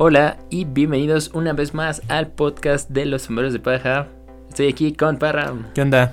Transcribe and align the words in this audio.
Hola 0.00 0.36
y 0.48 0.64
bienvenidos 0.64 1.32
una 1.34 1.52
vez 1.52 1.74
más 1.74 2.02
al 2.06 2.28
podcast 2.28 2.88
de 2.88 3.04
los 3.04 3.22
sombreros 3.22 3.52
de 3.52 3.58
paja. 3.58 4.06
Estoy 4.48 4.68
aquí 4.68 4.92
con 4.92 5.16
Parra. 5.16 5.52
¿Qué 5.74 5.82
onda? 5.82 6.12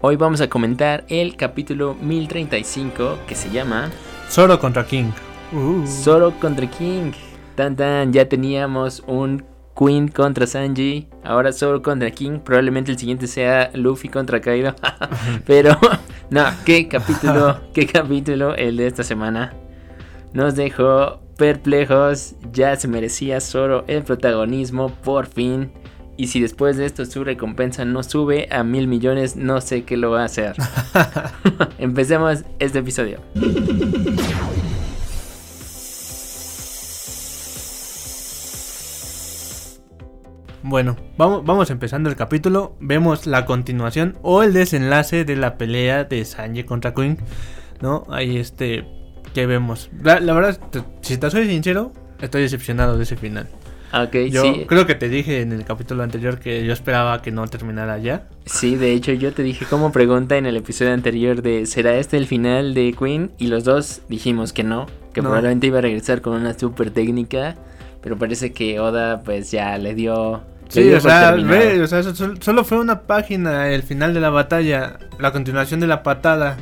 Hoy 0.00 0.14
vamos 0.14 0.40
a 0.40 0.48
comentar 0.48 1.04
el 1.08 1.34
capítulo 1.34 1.96
1035 2.00 3.18
que 3.26 3.34
se 3.34 3.50
llama 3.50 3.90
Zoro 4.30 4.60
contra 4.60 4.86
King. 4.86 5.10
Uh. 5.52 5.84
Zoro 5.84 6.30
contra 6.38 6.70
King. 6.70 7.10
Tan 7.56 7.74
tan, 7.74 8.12
ya 8.12 8.28
teníamos 8.28 9.02
un 9.08 9.44
Queen 9.76 10.06
contra 10.06 10.46
Sanji, 10.46 11.08
ahora 11.24 11.52
Zoro 11.52 11.82
contra 11.82 12.08
King, 12.12 12.38
probablemente 12.38 12.92
el 12.92 12.98
siguiente 12.98 13.26
sea 13.26 13.72
Luffy 13.74 14.10
contra 14.10 14.40
Kaido. 14.40 14.76
Pero 15.44 15.76
no, 16.30 16.44
qué 16.64 16.86
capítulo, 16.86 17.62
qué 17.74 17.84
capítulo 17.84 18.54
el 18.54 18.76
de 18.76 18.86
esta 18.86 19.02
semana. 19.02 19.54
Nos 20.32 20.54
dejó 20.54 21.20
perplejos, 21.36 22.34
ya 22.52 22.76
se 22.76 22.88
merecía 22.88 23.40
Zoro 23.40 23.84
el 23.86 24.02
protagonismo 24.02 24.90
por 24.90 25.26
fin. 25.26 25.72
Y 26.16 26.26
si 26.26 26.40
después 26.40 26.76
de 26.76 26.84
esto 26.84 27.04
su 27.06 27.24
recompensa 27.24 27.84
no 27.84 28.02
sube 28.02 28.48
a 28.50 28.62
mil 28.64 28.86
millones, 28.86 29.34
no 29.34 29.60
sé 29.60 29.84
qué 29.84 29.96
lo 29.96 30.10
va 30.10 30.22
a 30.22 30.26
hacer. 30.26 30.54
Empecemos 31.78 32.44
este 32.58 32.80
episodio. 32.80 33.20
Bueno, 40.62 40.96
vamos, 41.18 41.44
vamos 41.44 41.70
empezando 41.70 42.08
el 42.08 42.14
capítulo. 42.14 42.76
Vemos 42.78 43.26
la 43.26 43.46
continuación 43.46 44.16
o 44.22 44.42
el 44.44 44.52
desenlace 44.52 45.24
de 45.24 45.34
la 45.34 45.58
pelea 45.58 46.04
de 46.04 46.24
Sanji 46.24 46.62
contra 46.64 46.94
Queen. 46.94 47.18
¿No? 47.80 48.04
Ahí 48.08 48.36
este. 48.36 49.01
Que 49.32 49.46
vemos? 49.46 49.90
La, 50.02 50.20
la 50.20 50.32
verdad, 50.34 50.58
te- 50.70 50.82
si 51.00 51.16
te 51.18 51.30
soy 51.30 51.46
sincero, 51.48 51.92
estoy 52.20 52.42
decepcionado 52.42 52.96
de 52.96 53.04
ese 53.04 53.16
final. 53.16 53.48
Ok, 53.94 54.14
Yo 54.30 54.42
sí. 54.42 54.64
creo 54.66 54.86
que 54.86 54.94
te 54.94 55.10
dije 55.10 55.42
en 55.42 55.52
el 55.52 55.64
capítulo 55.66 56.02
anterior 56.02 56.38
que 56.38 56.64
yo 56.64 56.72
esperaba 56.72 57.20
que 57.20 57.30
no 57.30 57.46
terminara 57.48 57.98
ya. 57.98 58.26
Sí, 58.46 58.76
de 58.76 58.92
hecho 58.94 59.12
yo 59.12 59.32
te 59.34 59.42
dije 59.42 59.66
como 59.66 59.92
pregunta 59.92 60.38
en 60.38 60.46
el 60.46 60.56
episodio 60.56 60.94
anterior 60.94 61.42
de 61.42 61.66
¿será 61.66 61.96
este 61.96 62.16
el 62.16 62.26
final 62.26 62.72
de 62.72 62.94
Queen? 62.98 63.32
Y 63.36 63.48
los 63.48 63.64
dos 63.64 64.00
dijimos 64.08 64.54
que 64.54 64.64
no, 64.64 64.86
que 65.12 65.20
No. 65.20 65.28
probablemente 65.28 65.66
iba 65.66 65.78
a 65.78 65.82
regresar 65.82 66.22
con 66.22 66.32
una 66.40 66.58
super 66.58 66.90
técnica, 66.90 67.56
pero 68.02 68.16
parece 68.16 68.52
que 68.54 68.80
Oda 68.80 69.22
pues 69.24 69.50
ya 69.50 69.76
le 69.76 69.94
dio... 69.94 70.42
le 70.68 70.72
Sí, 70.72 70.82
dio 70.84 70.96
o 70.96 71.00
sea, 71.00 71.32
ve, 71.32 71.82
o 71.82 71.86
sea, 71.86 72.02
sol- 72.02 72.38
solo 72.40 72.64
fue 72.64 72.78
una 72.80 73.02
página 73.02 73.68
el 73.68 73.82
final 73.82 74.14
de 74.14 74.20
la 74.20 74.30
batalla, 74.30 74.98
la 75.18 75.32
continuación 75.32 75.80
de 75.80 75.86
la 75.86 76.02
patada 76.02 76.56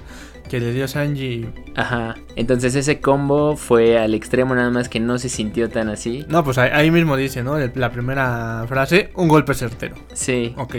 que 0.50 0.60
le 0.60 0.72
dio 0.72 0.88
Sanji. 0.88 1.46
Ajá, 1.76 2.16
entonces 2.36 2.74
ese 2.74 3.00
combo 3.00 3.56
fue 3.56 3.96
al 3.98 4.14
extremo 4.14 4.54
nada 4.54 4.70
más 4.70 4.88
que 4.88 4.98
no 5.00 5.16
se 5.18 5.28
sintió 5.28 5.70
tan 5.70 5.88
así. 5.88 6.24
No, 6.28 6.42
pues 6.44 6.58
ahí, 6.58 6.70
ahí 6.72 6.90
mismo 6.90 7.16
dice, 7.16 7.42
¿no? 7.44 7.56
La 7.58 7.90
primera 7.92 8.64
frase, 8.68 9.10
un 9.14 9.28
golpe 9.28 9.54
certero. 9.54 9.94
Sí, 10.12 10.52
Ok, 10.58 10.76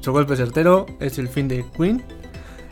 su 0.00 0.12
golpe 0.12 0.34
certero 0.36 0.86
es 1.00 1.18
el 1.18 1.28
fin 1.28 1.46
de 1.48 1.64
Queen 1.76 2.02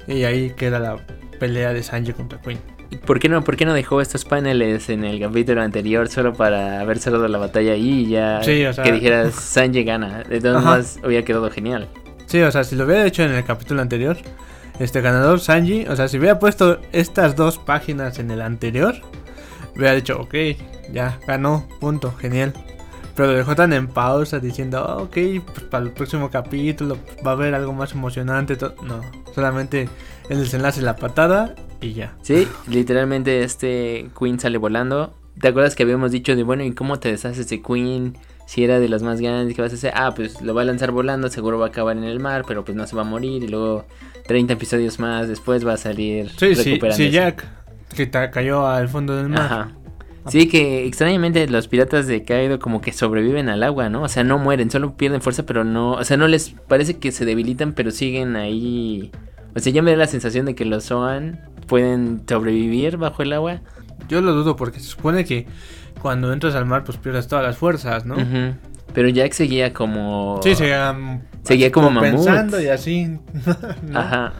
y 0.09 0.25
ahí 0.25 0.51
queda 0.57 0.79
la 0.81 0.97
pelea 1.39 1.73
de 1.73 1.83
Sanji 1.83 2.13
contra 2.13 2.41
Queen. 2.41 2.59
¿Y 2.91 2.97
¿por 2.97 3.21
qué 3.21 3.29
no, 3.29 3.45
por 3.45 3.57
qué 3.57 3.65
no 3.65 3.73
dejó 3.73 4.01
estos 4.01 4.25
paneles 4.25 4.91
en 4.91 5.05
el 5.05 5.21
capítulo 5.21 5.63
anterior 5.63 6.09
solo 6.09 6.33
para 6.35 6.81
haber 6.81 6.99
cerrado 6.99 7.29
la 7.29 7.39
batalla 7.39 7.73
ahí 7.75 8.01
y 8.07 8.09
ya 8.11 8.43
Sí, 8.43 8.65
o 8.65 8.73
sea- 8.73 8.83
que 8.83 8.91
dijeras 8.91 9.35
Sanji 9.37 9.85
gana? 9.85 10.25
De 10.25 10.41
todas 10.41 10.65
maneras 10.65 10.99
hubiera 11.05 11.25
quedado 11.25 11.49
genial. 11.51 11.87
Sí, 12.27 12.41
o 12.43 12.51
sea, 12.51 12.65
si 12.65 12.75
lo 12.75 12.85
hubiera 12.87 13.07
hecho 13.07 13.23
en 13.23 13.31
el 13.33 13.45
capítulo 13.45 13.81
anterior, 13.81 14.17
este 14.81 15.03
ganador 15.03 15.41
Sanji, 15.41 15.87
o 15.87 15.95
sea, 15.95 16.09
si 16.09 16.19
hubiera 16.19 16.39
puesto 16.39 16.81
estas 16.93 17.37
dos 17.37 17.59
páginas 17.59 18.19
en 18.19 18.31
el 18.31 18.41
anterior, 18.41 18.95
hubiera 19.77 19.95
dicho, 19.95 20.19
ok, 20.21 20.35
ya 20.93 21.21
ganó, 21.27 21.69
punto, 21.81 22.15
genial. 22.17 22.55
Pero 23.15 23.33
lo 23.33 23.37
dejó 23.37 23.55
tan 23.55 23.75
en 23.75 23.89
pausa 23.89 24.39
diciendo, 24.39 24.79
"Ah, 24.79 24.97
ok, 24.97 25.17
pues 25.45 25.67
para 25.69 25.85
el 25.85 25.91
próximo 25.91 26.31
capítulo 26.31 26.97
va 27.27 27.33
a 27.33 27.35
haber 27.35 27.55
algo 27.55 27.75
más 27.75 27.93
emocionante. 27.93 28.57
to-". 28.57 28.75
No, 28.83 29.03
solamente 29.35 29.91
el 30.31 30.39
desenlace, 30.39 30.81
la 30.81 30.97
patada 30.97 31.55
y 31.83 31.93
ya. 31.93 32.15
Sí, 32.23 32.49
literalmente 32.67 33.43
este 33.43 34.09
Queen 34.19 34.41
sale 34.41 34.57
volando. 34.57 35.13
¿Te 35.39 35.49
acuerdas 35.49 35.75
que 35.75 35.83
habíamos 35.83 36.13
dicho 36.13 36.35
de, 36.35 36.43
bueno, 36.43 36.65
¿y 36.65 36.73
cómo 36.73 36.99
te 36.99 37.11
deshaces 37.11 37.49
de 37.49 37.61
Queen? 37.61 38.17
Si 38.47 38.65
era 38.65 38.81
de 38.81 38.89
las 38.89 39.03
más 39.03 39.21
grandes, 39.21 39.55
¿qué 39.55 39.63
vas 39.63 39.73
a 39.73 39.77
hacer? 39.77 39.93
Ah, 39.95 40.13
pues 40.15 40.41
lo 40.41 40.55
va 40.55 40.63
a 40.63 40.65
lanzar 40.65 40.91
volando, 40.91 41.29
seguro 41.29 41.59
va 41.59 41.67
a 41.67 41.69
acabar 41.69 41.97
en 41.97 42.05
el 42.05 42.21
mar, 42.21 42.45
pero 42.49 42.65
pues 42.65 42.77
no 42.77 42.87
se 42.87 42.97
va 42.97 43.03
a 43.03 43.05
morir. 43.05 43.45
Y 43.45 43.49
luego 43.49 43.85
30 44.31 44.53
episodios 44.53 45.01
más 45.01 45.27
después 45.27 45.67
va 45.67 45.73
a 45.73 45.77
salir 45.77 46.29
Sí, 46.39 46.55
sí, 46.55 46.63
recuperándose. 46.63 47.05
sí, 47.07 47.11
Jack, 47.11 47.45
que 47.97 48.09
cayó 48.09 48.65
al 48.65 48.89
fondo 48.89 49.17
del 49.17 49.29
mar. 49.29 49.41
Ajá. 49.41 49.69
Sí, 50.29 50.47
que 50.47 50.87
extrañamente 50.87 51.49
los 51.49 51.67
piratas 51.67 52.07
de 52.07 52.23
Kaido 52.23 52.61
como 52.61 52.81
que 52.81 52.93
sobreviven 52.93 53.49
al 53.49 53.65
agua, 53.65 53.89
¿no? 53.89 54.03
O 54.03 54.09
sea, 54.09 54.23
no 54.23 54.39
mueren, 54.39 54.71
solo 54.71 54.97
pierden 54.97 55.21
fuerza, 55.21 55.45
pero 55.47 55.65
no... 55.65 55.95
O 55.95 56.05
sea, 56.05 56.17
no 56.17 56.29
les 56.29 56.51
parece 56.69 56.99
que 56.99 57.11
se 57.11 57.25
debilitan, 57.25 57.73
pero 57.73 57.91
siguen 57.91 58.37
ahí... 58.37 59.11
O 59.57 59.59
sea, 59.59 59.73
ya 59.73 59.83
me 59.83 59.91
da 59.91 59.97
la 59.97 60.07
sensación 60.07 60.47
de 60.47 60.55
que 60.55 60.65
los 60.65 60.85
Zoan 60.85 61.41
pueden 61.67 62.23
sobrevivir 62.29 62.99
bajo 62.99 63.25
el 63.25 63.33
agua. 63.33 63.63
Yo 64.09 64.21
lo 64.21 64.33
dudo 64.33 64.55
porque 64.55 64.79
se 64.79 64.87
supone 64.87 65.25
que 65.25 65.49
cuando 66.01 66.33
entras 66.33 66.55
al 66.55 66.67
mar 66.67 66.85
pues 66.85 66.99
pierdes 66.99 67.27
todas 67.27 67.45
las 67.45 67.57
fuerzas, 67.57 68.07
¿no? 68.07 68.15
Ujú. 68.15 68.55
Pero 68.93 69.09
Jack 69.09 69.33
seguía 69.33 69.73
como... 69.73 70.41
Sí, 70.43 70.55
seguía, 70.55 70.93
mm, 70.93 71.21
Seguía 71.43 71.73
como 71.73 71.91
mamut. 71.91 72.11
pensando 72.11 72.61
y 72.61 72.69
así. 72.69 73.07
¿no? 73.83 73.99
Ajá. 73.99 74.33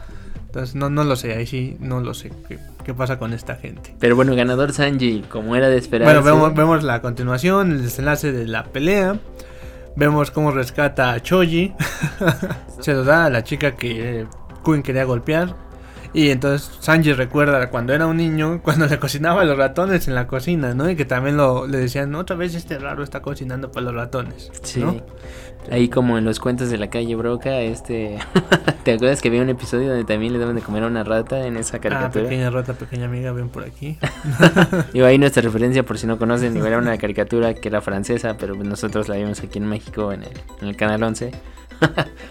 Entonces 0.45 0.75
no, 0.75 0.89
no 0.89 1.03
lo 1.05 1.15
sé, 1.15 1.33
ahí 1.33 1.45
sí 1.45 1.77
no 1.79 2.01
lo 2.01 2.13
sé 2.13 2.31
qué, 2.49 2.59
qué 2.83 2.93
pasa 2.93 3.17
con 3.17 3.31
esta 3.33 3.55
gente. 3.55 3.95
Pero 3.99 4.17
bueno, 4.17 4.35
ganador 4.35 4.73
Sanji, 4.73 5.23
como 5.29 5.55
era 5.55 5.69
de 5.69 5.77
esperar. 5.77 6.05
Bueno, 6.05 6.23
vemos, 6.23 6.53
vemos 6.53 6.83
la 6.83 7.01
continuación, 7.01 7.71
el 7.71 7.83
desenlace 7.83 8.33
de 8.33 8.47
la 8.47 8.65
pelea. 8.65 9.17
Vemos 9.95 10.31
cómo 10.31 10.51
rescata 10.51 11.13
a 11.13 11.21
Choji. 11.21 11.73
Se 12.79 12.93
lo 12.93 13.03
da 13.03 13.25
a 13.25 13.29
la 13.29 13.43
chica 13.43 13.75
que 13.77 14.21
eh, 14.21 14.27
Queen 14.65 14.83
quería 14.83 15.05
golpear. 15.05 15.55
Y 16.13 16.29
entonces 16.29 16.69
Sanji 16.81 17.13
recuerda 17.13 17.69
cuando 17.69 17.93
era 17.93 18.05
un 18.07 18.17
niño, 18.17 18.61
cuando 18.63 18.85
le 18.87 18.99
cocinaba 18.99 19.41
a 19.41 19.45
los 19.45 19.57
ratones 19.57 20.07
en 20.07 20.15
la 20.15 20.27
cocina, 20.27 20.73
¿no? 20.73 20.89
Y 20.89 20.95
que 20.95 21.05
también 21.05 21.37
lo, 21.37 21.67
le 21.67 21.77
decían, 21.77 22.13
otra 22.15 22.35
vez 22.35 22.53
este 22.55 22.77
raro 22.79 23.03
está 23.03 23.21
cocinando 23.21 23.71
para 23.71 23.85
los 23.85 23.95
ratones. 23.95 24.51
Sí. 24.63 24.81
¿no? 24.81 24.97
Ahí 25.69 25.89
como 25.89 26.17
en 26.17 26.25
los 26.25 26.39
cuentos 26.39 26.69
de 26.71 26.77
la 26.79 26.89
calle 26.89 27.15
Broca, 27.15 27.59
este... 27.59 28.17
¿Te 28.83 28.93
acuerdas 28.93 29.21
que 29.21 29.27
había 29.27 29.43
un 29.43 29.49
episodio 29.49 29.89
donde 29.89 30.05
también 30.05 30.33
le 30.33 30.39
daban 30.39 30.55
de 30.55 30.61
comer 30.63 30.83
a 30.83 30.87
una 30.87 31.03
rata 31.03 31.45
en 31.45 31.55
esa 31.55 31.77
Ah, 31.77 31.79
caricatura? 31.81 32.23
pequeña 32.23 32.49
rata, 32.49 32.73
pequeña 32.73 33.05
amiga, 33.05 33.31
ven 33.31 33.49
por 33.49 33.63
aquí. 33.63 33.95
Digo, 34.93 35.05
ahí 35.05 35.19
nuestra 35.19 35.43
referencia, 35.43 35.83
por 35.83 35.99
si 35.99 36.07
no 36.07 36.17
conocen, 36.17 36.57
era 36.57 36.79
una 36.79 36.97
caricatura 36.97 37.53
que 37.53 37.67
era 37.69 37.79
francesa, 37.79 38.37
pero 38.39 38.55
pues 38.55 38.67
nosotros 38.67 39.07
la 39.07 39.17
vimos 39.17 39.39
aquí 39.41 39.59
en 39.59 39.67
México 39.67 40.11
en 40.11 40.23
el, 40.23 40.31
en 40.61 40.67
el 40.67 40.75
Canal 40.75 41.03
11. 41.03 41.31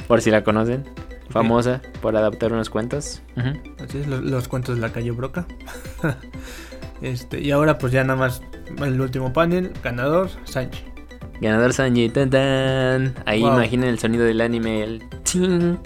por 0.08 0.20
si 0.20 0.30
la 0.32 0.42
conocen. 0.42 0.84
Famosa 1.30 1.80
por 2.02 2.16
adaptar 2.16 2.52
unos 2.52 2.70
cuentos. 2.70 3.22
Así 3.82 3.98
es, 3.98 4.06
los, 4.06 4.22
los 4.22 4.48
cuentos 4.48 4.74
de 4.76 4.80
la 4.82 4.92
calle 4.92 5.10
Broca. 5.12 5.46
este, 7.02 7.40
y 7.40 7.50
ahora 7.50 7.78
pues 7.78 7.92
ya 7.92 8.04
nada 8.04 8.18
más 8.18 8.42
el 8.84 9.00
último 9.00 9.32
panel, 9.32 9.72
ganador, 9.82 10.28
Sanji. 10.44 10.84
Ganador 11.40 11.72
Sanji, 11.72 12.08
tan 12.10 12.30
tan. 12.30 13.14
Ahí 13.24 13.40
Wow. 13.42 13.54
imaginen 13.54 13.88
el 13.88 13.98
sonido 13.98 14.24
del 14.24 14.40
anime, 14.40 14.82
el 14.82 15.02
ting. 15.24 15.76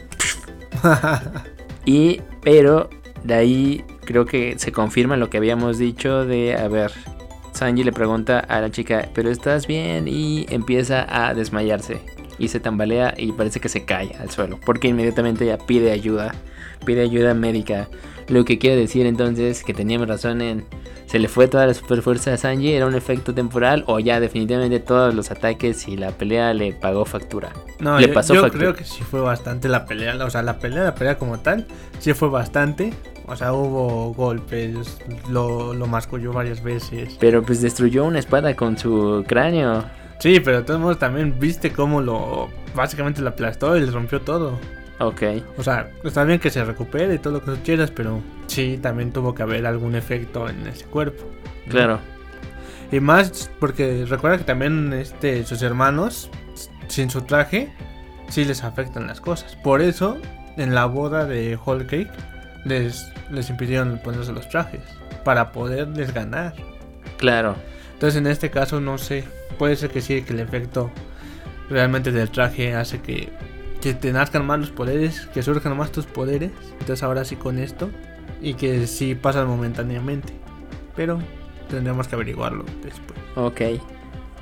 Y, 1.86 2.22
pero, 2.42 2.88
de 3.24 3.34
ahí 3.34 3.84
creo 4.06 4.24
que 4.24 4.58
se 4.58 4.72
confirma 4.72 5.16
lo 5.18 5.28
que 5.28 5.36
habíamos 5.36 5.76
dicho 5.76 6.24
de, 6.24 6.56
a 6.56 6.66
ver, 6.68 6.92
Sanji 7.52 7.84
le 7.84 7.92
pregunta 7.92 8.38
a 8.40 8.60
la 8.62 8.70
chica, 8.70 9.08
pero 9.14 9.30
estás 9.30 9.66
bien 9.66 10.08
y 10.08 10.46
empieza 10.48 11.06
a 11.08 11.34
desmayarse. 11.34 12.00
Y 12.38 12.48
se 12.48 12.60
tambalea 12.60 13.14
y 13.16 13.32
parece 13.32 13.60
que 13.60 13.68
se 13.68 13.84
cae 13.84 14.12
al 14.20 14.30
suelo, 14.30 14.58
porque 14.64 14.88
inmediatamente 14.88 15.44
ella 15.44 15.58
pide 15.58 15.92
ayuda, 15.92 16.34
pide 16.84 17.02
ayuda 17.02 17.34
médica. 17.34 17.88
Lo 18.28 18.44
que 18.44 18.58
quiere 18.58 18.76
decir 18.76 19.06
entonces 19.06 19.62
que 19.62 19.74
teníamos 19.74 20.08
razón 20.08 20.40
en, 20.40 20.64
se 21.06 21.18
le 21.18 21.28
fue 21.28 21.46
toda 21.46 21.66
la 21.66 21.74
superfuerza 21.74 22.32
a 22.32 22.36
Sanji, 22.36 22.72
era 22.72 22.86
un 22.86 22.94
efecto 22.94 23.34
temporal 23.34 23.84
o 23.86 24.00
ya 24.00 24.18
definitivamente 24.18 24.80
todos 24.80 25.14
los 25.14 25.30
ataques 25.30 25.86
y 25.86 25.96
la 25.96 26.10
pelea 26.10 26.54
le 26.54 26.72
pagó 26.72 27.04
factura. 27.04 27.52
No, 27.78 28.00
Le 28.00 28.08
yo, 28.08 28.14
pasó 28.14 28.34
yo 28.34 28.40
factura. 28.40 28.60
creo 28.64 28.74
que 28.74 28.84
sí 28.84 29.02
fue 29.04 29.20
bastante 29.20 29.68
la 29.68 29.84
pelea, 29.86 30.16
o 30.24 30.30
sea, 30.30 30.42
la 30.42 30.58
pelea, 30.58 30.84
la 30.84 30.94
pelea 30.94 31.18
como 31.18 31.38
tal, 31.38 31.66
sí 32.00 32.14
fue 32.14 32.28
bastante. 32.30 32.92
O 33.26 33.36
sea, 33.36 33.54
hubo 33.54 34.12
golpes, 34.12 34.98
lo, 35.30 35.72
lo 35.72 35.86
masculló 35.86 36.32
varias 36.32 36.62
veces. 36.62 37.16
Pero 37.20 37.42
pues 37.42 37.62
destruyó 37.62 38.04
una 38.04 38.18
espada 38.18 38.54
con 38.54 38.76
su 38.76 39.24
cráneo. 39.26 39.84
Sí, 40.18 40.40
pero 40.40 40.58
de 40.58 40.62
todos 40.64 40.80
modos 40.80 40.98
también 40.98 41.38
viste 41.38 41.72
cómo 41.72 42.00
lo, 42.00 42.48
básicamente 42.74 43.20
lo 43.20 43.30
aplastó 43.30 43.76
y 43.76 43.80
le 43.80 43.90
rompió 43.90 44.20
todo. 44.20 44.58
Ok. 44.98 45.22
O 45.58 45.62
sea, 45.62 45.90
está 46.04 46.24
bien 46.24 46.38
que 46.38 46.50
se 46.50 46.64
recupere 46.64 47.14
y 47.14 47.18
todo 47.18 47.34
lo 47.34 47.40
que 47.44 47.52
tú 47.52 47.58
quieras, 47.64 47.90
pero 47.90 48.20
sí, 48.46 48.78
también 48.80 49.12
tuvo 49.12 49.34
que 49.34 49.42
haber 49.42 49.66
algún 49.66 49.94
efecto 49.96 50.48
en 50.48 50.66
ese 50.66 50.84
cuerpo. 50.86 51.24
¿no? 51.66 51.70
Claro. 51.70 51.98
Y 52.92 53.00
más 53.00 53.50
porque 53.58 54.04
recuerda 54.08 54.38
que 54.38 54.44
también 54.44 54.92
este, 54.92 55.44
sus 55.44 55.62
hermanos, 55.62 56.30
sin 56.88 57.10
su 57.10 57.22
traje, 57.22 57.72
sí 58.28 58.44
les 58.44 58.62
afectan 58.62 59.06
las 59.06 59.20
cosas. 59.20 59.56
Por 59.56 59.82
eso, 59.82 60.18
en 60.56 60.74
la 60.74 60.86
boda 60.86 61.24
de 61.26 61.58
Whole 61.62 61.86
Cake, 61.86 62.10
les, 62.64 63.10
les 63.30 63.50
impidieron 63.50 63.98
ponerse 63.98 64.32
los 64.32 64.48
trajes. 64.48 64.82
Para 65.24 65.52
poderles 65.52 66.12
ganar. 66.14 66.54
Claro. 67.16 67.56
Entonces 67.94 68.18
en 68.18 68.26
este 68.26 68.50
caso 68.50 68.80
no 68.80 68.98
sé, 68.98 69.24
puede 69.58 69.76
ser 69.76 69.90
que 69.90 70.00
sí, 70.00 70.22
que 70.22 70.32
el 70.32 70.40
efecto 70.40 70.90
realmente 71.70 72.12
del 72.12 72.30
traje 72.30 72.74
hace 72.74 73.00
que, 73.00 73.32
te 73.80 74.12
nazcan 74.12 74.46
más 74.46 74.58
los 74.58 74.70
poderes, 74.70 75.26
que 75.34 75.42
surjan 75.42 75.76
más 75.76 75.92
tus 75.92 76.06
poderes. 76.06 76.52
Entonces 76.72 77.02
ahora 77.02 77.24
sí 77.24 77.36
con 77.36 77.58
esto 77.58 77.90
y 78.40 78.54
que 78.54 78.86
sí 78.86 79.14
pasan 79.14 79.46
momentáneamente. 79.46 80.32
Pero 80.96 81.18
tendremos 81.68 82.08
que 82.08 82.14
averiguarlo 82.14 82.64
después. 82.82 83.18
Ok. 83.36 83.60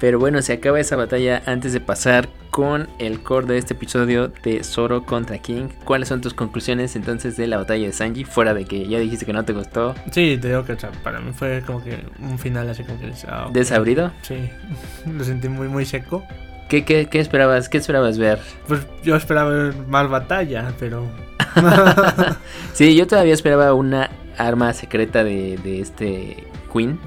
Pero 0.02 0.18
bueno, 0.18 0.42
se 0.42 0.54
acaba 0.54 0.80
esa 0.80 0.96
batalla 0.96 1.44
antes 1.46 1.72
de 1.72 1.78
pasar 1.78 2.28
con 2.50 2.88
el 2.98 3.22
core 3.22 3.46
de 3.46 3.58
este 3.58 3.74
episodio 3.74 4.32
de 4.42 4.64
Zoro 4.64 5.04
contra 5.06 5.38
King. 5.38 5.68
¿Cuáles 5.84 6.08
son 6.08 6.20
tus 6.20 6.34
conclusiones 6.34 6.96
entonces 6.96 7.36
de 7.36 7.46
la 7.46 7.56
batalla 7.56 7.86
de 7.86 7.92
Sanji? 7.92 8.24
Fuera 8.24 8.52
de 8.52 8.64
que 8.64 8.88
ya 8.88 8.98
dijiste 8.98 9.24
que 9.26 9.32
no 9.32 9.44
te 9.44 9.52
gustó. 9.52 9.94
Sí, 10.10 10.36
te 10.42 10.48
digo 10.48 10.64
que 10.64 10.72
o 10.72 10.80
sea, 10.80 10.90
para 11.04 11.20
mí 11.20 11.30
fue 11.32 11.62
como 11.64 11.84
que 11.84 12.04
un 12.18 12.36
final 12.36 12.68
así 12.68 12.82
como 12.82 12.98
que... 12.98 13.10
ok. 13.10 13.52
¿Desabrido? 13.52 14.10
Sí, 14.22 14.50
lo 15.06 15.22
sentí 15.22 15.48
muy 15.48 15.68
muy 15.68 15.84
seco. 15.86 16.24
¿Qué, 16.68 16.84
qué, 16.84 17.06
qué 17.06 17.20
esperabas? 17.20 17.68
¿Qué 17.68 17.78
esperabas 17.78 18.18
ver? 18.18 18.40
Pues 18.66 18.80
yo 19.04 19.14
esperaba 19.14 19.50
ver 19.50 19.76
más 19.86 20.10
batalla, 20.10 20.74
pero... 20.80 21.06
Sí, 22.72 22.96
yo 22.96 23.06
todavía 23.06 23.34
esperaba 23.34 23.72
una 23.72 24.10
arma 24.36 24.72
secreta 24.72 25.22
de, 25.22 25.60
de 25.62 25.80
este 25.80 26.44
Queen. 26.72 26.98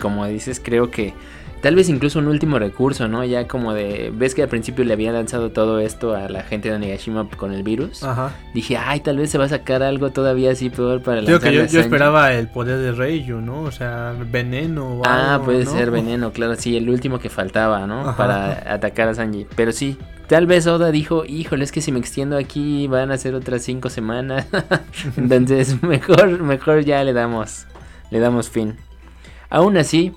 Como 0.00 0.26
dices, 0.26 0.60
creo 0.64 0.90
que 0.90 1.14
tal 1.60 1.74
vez 1.74 1.88
incluso 1.88 2.18
un 2.18 2.28
último 2.28 2.58
recurso, 2.58 3.08
¿no? 3.08 3.24
Ya 3.24 3.46
como 3.46 3.74
de, 3.74 4.12
ves 4.14 4.34
que 4.34 4.42
al 4.42 4.48
principio 4.48 4.84
le 4.84 4.92
habían 4.94 5.14
lanzado 5.14 5.50
todo 5.50 5.78
esto 5.78 6.14
a 6.14 6.28
la 6.28 6.42
gente 6.42 6.70
de 6.70 6.78
Nagashima 6.78 7.28
con 7.36 7.52
el 7.52 7.62
virus. 7.62 8.02
Ajá. 8.02 8.32
Dije, 8.54 8.76
ay, 8.76 9.00
tal 9.00 9.18
vez 9.18 9.30
se 9.30 9.38
va 9.38 9.44
a 9.44 9.48
sacar 9.48 9.82
algo 9.82 10.10
todavía 10.10 10.52
así 10.52 10.70
peor 10.70 11.02
para 11.02 11.20
Digo 11.20 11.38
que 11.40 11.52
yo, 11.52 11.64
yo 11.66 11.80
esperaba 11.80 12.32
el 12.32 12.48
poder 12.48 12.78
de 12.78 12.92
Reiju, 12.92 13.40
¿no? 13.40 13.62
O 13.62 13.70
sea, 13.72 14.14
veneno 14.30 14.98
o 14.98 15.02
Ah, 15.04 15.34
algo, 15.34 15.46
puede 15.46 15.64
¿no? 15.64 15.70
ser 15.70 15.90
veneno, 15.90 16.32
claro, 16.32 16.54
sí, 16.56 16.76
el 16.76 16.88
último 16.88 17.18
que 17.18 17.28
faltaba, 17.28 17.86
¿no? 17.86 18.00
Ajá. 18.00 18.16
Para 18.16 18.74
atacar 18.74 19.08
a 19.08 19.14
Sanji. 19.14 19.46
Pero 19.54 19.72
sí, 19.72 19.96
tal 20.28 20.46
vez 20.46 20.66
Oda 20.66 20.90
dijo, 20.90 21.24
híjole, 21.26 21.64
es 21.64 21.72
que 21.72 21.80
si 21.80 21.92
me 21.92 21.98
extiendo 21.98 22.36
aquí 22.38 22.86
van 22.86 23.10
a 23.10 23.18
ser 23.18 23.34
otras 23.34 23.62
cinco 23.62 23.90
semanas. 23.90 24.46
Entonces, 25.16 25.82
mejor, 25.82 26.42
mejor 26.42 26.84
ya 26.84 27.04
le 27.04 27.12
damos, 27.12 27.66
le 28.10 28.18
damos 28.18 28.48
fin. 28.48 28.76
Aún 29.50 29.76
así, 29.76 30.12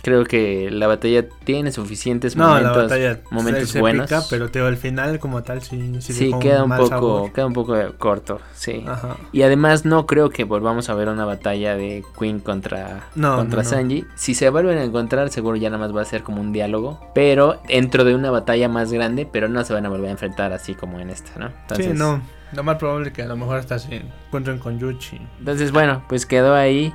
creo 0.00 0.24
que 0.24 0.70
la 0.70 0.86
batalla 0.86 1.26
tiene 1.44 1.70
suficientes 1.72 2.36
No, 2.36 2.48
momentos, 2.48 2.76
la 2.76 2.82
batalla 2.84 3.20
momentos 3.30 3.74
es 3.74 3.80
buenos. 3.80 4.10
épica, 4.10 4.26
pero 4.30 4.50
te 4.50 4.60
al 4.60 4.76
final 4.76 5.18
como 5.18 5.42
tal 5.42 5.60
sí, 5.62 5.96
sí, 6.00 6.12
sí, 6.12 6.30
queda 6.40 6.64
un 6.64 6.70
poco, 6.70 6.86
sabor. 6.88 7.32
queda 7.32 7.46
un 7.46 7.52
poco 7.52 7.74
corto, 7.98 8.40
sí. 8.54 8.84
Ajá. 8.86 9.16
Y 9.32 9.42
además 9.42 9.84
no 9.84 10.06
creo 10.06 10.30
que 10.30 10.44
volvamos 10.44 10.88
a 10.88 10.94
ver 10.94 11.08
una 11.08 11.24
batalla 11.24 11.76
de 11.76 12.04
Queen 12.18 12.40
contra, 12.40 13.08
No, 13.14 13.36
contra 13.36 13.62
no. 13.62 13.68
Sanji. 13.68 14.04
Si 14.14 14.34
se 14.34 14.48
vuelven 14.50 14.78
a 14.78 14.84
encontrar, 14.84 15.28
seguro 15.30 15.56
ya 15.56 15.68
nada 15.70 15.84
más 15.86 15.94
va 15.94 16.02
a 16.02 16.06
ser 16.06 16.22
como 16.22 16.40
un 16.40 16.52
diálogo. 16.52 17.00
Pero 17.14 17.60
dentro 17.68 18.04
de 18.04 18.14
una 18.14 18.30
batalla 18.30 18.68
más 18.68 18.92
grande, 18.92 19.28
pero 19.30 19.48
no 19.48 19.62
se 19.64 19.72
van 19.74 19.84
a 19.86 19.88
volver 19.88 20.08
a 20.08 20.12
enfrentar 20.12 20.52
así 20.52 20.74
como 20.74 21.00
en 21.00 21.10
esta, 21.10 21.38
¿no? 21.38 21.46
Entonces, 21.46 21.86
sí, 21.86 21.92
no. 21.94 22.22
Lo 22.52 22.62
más 22.62 22.76
probable 22.76 23.08
es 23.08 23.14
que 23.14 23.22
a 23.22 23.26
lo 23.26 23.36
mejor 23.36 23.56
hasta 23.56 23.78
se 23.78 23.96
encuentren 24.26 24.58
con 24.58 24.78
Yuchi. 24.78 25.18
Entonces, 25.38 25.72
bueno, 25.72 26.04
pues 26.08 26.26
quedó 26.26 26.54
ahí. 26.54 26.92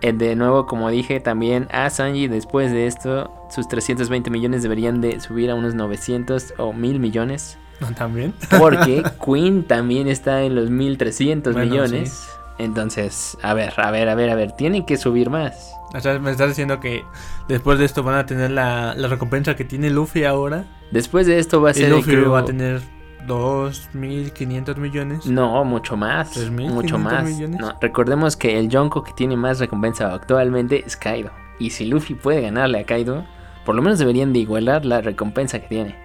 Eh, 0.00 0.12
De 0.12 0.36
nuevo, 0.36 0.66
como 0.66 0.90
dije, 0.90 1.20
también 1.20 1.66
a 1.72 1.90
Sanji 1.90 2.28
después 2.28 2.70
de 2.72 2.86
esto, 2.86 3.32
sus 3.50 3.66
320 3.68 4.30
millones 4.30 4.62
deberían 4.62 5.00
de 5.00 5.20
subir 5.20 5.50
a 5.50 5.54
unos 5.54 5.74
900 5.74 6.54
o 6.58 6.72
1000 6.72 7.00
millones. 7.00 7.58
También. 7.96 8.34
Porque 8.58 9.02
Queen 9.24 9.62
también 9.64 10.08
está 10.08 10.42
en 10.42 10.54
los 10.54 10.68
1300 10.70 11.52
Bueno, 11.54 11.70
millones. 11.70 12.28
Entonces, 12.58 13.38
a 13.42 13.54
ver, 13.54 13.72
a 13.76 13.90
ver, 13.92 14.08
a 14.08 14.14
ver, 14.16 14.30
a 14.30 14.34
ver, 14.34 14.52
tienen 14.52 14.84
que 14.84 14.96
subir 14.96 15.30
más. 15.30 15.72
O 15.94 16.00
sea, 16.00 16.18
me 16.18 16.32
estás 16.32 16.48
diciendo 16.48 16.80
que 16.80 17.04
después 17.48 17.78
de 17.78 17.84
esto 17.84 18.02
van 18.02 18.16
a 18.16 18.26
tener 18.26 18.50
la, 18.50 18.94
la 18.96 19.06
recompensa 19.08 19.54
que 19.56 19.64
tiene 19.64 19.90
Luffy 19.90 20.24
ahora. 20.24 20.64
Después 20.90 21.26
de 21.28 21.38
esto 21.38 21.62
va 21.62 21.68
a 21.68 21.72
Y 21.72 21.74
ser 21.74 21.90
Luffy 21.90 22.10
el 22.10 22.24
crew- 22.24 22.32
va 22.32 22.40
a 22.40 22.44
tener 22.44 22.82
2.500 23.28 24.76
millones. 24.76 25.26
No, 25.26 25.64
mucho 25.64 25.96
más. 25.96 26.36
3.500 26.36 26.70
Mucho 26.70 26.98
más. 26.98 27.24
millones. 27.24 27.60
No, 27.60 27.74
recordemos 27.80 28.36
que 28.36 28.58
el 28.58 28.68
Yonko 28.68 29.02
que 29.02 29.12
tiene 29.12 29.36
más 29.36 29.58
recompensa 29.60 30.12
actualmente 30.12 30.82
es 30.86 30.96
Kaido. 30.96 31.30
Y 31.58 31.70
si 31.70 31.86
Luffy 31.86 32.14
puede 32.14 32.40
ganarle 32.40 32.78
a 32.80 32.84
Kaido, 32.84 33.24
por 33.64 33.74
lo 33.74 33.82
menos 33.82 33.98
deberían 33.98 34.32
de 34.32 34.38
igualar 34.40 34.84
la 34.84 35.00
recompensa 35.00 35.58
que 35.60 35.68
tiene. 35.68 35.96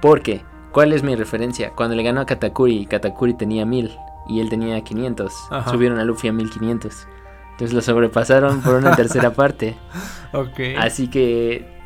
Porque, 0.00 0.42
¿cuál 0.72 0.92
es 0.92 1.02
mi 1.02 1.14
referencia? 1.16 1.70
Cuando 1.70 1.96
le 1.96 2.02
ganó 2.02 2.20
a 2.20 2.26
Katakuri, 2.26 2.86
Katakuri 2.86 3.34
tenía 3.34 3.64
1000 3.66 3.90
y 4.28 4.40
él 4.40 4.48
tenía 4.48 4.80
500. 4.82 5.32
Ajá. 5.50 5.70
Subieron 5.70 5.98
a 5.98 6.04
Luffy 6.04 6.28
a 6.28 6.32
1500. 6.32 7.06
Entonces 7.52 7.74
lo 7.74 7.82
sobrepasaron 7.82 8.60
por 8.62 8.74
una 8.74 8.92
tercera 8.96 9.32
parte. 9.32 9.76
Ok. 10.32 10.60
Así 10.78 11.08
que, 11.08 11.81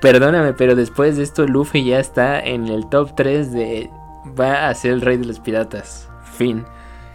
perdóname, 0.00 0.52
pero 0.54 0.74
después 0.74 1.16
de 1.16 1.22
esto 1.22 1.46
Luffy 1.46 1.84
ya 1.84 1.98
está 1.98 2.40
en 2.40 2.68
el 2.68 2.88
top 2.88 3.14
3 3.14 3.52
de... 3.52 3.90
Va 4.38 4.68
a 4.68 4.74
ser 4.74 4.92
el 4.92 5.00
rey 5.00 5.16
de 5.16 5.26
los 5.26 5.40
piratas. 5.40 6.10
Fin. 6.22 6.64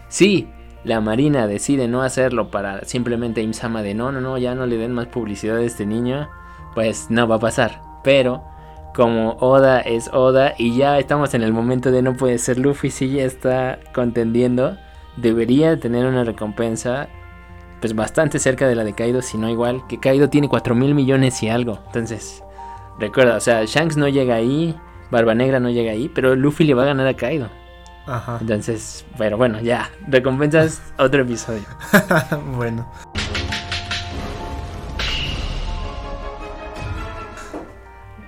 Sí, 0.08 0.48
la 0.84 1.00
Marina 1.00 1.46
decide 1.46 1.88
no 1.88 2.02
hacerlo 2.02 2.50
para 2.50 2.84
simplemente 2.84 3.42
Imsama 3.42 3.82
de 3.82 3.94
no, 3.94 4.12
no, 4.12 4.20
no, 4.20 4.38
ya 4.38 4.54
no 4.54 4.66
le 4.66 4.76
den 4.76 4.92
más 4.92 5.06
publicidad 5.06 5.58
a 5.58 5.62
este 5.62 5.86
niño. 5.86 6.28
Pues 6.74 7.06
no 7.10 7.26
va 7.28 7.36
a 7.36 7.40
pasar. 7.40 7.80
Pero 8.02 8.42
como 8.94 9.36
Oda 9.40 9.80
es 9.80 10.08
Oda 10.12 10.54
y 10.56 10.76
ya 10.76 10.98
estamos 10.98 11.34
en 11.34 11.42
el 11.42 11.52
momento 11.52 11.90
de 11.90 12.02
no 12.02 12.14
puede 12.14 12.38
ser 12.38 12.58
Luffy, 12.58 12.90
si 12.90 13.10
ya 13.10 13.24
está 13.24 13.78
contendiendo, 13.94 14.76
debería 15.16 15.78
tener 15.78 16.06
una 16.06 16.24
recompensa 16.24 17.08
pues 17.80 17.94
bastante 17.94 18.38
cerca 18.38 18.66
de 18.66 18.74
la 18.74 18.84
de 18.84 18.94
Kaido, 18.94 19.22
si 19.22 19.38
no 19.38 19.48
igual, 19.50 19.86
que 19.86 20.00
Kaido 20.00 20.30
tiene 20.30 20.48
4 20.48 20.74
mil 20.74 20.94
millones 20.94 21.42
y 21.42 21.48
algo. 21.48 21.78
Entonces, 21.86 22.42
recuerda, 22.98 23.36
o 23.36 23.40
sea, 23.40 23.64
Shanks 23.64 23.96
no 23.96 24.08
llega 24.08 24.34
ahí, 24.34 24.78
Barba 25.10 25.34
Negra 25.34 25.60
no 25.60 25.70
llega 25.70 25.92
ahí, 25.92 26.10
pero 26.12 26.34
Luffy 26.34 26.64
le 26.64 26.74
va 26.74 26.82
a 26.82 26.86
ganar 26.86 27.06
a 27.06 27.14
Kaido. 27.14 27.48
Ajá. 28.06 28.38
Entonces, 28.40 29.04
pero 29.18 29.36
bueno, 29.36 29.60
ya, 29.60 29.90
recompensas 30.06 30.82
otro 30.98 31.22
episodio. 31.22 31.64
bueno. 32.56 32.88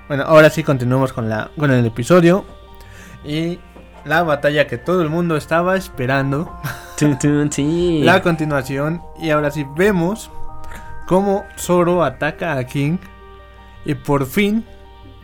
Bueno, 0.09 0.25
ahora 0.25 0.49
sí 0.49 0.63
continuamos 0.63 1.13
con, 1.13 1.29
la, 1.29 1.51
con 1.59 1.71
el 1.71 1.85
episodio. 1.85 2.45
Y 3.25 3.59
la 4.05 4.23
batalla 4.23 4.67
que 4.67 4.79
todo 4.79 5.03
el 5.03 5.11
mundo 5.11 5.37
estaba 5.37 5.77
esperando. 5.77 6.51
La 8.03 8.23
continuación. 8.23 9.03
Y 9.21 9.31
ahora 9.31 9.51
sí 9.51 9.65
vemos 9.77 10.31
cómo 11.07 11.45
Zoro 11.57 12.03
ataca 12.03 12.55
a 12.55 12.65
King. 12.65 12.99
Y 13.89 13.95
por 13.95 14.25
fin 14.27 14.65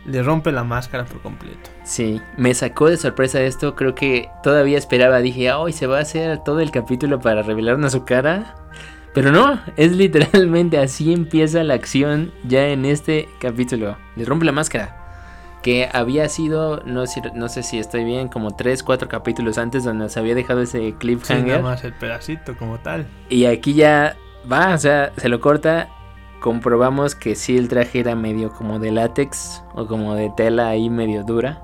le 0.05 0.21
rompe 0.21 0.51
la 0.51 0.63
máscara 0.65 1.05
por 1.05 1.21
completo. 1.21 1.69
Sí, 1.83 2.21
me 2.37 2.53
sacó 2.53 2.89
de 2.89 2.97
sorpresa 2.97 3.39
esto, 3.41 3.75
creo 3.75 3.95
que 3.95 4.29
todavía 4.43 4.77
esperaba, 4.77 5.19
dije, 5.19 5.51
hoy 5.53 5.71
se 5.71 5.87
va 5.87 5.99
a 5.99 6.01
hacer 6.01 6.39
todo 6.43 6.59
el 6.59 6.71
capítulo 6.71 7.19
para 7.21 7.41
revelarnos 7.43 7.93
su 7.93 8.03
cara. 8.05 8.55
Pero 9.13 9.31
no, 9.31 9.61
es 9.77 9.93
literalmente 9.95 10.77
así 10.77 11.13
empieza 11.13 11.63
la 11.63 11.75
acción 11.75 12.33
ya 12.43 12.67
en 12.67 12.83
este 12.85 13.29
capítulo. 13.39 13.97
Le 14.17 14.25
rompe 14.25 14.45
la 14.45 14.51
máscara. 14.51 14.97
Que 15.63 15.89
había 15.91 16.27
sido, 16.29 16.81
no, 16.85 17.07
sé- 17.07 17.21
no 17.33 17.47
sé 17.49 17.63
si 17.63 17.79
estoy 17.79 18.03
bien, 18.03 18.27
como 18.27 18.51
3, 18.55 18.83
4 18.83 19.07
capítulos 19.07 19.57
antes 19.57 19.83
donde 19.83 20.03
nos 20.03 20.17
había 20.17 20.35
dejado 20.35 20.61
ese 20.61 20.77
Sí, 20.79 20.83
nada 20.89 20.99
cliffhanger. 20.99 21.61
más 21.63 21.83
el 21.83 21.93
pedacito 21.93 22.55
como 22.57 22.77
tal. 22.79 23.07
y 23.29 23.45
aquí 23.45 23.73
ya 23.73 24.15
va, 24.51 24.75
o 24.75 24.77
sea, 24.77 25.11
se 25.17 25.29
lo 25.29 25.39
corta. 25.39 25.87
Comprobamos 26.45 27.15
que 27.15 27.33
sí 27.33 27.57
el 27.57 27.69
traje 27.69 28.01
era 28.01 28.15
medio 28.15 28.51
como 28.51 28.77
de 28.77 28.91
látex 28.91 29.63
o 29.73 29.87
como 29.87 30.13
de 30.13 30.31
tela 30.37 30.67
ahí 30.67 30.91
medio 30.91 31.23
dura. 31.23 31.59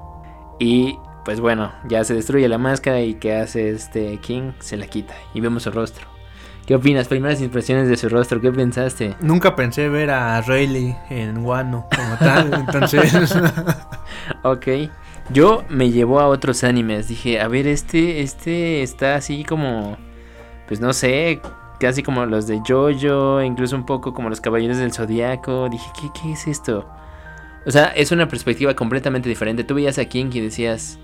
Y 0.57 0.97
pues 1.23 1.39
bueno, 1.39 1.71
ya 1.87 2.03
se 2.03 2.15
destruye 2.15 2.49
la 2.49 2.57
máscara 2.57 2.99
y 2.99 3.13
¿qué 3.13 3.35
hace 3.35 3.69
este 3.69 4.17
King? 4.17 4.53
Se 4.57 4.77
la 4.77 4.87
quita 4.87 5.13
y 5.35 5.39
vemos 5.39 5.61
su 5.61 5.71
rostro. 5.71 6.07
¿Qué 6.65 6.73
opinas? 6.73 7.07
Primeras 7.07 7.41
impresiones 7.41 7.89
de 7.89 7.95
su 7.95 8.09
rostro, 8.09 8.41
¿qué 8.41 8.51
pensaste? 8.51 9.15
Nunca 9.21 9.55
pensé 9.55 9.87
ver 9.87 10.09
a 10.09 10.41
Rayleigh 10.41 10.97
en 11.11 11.45
Wano 11.45 11.85
como 11.95 12.17
tal. 12.17 12.51
Entonces. 12.65 13.35
Ok. 14.41 14.67
Yo 15.29 15.63
me 15.69 15.91
llevó 15.91 16.21
a 16.21 16.27
otros 16.27 16.63
animes. 16.63 17.07
Dije, 17.07 17.39
a 17.39 17.47
ver, 17.47 17.67
este, 17.67 18.21
este 18.21 18.81
está 18.81 19.13
así 19.13 19.43
como, 19.43 19.99
pues 20.67 20.79
no 20.79 20.91
sé, 20.93 21.39
casi 21.81 22.03
como 22.03 22.23
los 22.27 22.45
de 22.45 22.61
Jojo, 22.65 23.41
incluso 23.41 23.75
un 23.75 23.85
poco 23.85 24.13
como 24.13 24.29
los 24.29 24.39
Caballeros 24.39 24.77
del 24.77 24.93
Zodiaco. 24.93 25.67
Dije, 25.67 25.89
¿qué, 25.99 26.09
qué 26.13 26.31
es 26.33 26.47
esto? 26.47 26.87
O 27.65 27.71
sea, 27.71 27.85
es 27.87 28.11
una 28.11 28.27
perspectiva 28.27 28.75
completamente 28.75 29.27
diferente. 29.27 29.63
Tú 29.63 29.73
veías 29.73 29.97
a 29.97 30.05
King 30.05 30.27
y 30.33 30.39
decías, 30.41 30.99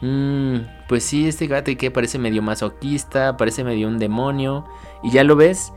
"Mm, 0.00 0.56
pues 0.88 1.04
sí, 1.04 1.28
este 1.28 1.46
gato 1.46 1.70
que 1.76 1.90
parece 1.90 2.18
medio 2.18 2.40
masoquista, 2.42 3.36
parece 3.36 3.62
medio 3.62 3.88
un 3.88 3.98
demonio. 3.98 4.64
Y 5.02 5.10
ya 5.10 5.22
lo 5.22 5.36
ves. 5.36 5.72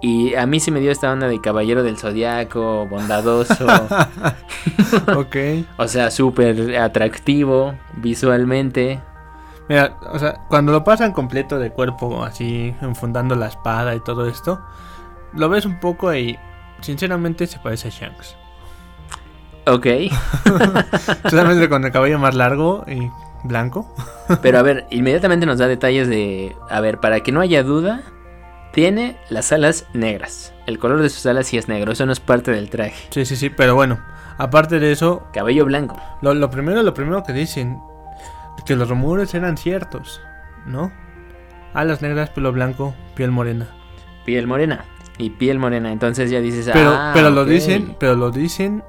Y 0.00 0.34
a 0.34 0.46
mí 0.46 0.58
sí 0.60 0.70
me 0.70 0.80
dio 0.80 0.90
esta 0.90 1.12
onda 1.12 1.28
de 1.28 1.40
caballero 1.40 1.82
del 1.82 1.98
zodiaco, 1.98 2.86
bondadoso. 2.86 3.66
ok. 5.16 5.36
O 5.76 5.86
sea, 5.86 6.10
súper 6.10 6.76
atractivo 6.78 7.74
visualmente. 7.96 9.00
Mira, 9.68 9.96
o 10.12 10.18
sea, 10.18 10.46
cuando 10.48 10.72
lo 10.72 10.82
pasan 10.82 11.12
completo 11.12 11.58
de 11.58 11.70
cuerpo, 11.70 12.24
así, 12.24 12.74
enfundando 12.80 13.34
la 13.34 13.48
espada 13.48 13.94
y 13.94 14.00
todo 14.00 14.26
esto, 14.26 14.60
lo 15.34 15.48
ves 15.48 15.66
un 15.66 15.78
poco 15.78 16.14
y 16.14 16.38
sinceramente 16.80 17.46
se 17.46 17.58
parece 17.58 17.88
a 17.88 17.90
Shanks. 17.90 18.36
Ok. 19.66 19.86
Solamente 21.30 21.68
con 21.68 21.84
el 21.84 21.92
cabello 21.92 22.18
más 22.18 22.34
largo 22.34 22.84
y 22.86 23.10
blanco. 23.44 23.94
Pero 24.42 24.58
a 24.58 24.62
ver, 24.62 24.86
inmediatamente 24.90 25.44
nos 25.44 25.58
da 25.58 25.68
detalles 25.68 26.08
de... 26.08 26.56
A 26.70 26.80
ver, 26.80 26.98
para 26.98 27.20
que 27.20 27.32
no 27.32 27.40
haya 27.40 27.62
duda, 27.62 28.02
tiene 28.72 29.18
las 29.28 29.52
alas 29.52 29.86
negras. 29.92 30.54
El 30.66 30.78
color 30.78 31.02
de 31.02 31.10
sus 31.10 31.26
alas 31.26 31.46
sí 31.46 31.58
es 31.58 31.68
negro, 31.68 31.92
eso 31.92 32.06
no 32.06 32.12
es 32.12 32.20
parte 32.20 32.50
del 32.50 32.70
traje. 32.70 33.08
Sí, 33.10 33.26
sí, 33.26 33.36
sí, 33.36 33.50
pero 33.50 33.74
bueno, 33.74 33.98
aparte 34.38 34.78
de 34.78 34.92
eso... 34.92 35.24
Cabello 35.34 35.66
blanco. 35.66 36.00
Lo, 36.22 36.32
lo 36.32 36.48
primero, 36.48 36.82
lo 36.82 36.94
primero 36.94 37.22
que 37.22 37.34
dicen, 37.34 37.82
que 38.64 38.76
los 38.76 38.88
rumores 38.88 39.34
eran 39.34 39.56
ciertos, 39.56 40.20
¿no? 40.66 40.92
Alas 41.74 42.02
negras, 42.02 42.30
pelo 42.30 42.52
blanco, 42.52 42.94
piel 43.14 43.30
morena. 43.30 43.68
Piel 44.24 44.46
morena. 44.46 44.84
Y 45.18 45.30
piel 45.30 45.58
morena, 45.58 45.92
entonces 45.92 46.30
ya 46.30 46.40
dices... 46.40 46.70
Pero, 46.72 46.90
ah, 46.90 47.10
pero 47.12 47.30
lo 47.30 47.44
dicen, 47.44 47.96
pero 47.98 48.14
lo 48.14 48.30
dicen, 48.30 48.84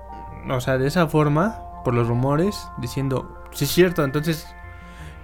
o 0.49 0.61
sea, 0.61 0.77
de 0.77 0.88
esa 0.88 1.07
forma, 1.07 1.59
por 1.83 1.93
los 1.93 2.07
rumores, 2.07 2.67
diciendo, 2.77 3.43
sí 3.51 3.65
es 3.65 3.71
cierto, 3.71 4.03
entonces, 4.03 4.47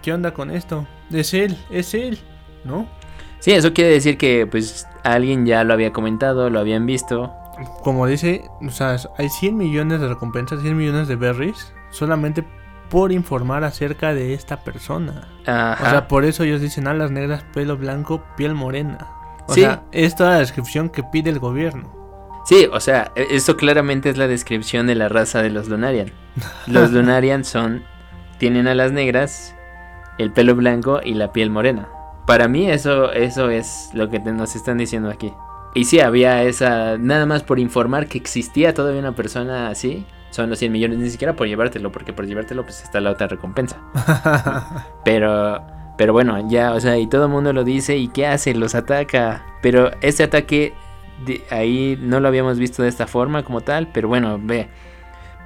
¿qué 0.02 0.14
onda 0.14 0.34
con 0.34 0.50
esto? 0.50 0.88
Es 1.12 1.34
él, 1.34 1.58
es 1.70 1.94
él, 1.94 2.20
¿no? 2.64 2.88
Sí, 3.40 3.52
eso 3.52 3.74
quiere 3.74 3.92
decir 3.92 4.18
que 4.18 4.48
pues 4.48 4.88
alguien 5.04 5.46
ya 5.46 5.64
lo 5.64 5.74
había 5.74 5.94
comentado, 5.94 6.50
lo 6.50 6.60
habían 6.60 6.88
visto. 6.88 7.32
Como 7.84 8.08
dice, 8.08 8.50
o 8.66 8.72
sea, 8.72 8.98
hay 9.20 9.30
100 9.30 9.56
millones 9.56 10.02
de 10.02 10.08
recompensas, 10.08 10.62
100 10.62 10.75
millones 10.75 11.08
de 11.08 11.16
berries, 11.16 11.72
solamente 11.92 12.44
por 12.89 13.12
informar 13.12 13.63
acerca 13.63 14.13
de 14.13 14.34
esta 14.34 14.63
persona. 14.63 15.27
Ajá. 15.46 15.84
O 15.86 15.89
sea, 15.89 16.08
por 16.08 16.25
eso 16.25 16.44
ellos 16.44 16.62
dicen 16.62 16.88
alas 16.88 17.12
negras, 17.12 17.44
pelo 17.54 17.77
blanco, 17.77 18.24
piel 18.38 18.54
morena. 18.56 18.98
O 19.48 19.54
Sí. 19.54 19.62
sea, 19.62 19.84
es 19.92 20.15
toda 20.15 20.32
la 20.32 20.39
descripción 20.39 20.89
que 20.89 21.04
pide 21.04 21.30
el 21.30 21.39
gobierno. 21.39 21.94
Sí, 22.46 22.68
o 22.72 22.80
sea, 22.80 23.12
e- 23.15 23.27
esto 23.32 23.58
claramente 23.58 24.10
es 24.10 24.18
la 24.18 24.27
descripción 24.27 24.88
de 24.88 24.96
la 24.96 25.10
raza 25.10 25.42
de 25.42 25.50
los 25.50 25.68
Lunarian. 25.68 26.12
Los 26.68 26.92
Lunarian 26.92 27.44
son, 27.44 27.84
tienen 28.38 28.68
alas 28.68 28.92
negras, 28.92 29.56
el 30.18 30.32
pelo 30.32 30.56
blanco 30.56 31.01
y 31.04 31.13
la 31.15 31.32
piel 31.32 31.50
morena. 31.50 31.89
Para 32.27 32.48
mí 32.48 32.70
eso, 32.70 33.12
eso 33.12 33.50
es 33.50 33.89
lo 33.94 34.10
que 34.10 34.20
te- 34.20 34.32
nos 34.32 34.56
están 34.56 34.77
diciendo 34.77 35.10
aquí. 35.10 35.32
Y 35.74 35.86
sí, 35.86 36.00
había 36.00 36.42
esa, 36.44 36.98
nada 36.98 37.25
más 37.25 37.44
por 37.44 37.60
informar 37.60 38.08
que 38.08 38.18
existía 38.18 38.74
todavía 38.74 39.00
una 39.01 39.15
persona 39.15 39.68
así. 39.68 40.06
Son 40.36 40.50
los 40.50 40.60
100 40.60 40.70
millones, 40.72 40.98
ni 41.00 41.10
siquiera 41.10 41.34
por 41.34 41.48
llevártelo, 41.48 41.92
porque 41.94 42.12
por 42.12 42.25
llevártelo 42.27 42.63
pues 42.63 42.84
está 42.84 43.00
la 43.00 43.12
otra 43.12 43.27
recompensa. 43.27 43.77
Pero, 45.06 45.62
pero 45.98 46.12
bueno, 46.12 46.50
ya, 46.50 46.74
o 46.74 46.80
sea, 46.82 46.98
y 46.98 47.08
todo 47.08 47.25
el 47.25 47.32
mundo 47.32 47.54
lo 47.54 47.63
dice 47.63 47.96
y 47.96 48.10
¿qué 48.10 48.27
hace? 48.27 48.54
Los 48.54 48.75
ataca. 48.75 49.46
Pero 49.62 49.92
este 50.01 50.24
ataque 50.24 50.74
de- 51.25 51.42
ahí 51.51 51.98
no 52.01 52.20
lo 52.20 52.27
habíamos 52.27 52.60
visto 52.60 52.84
de 52.84 52.89
esta 52.89 53.08
forma 53.08 53.44
como 53.44 53.62
tal, 53.62 53.88
pero 53.94 54.10
bueno, 54.10 54.38
ve. 54.42 54.68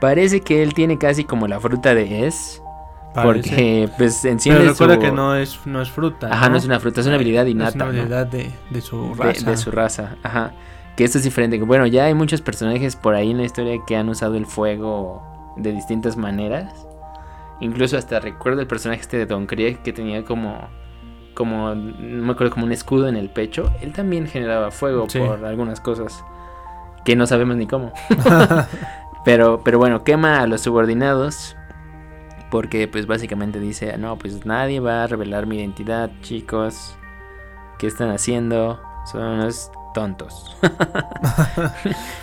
Parece 0.01 0.41
que 0.41 0.63
él 0.63 0.74
tiene 0.74 0.98
casi 0.98 1.24
como 1.24 1.48
la 1.48 1.60
fruta 1.60 1.93
de 1.93 2.25
Es, 2.25 2.63
Parece. 3.13 3.50
porque 3.50 3.89
pues 3.98 4.25
enciende 4.25 4.62
Pero 4.62 4.72
recuerda 4.72 4.96
su- 4.96 5.01
que 5.01 5.12
no 5.12 5.36
es, 5.36 5.60
no 5.65 5.81
es 5.84 5.89
fruta. 5.91 6.29
Ajá, 6.31 6.50
no 6.50 6.58
es 6.58 6.65
una 6.65 6.79
fruta, 6.79 7.01
es 7.01 7.05
una 7.05 7.15
habilidad 7.17 7.46
innata, 7.46 7.69
Es 7.69 7.75
una 7.75 7.86
¿no? 7.86 7.89
habilidad 7.91 8.25
de, 8.25 8.50
de 8.72 8.81
su 8.81 9.13
de, 9.15 9.24
raza. 9.24 9.51
de 9.51 9.58
su 9.58 9.69
raza, 9.72 10.15
ajá. 10.24 10.53
Que 11.00 11.06
esto 11.06 11.18
es 11.18 11.24
diferente. 11.24 11.58
Bueno, 11.62 11.88
ya 11.88 12.03
hay 12.03 12.13
muchos 12.13 12.41
personajes 12.41 12.98
por 12.98 13.15
ahí 13.15 13.32
en 13.32 13.38
la 13.38 13.44
historia 13.46 13.79
que 13.88 13.96
han 13.96 14.10
usado 14.10 14.36
el 14.36 14.46
fuego 14.46 15.24
de 15.56 15.72
distintas 15.72 16.18
maneras. 16.18 16.74
Incluso 17.62 17.98
hasta 17.98 18.20
recuerdo 18.20 18.60
el 18.60 18.68
personaje 18.68 19.00
este 19.00 19.15
de 19.15 19.25
Don 19.25 19.46
Krieg 19.46 19.82
que 19.82 19.94
tenía 19.94 20.25
como 20.25 20.58
como 21.36 21.74
no 21.74 22.25
me 22.25 22.34
acuerdo 22.34 22.51
como 22.53 22.65
un 22.65 22.74
escudo 22.74 23.08
en 23.08 23.15
el 23.15 23.29
pecho. 23.29 23.72
Él 23.79 23.94
también 23.94 24.27
generaba 24.27 24.72
fuego 24.72 25.06
Sí. 25.08 25.20
por 25.20 25.46
algunas 25.46 25.79
cosas 25.79 26.22
que 27.06 27.15
no 27.15 27.25
sabemos 27.27 27.56
ni 27.56 27.65
cómo. 27.65 27.94
pero 29.24 29.62
pero 29.63 29.77
bueno, 29.77 30.03
quema 30.03 30.41
a 30.41 30.48
los 30.48 30.60
subordinados 30.60 31.56
porque 32.51 32.89
pues 32.89 33.08
básicamente 33.08 33.62
dice, 33.62 33.98
"No, 33.98 34.18
pues 34.18 34.46
nadie 34.46 34.82
va 34.82 35.06
a 35.06 35.08
revelar 35.08 35.46
mi 35.46 35.60
identidad, 35.60 36.12
chicos. 36.24 36.98
¿Qué 37.77 37.88
están 37.88 38.10
haciendo? 38.10 38.82
Son 39.10 39.24
unos 39.24 39.72
tontos." 39.93 40.58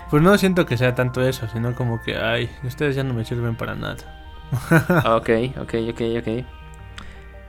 Pues 0.09 0.23
no 0.23 0.39
siento 0.39 0.67
que 0.67 0.77
sea 0.77 0.95
tanto 0.95 1.21
eso, 1.21 1.49
sino 1.53 1.75
como 1.75 2.01
que, 2.01 2.17
ay, 2.17 2.49
ustedes 2.63 2.95
ya 2.95 3.03
no 3.03 3.13
me 3.13 3.25
sirven 3.25 3.57
para 3.57 3.75
nada. 3.75 3.97
ok, 5.17 5.31
ok, 5.61 5.75
ok, 5.91 6.01
ok. 6.21 6.47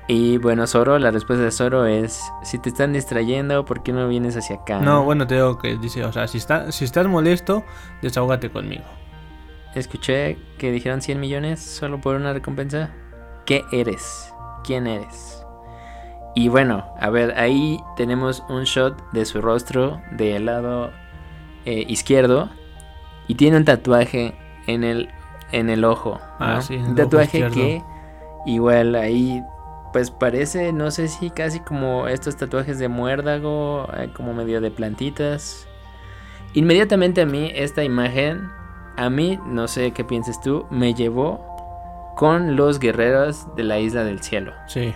Y 0.07 0.38
bueno, 0.38 0.65
Zoro, 0.67 0.97
la 1.00 1.12
respuesta 1.12 1.43
de 1.43 1.51
Zoro 1.51 1.86
es, 1.86 2.31
si 2.41 2.57
te 2.59 2.69
están 2.69 2.93
distrayendo, 2.93 3.65
¿por 3.65 3.83
qué 3.83 3.91
no 3.91 4.07
vienes 4.07 4.38
hacia 4.38 4.55
acá? 4.55 4.79
No, 4.79 5.03
bueno, 5.03 5.27
te 5.27 5.36
digo 5.36 5.57
que 5.59 5.77
dice, 5.77 6.03
o 6.05 6.13
sea, 6.13 6.27
si, 6.27 6.38
está, 6.38 6.71
si 6.71 6.86
estás 6.86 7.05
molesto, 7.07 7.63
desahógate 8.01 8.50
conmigo. 8.50 8.86
Escuché 9.75 10.38
que 10.57 10.71
dijeron 10.71 11.01
100 11.01 11.19
millones 11.19 11.59
solo 11.59 12.00
por 12.00 12.15
una 12.15 12.31
recompensa. 12.31 12.89
¿Qué 13.45 13.65
eres? 13.71 14.33
¿Quién 14.63 14.88
eres? 14.88 15.37
Y 16.38 16.50
bueno, 16.50 16.86
a 17.00 17.10
ver, 17.10 17.34
ahí 17.36 17.84
tenemos 17.96 18.44
un 18.48 18.65
shot 18.65 19.12
de 19.12 19.25
su 19.25 19.41
rostro 19.41 20.00
del 20.12 20.46
lado 20.46 20.91
eh, 21.65 21.84
izquierdo 21.88 22.51
y 23.27 23.34
tiene 23.34 23.58
un 23.58 23.65
tatuaje 23.65 24.36
en 24.67 24.84
el, 24.84 25.10
en 25.51 25.72
el 25.72 25.84
ojo. 25.84 26.20
Ah, 26.38 26.53
¿no? 26.53 26.62
sí, 26.62 26.75
el 26.75 26.89
un 26.89 26.96
tatuaje 26.96 27.48
que 27.50 27.82
igual 28.46 28.94
ahí 28.94 29.44
pues 29.91 30.12
parece, 30.12 30.74
no 30.74 30.91
sé 30.91 31.08
si 31.08 31.32
casi 31.32 31.60
como 31.60 32.08
estos 32.08 32.38
tatuajes 32.38 32.77
de 32.77 32.88
muérdago, 32.88 33.88
eh, 33.98 34.12
como 34.15 34.36
medio 34.36 34.62
de 34.62 34.70
plantitas. 34.70 35.67
Inmediatamente 36.53 37.22
a 37.22 37.25
mí 37.25 37.51
esta 37.56 37.84
imagen, 37.84 38.48
a 38.96 39.10
mí, 39.10 39.39
no 39.48 39.67
sé 39.67 39.91
qué 39.91 40.03
pienses 40.03 40.39
tú, 40.39 40.67
me 40.70 40.94
llevó 40.94 41.56
con 42.17 42.55
los 42.55 42.79
guerreros 42.79 43.45
de 43.55 43.62
la 43.62 43.77
isla 43.77 44.03
del 44.03 44.24
cielo. 44.24 44.51
Sí. 44.65 44.91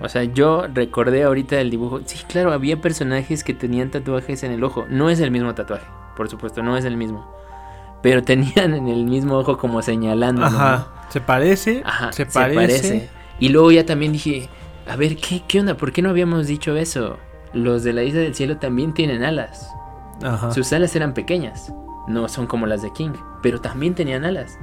O 0.00 0.08
sea, 0.08 0.22
yo 0.22 0.68
recordé 0.72 1.24
ahorita 1.24 1.60
el 1.60 1.68
dibujo. 1.68 2.00
Sí, 2.04 2.24
claro, 2.28 2.52
había 2.52 2.80
personajes 2.80 3.42
que 3.42 3.54
tenían 3.54 3.90
tatuajes 3.90 4.44
en 4.44 4.52
el 4.52 4.62
ojo. 4.62 4.86
No 4.88 5.10
es 5.10 5.18
el 5.18 5.32
mismo 5.32 5.52
tatuaje, 5.56 5.86
por 6.16 6.28
supuesto, 6.28 6.62
no 6.62 6.76
es 6.76 6.84
el 6.84 6.96
mismo. 6.96 7.28
Pero 8.02 8.22
tenían 8.24 8.74
en 8.74 8.86
el 8.86 9.04
mismo 9.06 9.36
ojo 9.36 9.58
como 9.58 9.82
señalando. 9.82 10.44
Ajá. 10.44 10.86
Se 11.08 11.20
parece, 11.20 11.82
Ajá, 11.84 12.12
se 12.12 12.24
parece. 12.24 13.10
Y 13.40 13.48
luego 13.48 13.72
ya 13.72 13.84
también 13.84 14.12
dije, 14.12 14.48
a 14.88 14.94
ver, 14.94 15.16
¿qué, 15.16 15.42
¿qué 15.48 15.58
onda? 15.58 15.76
¿Por 15.76 15.90
qué 15.90 16.02
no 16.02 16.10
habíamos 16.10 16.46
dicho 16.46 16.76
eso? 16.76 17.16
Los 17.52 17.82
de 17.82 17.92
la 17.92 18.04
isla 18.04 18.20
del 18.20 18.36
cielo 18.36 18.58
también 18.58 18.94
tienen 18.94 19.24
alas. 19.24 19.74
Ajá. 20.22 20.52
Sus 20.52 20.72
alas 20.72 20.94
eran 20.94 21.14
pequeñas. 21.14 21.72
No 22.06 22.28
son 22.28 22.46
como 22.46 22.68
las 22.68 22.82
de 22.82 22.92
King, 22.92 23.14
pero 23.42 23.60
también 23.60 23.96
tenían 23.96 24.24
alas. 24.24 24.56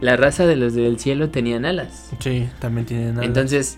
La 0.00 0.16
raza 0.16 0.46
de 0.46 0.56
los 0.56 0.74
del 0.74 0.98
cielo 0.98 1.30
tenían 1.30 1.64
alas. 1.64 2.10
Sí, 2.18 2.48
también 2.58 2.86
tienen 2.86 3.10
alas. 3.12 3.24
Entonces, 3.24 3.76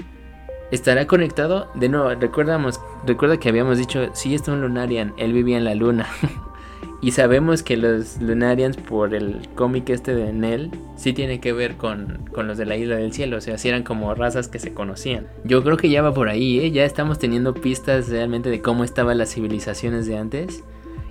¿estará 0.70 1.06
conectado? 1.06 1.70
De 1.74 1.88
nuevo, 1.88 2.12
recordamos, 2.14 2.80
recuerda 3.06 3.38
que 3.38 3.48
habíamos 3.48 3.78
dicho, 3.78 4.08
sí, 4.14 4.34
está 4.34 4.52
un 4.52 4.60
Lunarian, 4.60 5.14
él 5.16 5.32
vivía 5.32 5.56
en 5.56 5.64
la 5.64 5.74
luna. 5.74 6.06
y 7.00 7.12
sabemos 7.12 7.62
que 7.62 7.76
los 7.76 8.20
Lunarians, 8.20 8.76
por 8.76 9.14
el 9.14 9.48
cómic 9.54 9.88
este 9.90 10.14
de 10.14 10.32
Nell, 10.32 10.70
sí 10.96 11.12
tiene 11.12 11.40
que 11.40 11.52
ver 11.52 11.76
con, 11.76 12.28
con 12.32 12.48
los 12.48 12.58
de 12.58 12.66
la 12.66 12.76
isla 12.76 12.96
del 12.96 13.12
cielo. 13.12 13.36
O 13.36 13.40
sea, 13.40 13.56
sí 13.56 13.68
eran 13.68 13.84
como 13.84 14.12
razas 14.14 14.48
que 14.48 14.58
se 14.58 14.74
conocían. 14.74 15.28
Yo 15.44 15.62
creo 15.62 15.76
que 15.76 15.88
ya 15.88 16.02
va 16.02 16.12
por 16.12 16.28
ahí, 16.28 16.58
¿eh? 16.58 16.70
Ya 16.72 16.84
estamos 16.84 17.20
teniendo 17.20 17.54
pistas 17.54 18.08
realmente 18.08 18.50
de 18.50 18.60
cómo 18.60 18.82
estaban 18.82 19.18
las 19.18 19.32
civilizaciones 19.32 20.06
de 20.06 20.18
antes. 20.18 20.64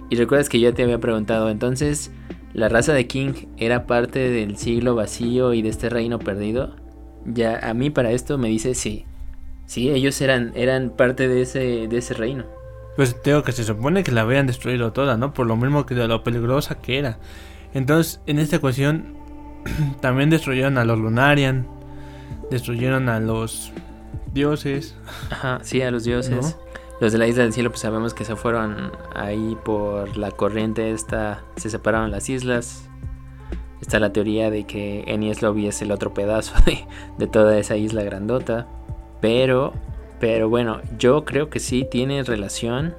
Y 0.10 0.16
recuerdas 0.16 0.50
que 0.50 0.60
yo 0.60 0.74
te 0.74 0.84
había 0.84 1.00
preguntado, 1.00 1.50
entonces, 1.50 2.12
¿la 2.58 2.70
raza 2.70 2.92
de 2.92 3.06
King 3.06 3.34
era 3.58 3.86
parte 3.86 4.32
del 4.32 4.58
siglo 4.58 4.96
vacío 4.96 5.54
y 5.54 5.62
de 5.62 5.70
este 5.70 5.90
reino 5.90 6.18
perdido? 6.18 6.76
Ya, 7.24 7.60
a 7.60 7.76
mí 7.76 7.92
para 7.92 8.12
esto 8.12 8.40
me 8.40 8.48
dice 8.50 8.74
sí. 8.74 9.06
Sí, 9.68 9.92
ellos 9.92 10.20
eran, 10.22 10.54
eran 10.56 10.90
parte 10.90 11.28
de 11.28 11.44
ese, 11.44 11.88
de 11.88 11.98
ese 11.98 12.16
reino. 12.16 12.46
Pues 12.96 13.22
te 13.22 13.30
digo 13.30 13.44
que 13.44 13.52
se 13.52 13.64
supone 13.64 14.04
que 14.04 14.12
la 14.12 14.22
habían 14.22 14.48
destruido 14.48 14.92
toda, 14.92 15.18
¿no? 15.18 15.36
Por 15.36 15.46
lo 15.46 15.56
mismo 15.56 15.86
que 15.86 15.94
de 15.94 16.08
lo 16.08 16.24
peligrosa 16.24 16.82
que 16.82 16.98
era. 16.98 17.20
Entonces, 17.76 18.22
en 18.26 18.40
esta 18.40 18.58
cuestión, 18.58 19.16
también 20.02 20.32
destruyeron 20.32 20.80
a 20.80 20.84
los 20.84 20.98
Lunarian. 20.98 21.68
Destruyeron 22.50 23.08
a 23.08 23.20
los 23.20 23.72
dioses. 24.34 24.96
Ajá, 25.30 25.60
sí, 25.62 25.84
a 25.84 25.92
los 25.92 26.06
dioses. 26.06 26.58
Los 27.00 27.12
de 27.12 27.20
la 27.20 27.28
isla 27.28 27.44
del 27.44 27.54
cielo, 27.54 27.70
pues 27.70 27.82
sabemos 27.82 28.14
que 28.14 28.26
se 28.26 28.36
fueron 28.36 28.92
ahí 29.16 29.58
por 29.64 30.18
la 30.18 30.32
corriente 30.32 30.92
esta, 30.92 31.44
se 31.56 31.70
separaron 31.70 32.12
las 32.12 32.30
islas. 32.30 32.90
Está 33.82 34.00
la 34.00 34.12
teoría 34.12 34.50
de 34.50 34.66
que 34.66 35.04
Enies 35.08 35.42
Lobby 35.44 35.68
es 35.68 35.82
el 35.82 35.92
otro 35.92 36.14
pedazo 36.14 36.56
de, 36.66 36.86
de 37.18 37.28
toda 37.28 37.58
esa 37.58 37.78
isla 37.78 38.04
grandota. 38.04 38.68
Pero, 39.22 39.74
pero 40.20 40.50
bueno, 40.50 40.82
yo 40.98 41.24
creo 41.26 41.50
que 41.50 41.60
sí 41.60 41.88
tiene 41.90 42.24
relación. 42.24 42.96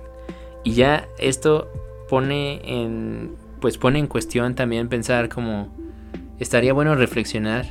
Y 0.63 0.75
ya 0.75 1.09
esto 1.19 1.69
pone 2.09 2.61
en, 2.65 3.37
pues 3.61 3.79
pone 3.79 3.99
en 3.99 4.07
cuestión 4.07 4.55
también 4.55 4.89
pensar 4.89 5.29
como, 5.29 5.69
estaría 6.39 6.73
bueno 6.73 6.95
reflexionar 6.95 7.67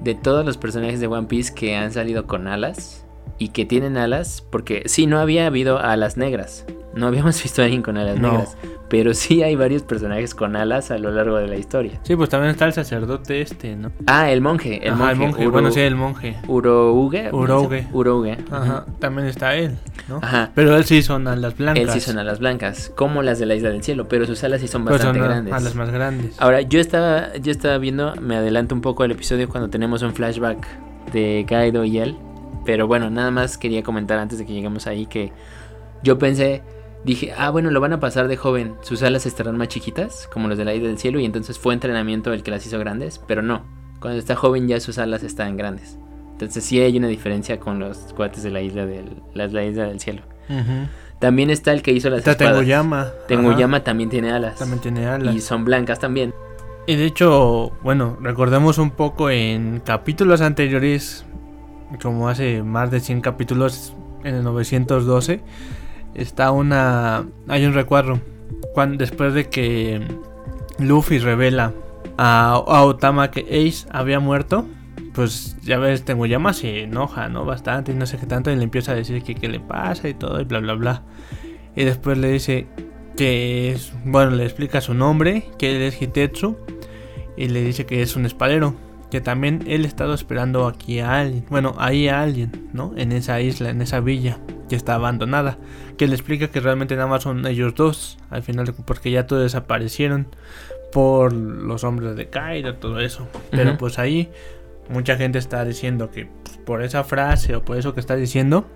de 0.00 0.14
todos 0.14 0.44
los 0.44 0.56
personajes 0.56 1.00
de 1.00 1.06
One 1.06 1.26
Piece 1.26 1.54
que 1.54 1.76
han 1.76 1.92
salido 1.92 2.26
con 2.26 2.46
alas. 2.46 3.03
Y 3.38 3.48
que 3.48 3.64
tienen 3.64 3.96
alas, 3.96 4.44
porque 4.50 4.82
sí, 4.86 5.06
no 5.06 5.18
había 5.18 5.46
habido 5.46 5.78
alas 5.78 6.16
negras. 6.16 6.64
No 6.94 7.06
habíamos 7.08 7.40
visto 7.42 7.60
a 7.62 7.64
alguien 7.64 7.82
con 7.82 7.96
alas 7.96 8.18
No. 8.18 8.30
negras. 8.32 8.56
Pero 8.88 9.14
sí 9.14 9.42
hay 9.42 9.56
varios 9.56 9.82
personajes 9.82 10.34
con 10.36 10.54
alas 10.54 10.90
a 10.92 10.98
lo 10.98 11.10
largo 11.10 11.36
de 11.38 11.48
la 11.48 11.56
historia. 11.56 11.98
Sí, 12.04 12.14
pues 12.14 12.28
también 12.28 12.50
está 12.52 12.66
el 12.66 12.74
sacerdote 12.74 13.40
este, 13.40 13.74
¿no? 13.74 13.90
Ah, 14.06 14.30
el 14.30 14.40
monje. 14.40 14.86
El 14.86 14.92
Ajá, 14.92 15.14
monje. 15.14 15.14
el 15.14 15.18
monje. 15.30 15.42
Uro- 15.46 15.50
Bueno, 15.50 15.70
sí, 15.72 15.80
el 15.80 15.94
monje. 15.96 16.36
Urouge. 16.46 17.30
Urouge. 17.32 17.86
Urouge. 17.92 18.36
Ajá, 18.52 18.84
también 19.00 19.26
está 19.26 19.56
él, 19.56 19.76
¿no? 20.08 20.20
Ajá. 20.22 20.52
Pero 20.54 20.76
él 20.76 20.84
sí 20.84 21.02
son 21.02 21.26
alas 21.26 21.56
blancas. 21.56 21.82
Él 21.82 21.90
sí 21.90 21.98
son 21.98 22.18
alas 22.18 22.38
blancas, 22.38 22.92
como 22.94 23.22
las 23.22 23.40
de 23.40 23.46
la 23.46 23.56
isla 23.56 23.70
del 23.70 23.82
cielo, 23.82 24.06
pero 24.06 24.26
sus 24.26 24.44
alas 24.44 24.60
sí 24.60 24.68
son 24.68 24.84
bastante 24.84 25.18
son 25.18 25.26
grandes. 25.28 25.52
alas 25.54 25.74
más 25.74 25.90
grandes. 25.90 26.36
Ahora, 26.38 26.60
yo 26.60 26.78
estaba, 26.78 27.34
yo 27.38 27.50
estaba 27.50 27.78
viendo, 27.78 28.14
me 28.20 28.36
adelanto 28.36 28.74
un 28.76 28.80
poco 28.82 29.02
al 29.02 29.10
episodio 29.10 29.48
cuando 29.48 29.70
tenemos 29.70 30.02
un 30.02 30.14
flashback 30.14 30.68
de 31.12 31.44
Kaido 31.48 31.84
y 31.84 31.98
él. 31.98 32.16
Pero 32.64 32.86
bueno, 32.86 33.10
nada 33.10 33.30
más 33.30 33.58
quería 33.58 33.82
comentar 33.82 34.18
antes 34.18 34.38
de 34.38 34.46
que 34.46 34.52
lleguemos 34.52 34.86
ahí 34.86 35.06
que 35.06 35.32
yo 36.02 36.18
pensé, 36.18 36.62
dije, 37.04 37.32
ah, 37.36 37.50
bueno, 37.50 37.70
lo 37.70 37.80
van 37.80 37.92
a 37.92 38.00
pasar 38.00 38.28
de 38.28 38.36
joven, 38.36 38.74
sus 38.82 39.02
alas 39.02 39.26
estarán 39.26 39.56
más 39.56 39.68
chiquitas, 39.68 40.28
como 40.32 40.48
los 40.48 40.58
de 40.58 40.64
la 40.64 40.74
isla 40.74 40.88
del 40.88 40.98
cielo, 40.98 41.20
y 41.20 41.24
entonces 41.24 41.58
fue 41.58 41.74
entrenamiento 41.74 42.32
el 42.32 42.42
que 42.42 42.50
las 42.50 42.66
hizo 42.66 42.78
grandes, 42.78 43.20
pero 43.26 43.42
no, 43.42 43.62
cuando 44.00 44.18
está 44.18 44.36
joven 44.36 44.68
ya 44.68 44.80
sus 44.80 44.98
alas 44.98 45.22
están 45.22 45.56
grandes. 45.56 45.98
Entonces 46.32 46.64
sí 46.64 46.80
hay 46.80 46.96
una 46.98 47.08
diferencia 47.08 47.60
con 47.60 47.78
los 47.78 47.96
cuates 48.14 48.42
de 48.42 48.50
la 48.50 48.60
isla 48.60 48.86
del, 48.86 49.22
la, 49.34 49.46
la 49.46 49.64
isla 49.64 49.86
del 49.86 50.00
cielo. 50.00 50.22
También 51.20 51.48
está 51.48 51.72
el 51.72 51.80
que 51.80 51.92
hizo 51.92 52.10
las 52.10 52.18
Está. 52.18 52.36
Tenguyama. 52.36 53.12
Tenguyama 53.28 53.84
también 53.84 54.10
tiene 54.10 54.32
alas. 54.32 54.54
Ajá, 54.54 54.58
También 54.60 54.80
tiene 54.80 55.06
alas. 55.06 55.34
Y 55.34 55.40
son 55.40 55.64
blancas 55.64 56.00
también. 56.00 56.34
Y 56.86 56.96
de 56.96 57.06
hecho, 57.06 57.72
bueno, 57.82 58.18
recordemos 58.20 58.78
un 58.78 58.90
poco 58.90 59.30
en 59.30 59.80
capítulos 59.80 60.42
anteriores, 60.42 61.24
como 62.00 62.28
hace 62.28 62.62
más 62.62 62.90
de 62.90 63.00
100 63.00 63.20
capítulos, 63.20 63.94
en 64.24 64.34
el 64.36 64.44
912, 64.44 65.40
está 66.14 66.50
una... 66.50 67.26
hay 67.48 67.64
un 67.64 67.74
recuadro. 67.74 68.20
Cuando, 68.72 68.98
después 68.98 69.34
de 69.34 69.48
que 69.48 70.00
Luffy 70.78 71.18
revela 71.18 71.72
a, 72.16 72.58
Otama 72.64 73.30
que 73.30 73.40
Ace 73.42 73.86
había 73.90 74.20
muerto, 74.20 74.66
pues 75.12 75.56
ya 75.62 75.78
ves, 75.78 76.04
Tenguyama 76.04 76.52
se 76.52 76.82
enoja, 76.82 77.28
¿no? 77.28 77.44
Bastante 77.44 77.92
y 77.92 77.94
no 77.94 78.06
sé 78.06 78.18
qué 78.18 78.26
tanto, 78.26 78.50
y 78.50 78.56
le 78.56 78.64
empieza 78.64 78.92
a 78.92 78.94
decir 78.94 79.22
que 79.22 79.34
qué 79.34 79.48
le 79.48 79.60
pasa 79.60 80.08
y 80.08 80.14
todo, 80.14 80.40
y 80.40 80.44
bla, 80.44 80.60
bla, 80.60 80.74
bla. 80.74 81.02
Y 81.76 81.84
después 81.84 82.18
le 82.18 82.30
dice 82.30 82.66
que 83.16 83.72
es, 83.72 83.92
bueno, 84.04 84.32
le 84.32 84.44
explica 84.44 84.80
su 84.80 84.94
nombre, 84.94 85.44
que 85.58 85.76
él 85.76 85.82
es 85.82 86.00
Hitetsu, 86.00 86.56
y 87.36 87.48
le 87.48 87.62
dice 87.62 87.86
que 87.86 88.02
es 88.02 88.16
un 88.16 88.26
espadero, 88.26 88.74
que 89.14 89.20
también 89.20 89.62
él 89.68 89.84
ha 89.84 89.86
estado 89.86 90.12
esperando 90.12 90.66
aquí 90.66 90.98
a 90.98 91.20
alguien, 91.20 91.44
bueno, 91.48 91.76
ahí 91.78 92.08
a 92.08 92.20
alguien, 92.20 92.68
¿no? 92.72 92.94
En 92.96 93.12
esa 93.12 93.40
isla, 93.40 93.70
en 93.70 93.80
esa 93.80 94.00
villa 94.00 94.38
que 94.68 94.74
está 94.74 94.96
abandonada, 94.96 95.56
que 95.96 96.08
le 96.08 96.16
explica 96.16 96.48
que 96.48 96.58
realmente 96.58 96.96
nada 96.96 97.06
más 97.06 97.22
son 97.22 97.46
ellos 97.46 97.76
dos, 97.76 98.18
al 98.28 98.42
final, 98.42 98.74
porque 98.84 99.12
ya 99.12 99.28
todos 99.28 99.44
desaparecieron 99.44 100.26
por 100.92 101.32
los 101.32 101.84
hombres 101.84 102.16
de 102.16 102.28
Kaido, 102.28 102.74
todo 102.74 102.98
eso. 102.98 103.28
Pero 103.52 103.78
pues 103.78 104.00
ahí 104.00 104.30
mucha 104.88 105.14
gente 105.16 105.38
está 105.38 105.64
diciendo 105.64 106.10
que 106.10 106.26
pues, 106.42 106.58
por 106.58 106.82
esa 106.82 107.04
frase 107.04 107.54
o 107.54 107.62
por 107.64 107.76
eso 107.76 107.94
que 107.94 108.00
está 108.00 108.16
diciendo, 108.16 108.66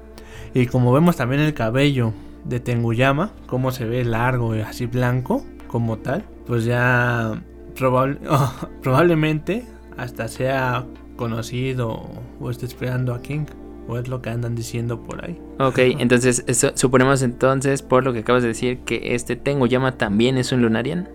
y 0.55 0.67
como 0.67 0.93
vemos 0.93 1.17
también 1.17 1.43
el 1.43 1.53
cabello 1.53 2.13
de 2.45 2.61
Tenguyama, 2.61 3.33
cómo 3.49 3.73
se 3.73 3.87
ve 3.87 4.05
largo 4.05 4.55
y 4.55 4.61
así 4.61 4.87
blanco, 4.87 5.45
como 5.67 5.99
tal, 5.99 6.23
pues 6.47 6.65
ya 6.65 7.43
probable- 7.77 8.21
probablemente 8.85 9.65
hasta 9.99 10.29
sea 10.29 10.85
conocido 11.17 12.03
o 12.41 12.51
esté 12.51 12.65
esperando 12.67 13.13
a 13.15 13.21
King, 13.21 13.45
o 13.89 13.99
es 13.99 14.09
lo 14.09 14.23
que 14.23 14.31
andan 14.31 14.55
diciendo 14.55 15.01
por 15.01 15.25
ahí. 15.25 15.41
Ok, 15.59 15.79
entonces 15.99 16.45
eso- 16.47 16.73
suponemos 16.75 17.23
entonces, 17.23 17.83
por 17.83 18.05
lo 18.05 18.13
que 18.13 18.21
acabas 18.21 18.43
de 18.43 18.49
decir, 18.49 18.79
que 18.81 19.15
este 19.15 19.35
Tengo 19.37 19.67
Llama 19.67 19.93
también 19.99 20.39
es 20.39 20.53
un 20.53 20.63
Lunarian. 20.63 21.09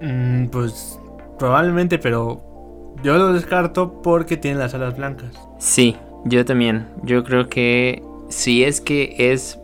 Mm, 0.00 0.46
pues 0.46 0.98
probablemente, 1.38 1.98
pero 1.98 2.42
yo 3.02 3.16
lo 3.16 3.32
descarto 3.32 4.02
porque 4.02 4.36
tiene 4.36 4.58
las 4.58 4.74
alas 4.74 4.96
blancas. 4.96 5.30
Sí, 5.58 5.96
yo 6.24 6.44
también. 6.44 6.86
Yo 7.02 7.22
creo 7.24 7.48
que 7.48 8.02
si 8.28 8.64
es 8.64 8.80
que 8.80 9.14
es 9.18 9.58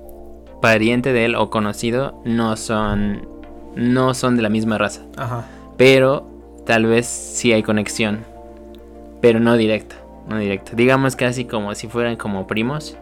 pariente 0.60 1.12
de 1.12 1.24
él 1.24 1.34
o 1.34 1.48
conocido, 1.50 2.20
no 2.24 2.56
son, 2.56 3.26
no 3.74 4.14
son 4.14 4.36
de 4.36 4.42
la 4.42 4.48
misma 4.50 4.76
raza. 4.78 5.02
Ajá. 5.16 5.46
Pero 5.78 6.28
tal 6.66 6.84
vez 6.86 7.06
sí 7.06 7.52
hay 7.52 7.62
conexión. 7.62 8.18
Pero 9.20 9.40
no 9.40 9.56
directa. 9.56 9.96
No 10.28 10.38
directa. 10.38 10.72
Digamos 10.74 11.16
casi 11.16 11.44
como 11.44 11.74
si 11.74 11.88
fueran 11.88 12.16
como 12.16 12.46
primos. 12.46 12.96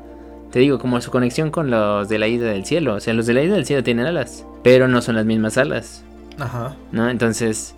Te 0.50 0.61
digo, 0.61 0.78
como 0.78 1.00
su 1.00 1.11
conexión 1.11 1.50
con 1.50 1.70
los 1.70 2.09
de 2.09 2.18
la 2.18 2.26
isla 2.26 2.48
del 2.48 2.64
cielo. 2.64 2.94
O 2.94 3.00
sea, 3.00 3.12
los 3.14 3.26
de 3.26 3.35
la 3.35 3.42
isla 3.42 3.57
del 3.57 3.66
cielo 3.66 3.83
tienen 3.83 4.07
alas. 4.07 4.46
Pero 4.62 4.88
no 4.88 5.02
son 5.02 5.16
las 5.16 5.26
mismas 5.26 5.59
alas. 5.59 6.04
Ajá. 6.38 6.74
¿No? 6.90 7.11
Entonces, 7.11 7.74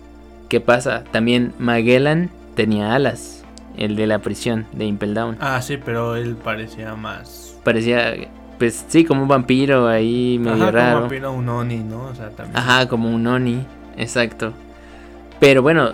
¿qué 0.47 0.61
pasa? 0.61 1.03
También 1.11 1.53
Magellan 1.59 2.29
tenía 2.55 2.95
alas. 2.95 3.43
El 3.77 3.95
de 3.95 4.05
la 4.07 4.19
prisión 4.19 4.65
de 4.73 4.85
Impel 4.85 5.13
Down. 5.13 5.37
Ah, 5.39 5.61
sí, 5.61 5.77
pero 5.77 6.15
él 6.15 6.35
parecía 6.35 6.93
más. 6.95 7.57
Parecía, 7.63 8.13
pues 8.59 8.85
sí, 8.87 9.05
como 9.05 9.21
un 9.23 9.27
vampiro 9.29 9.87
ahí 9.87 10.37
medio 10.39 10.63
Ajá, 10.63 10.71
raro. 10.71 10.89
como 10.91 11.01
vampiro, 11.01 11.31
un 11.31 11.49
Oni, 11.49 11.77
¿no? 11.77 12.03
O 12.05 12.15
sea, 12.15 12.29
también. 12.31 12.57
Ajá, 12.57 12.87
como 12.87 13.09
un 13.09 13.25
Oni, 13.25 13.65
exacto. 13.97 14.51
Pero 15.39 15.61
bueno, 15.61 15.93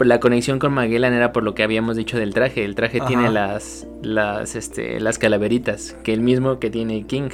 la 0.00 0.20
conexión 0.20 0.58
con 0.58 0.72
Magellan 0.72 1.14
era 1.14 1.32
por 1.32 1.42
lo 1.42 1.54
que 1.54 1.62
habíamos 1.62 1.96
dicho 1.96 2.18
del 2.18 2.34
traje. 2.34 2.64
El 2.64 2.74
traje 2.74 2.98
Ajá. 2.98 3.08
tiene 3.08 3.30
las, 3.30 3.86
las, 4.02 4.56
este, 4.56 5.00
las 5.00 5.18
calaveritas, 5.18 5.96
que 6.02 6.12
el 6.12 6.20
mismo 6.20 6.58
que 6.58 6.70
tiene 6.70 7.06
King. 7.06 7.30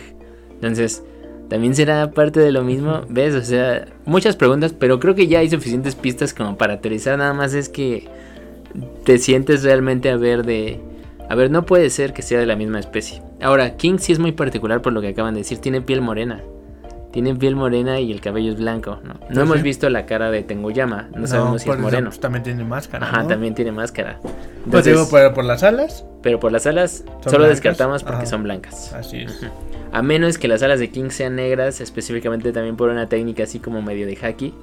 Entonces, 0.54 1.02
también 1.48 1.74
será 1.74 2.12
parte 2.12 2.40
de 2.40 2.52
lo 2.52 2.62
mismo, 2.62 3.02
¿ves? 3.08 3.34
O 3.34 3.42
sea, 3.42 3.86
muchas 4.06 4.36
preguntas, 4.36 4.72
pero 4.72 5.00
creo 5.00 5.14
que 5.14 5.26
ya 5.26 5.40
hay 5.40 5.50
suficientes 5.50 5.94
pistas 5.94 6.32
como 6.32 6.56
para 6.56 6.74
aterrizar. 6.74 7.18
Nada 7.18 7.34
más 7.34 7.52
es 7.54 7.68
que 7.68 8.08
te 9.04 9.18
sientes 9.18 9.62
realmente 9.62 10.10
a 10.10 10.16
ver 10.16 10.44
de... 10.44 10.80
A 11.28 11.34
ver, 11.34 11.50
no 11.50 11.64
puede 11.64 11.90
ser 11.90 12.12
que 12.12 12.22
sea 12.22 12.38
de 12.38 12.46
la 12.46 12.56
misma 12.56 12.78
especie. 12.78 13.22
Ahora, 13.40 13.76
King 13.76 13.98
sí 13.98 14.12
es 14.12 14.18
muy 14.18 14.32
particular 14.32 14.82
por 14.82 14.92
lo 14.92 15.00
que 15.00 15.08
acaban 15.08 15.34
de 15.34 15.40
decir. 15.40 15.58
Tiene 15.58 15.80
piel 15.80 16.00
morena. 16.00 16.42
Tiene 17.12 17.34
piel 17.34 17.56
morena 17.56 18.00
y 18.00 18.10
el 18.10 18.20
cabello 18.22 18.52
es 18.52 18.58
blanco, 18.58 18.98
¿no? 19.04 19.14
No 19.14 19.18
Pues 19.26 19.38
hemos 19.38 19.56
sí. 19.58 19.62
visto 19.62 19.90
la 19.90 20.06
cara 20.06 20.30
de 20.30 20.42
Tengoyama. 20.42 21.08
No, 21.14 21.26
sabemos 21.26 21.60
si 21.62 21.68
es 21.70 21.78
moreno. 21.78 22.08
pues, 22.08 22.20
también 22.20 22.42
tiene 22.42 22.64
máscara. 22.64 23.06
Ajá, 23.06 23.22
¿no? 23.22 23.28
también 23.28 23.54
tiene 23.54 23.70
máscara. 23.72 24.18
Pues 24.70 24.84
digo, 24.86 25.06
por, 25.08 25.34
por 25.34 25.44
las 25.44 25.62
alas. 25.62 26.04
Pero 26.22 26.40
por 26.40 26.52
las 26.52 26.66
alas 26.66 27.04
solo 27.20 27.38
blancas. 27.38 27.48
descartamos 27.50 28.02
porque 28.02 28.18
Ajá. 28.22 28.26
son 28.26 28.42
blancas. 28.44 28.92
Así 28.94 29.18
es. 29.18 29.40
A 29.92 30.00
menos 30.02 30.38
que 30.38 30.48
las 30.48 30.62
alas 30.62 30.80
de 30.80 30.88
King 30.90 31.10
sean 31.10 31.36
negras, 31.36 31.82
específicamente 31.82 32.50
también 32.52 32.76
por 32.76 32.88
una 32.88 33.08
técnica 33.10 33.42
así 33.42 33.58
como 33.58 33.82
medio 33.82 34.06
de 34.06 34.16
haki. 34.16 34.54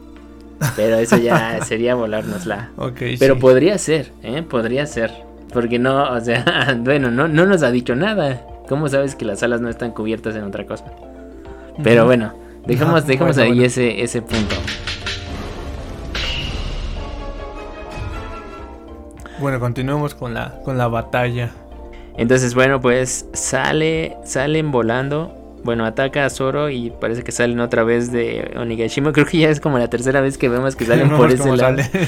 Pero 0.75 0.95
eso 0.97 1.17
ya 1.17 1.59
sería 1.65 1.93
volárnosla. 1.93 2.71
Ok, 2.77 2.97
Pero 3.19 3.35
sí. 3.35 3.39
podría 3.41 3.77
ser, 3.77 4.11
¿eh? 4.23 4.41
Podría 4.41 4.85
ser. 4.87 5.11
Porque 5.53 5.77
no, 5.79 6.11
o 6.13 6.19
sea, 6.19 6.75
bueno, 6.79 7.11
no, 7.11 7.27
no 7.27 7.45
nos 7.45 7.61
ha 7.61 7.69
dicho 7.71 7.95
nada. 7.95 8.41
¿Cómo 8.67 8.87
sabes 8.89 9.15
que 9.15 9.25
las 9.25 9.41
alas 9.43 9.61
no 9.61 9.69
están 9.69 9.91
cubiertas 9.91 10.35
en 10.35 10.43
otra 10.43 10.65
cosa? 10.65 10.85
Pero 11.83 12.05
bueno, 12.05 12.33
dejamos, 12.65 13.05
dejamos 13.07 13.35
bueno, 13.35 13.51
ahí 13.51 13.57
bueno. 13.57 13.67
Ese, 13.67 14.01
ese 14.01 14.21
punto. 14.21 14.55
Bueno, 19.39 19.59
continuemos 19.59 20.15
con 20.15 20.33
la, 20.33 20.59
con 20.65 20.77
la 20.77 20.87
batalla. 20.87 21.51
Entonces, 22.17 22.53
bueno, 22.53 22.81
pues 22.81 23.25
sale, 23.33 24.17
salen 24.25 24.71
volando. 24.71 25.35
Bueno, 25.63 25.85
ataca 25.85 26.25
a 26.25 26.29
Zoro 26.29 26.69
y 26.69 26.89
parece 26.89 27.23
que 27.23 27.31
salen 27.31 27.59
otra 27.59 27.83
vez 27.83 28.11
de 28.11 28.51
Onigashima. 28.57 29.11
Creo 29.13 29.25
que 29.25 29.37
ya 29.37 29.49
es 29.49 29.61
como 29.61 29.77
la 29.79 29.89
tercera 29.89 30.19
vez 30.21 30.37
que 30.37 30.49
vemos 30.49 30.75
que 30.75 30.85
salen 30.85 31.09
No 31.11 31.17
por 31.17 31.31
ese 31.31 31.55
lado. 31.55 31.77
sale. 31.77 31.89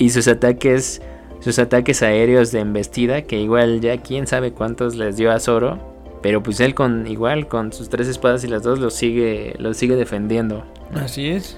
Y 0.00 0.10
sus 0.10 0.28
ataques, 0.28 1.02
sus 1.40 1.58
ataques 1.58 2.04
aéreos 2.04 2.52
de 2.52 2.60
embestida, 2.60 3.22
que 3.22 3.40
igual 3.40 3.80
ya 3.80 3.96
quién 3.96 4.28
sabe 4.28 4.52
cuántos 4.52 4.94
les 4.94 5.16
dio 5.16 5.32
a 5.32 5.40
Zoro. 5.40 5.97
Pero 6.22 6.42
pues 6.42 6.60
él 6.60 6.74
con 6.74 7.06
igual, 7.06 7.48
con 7.48 7.72
sus 7.72 7.88
tres 7.88 8.08
espadas 8.08 8.42
y 8.44 8.48
las 8.48 8.62
dos 8.62 8.78
los 8.78 8.94
sigue, 8.94 9.54
los 9.58 9.76
sigue 9.76 9.96
defendiendo. 9.96 10.64
Así 10.94 11.28
es. 11.28 11.56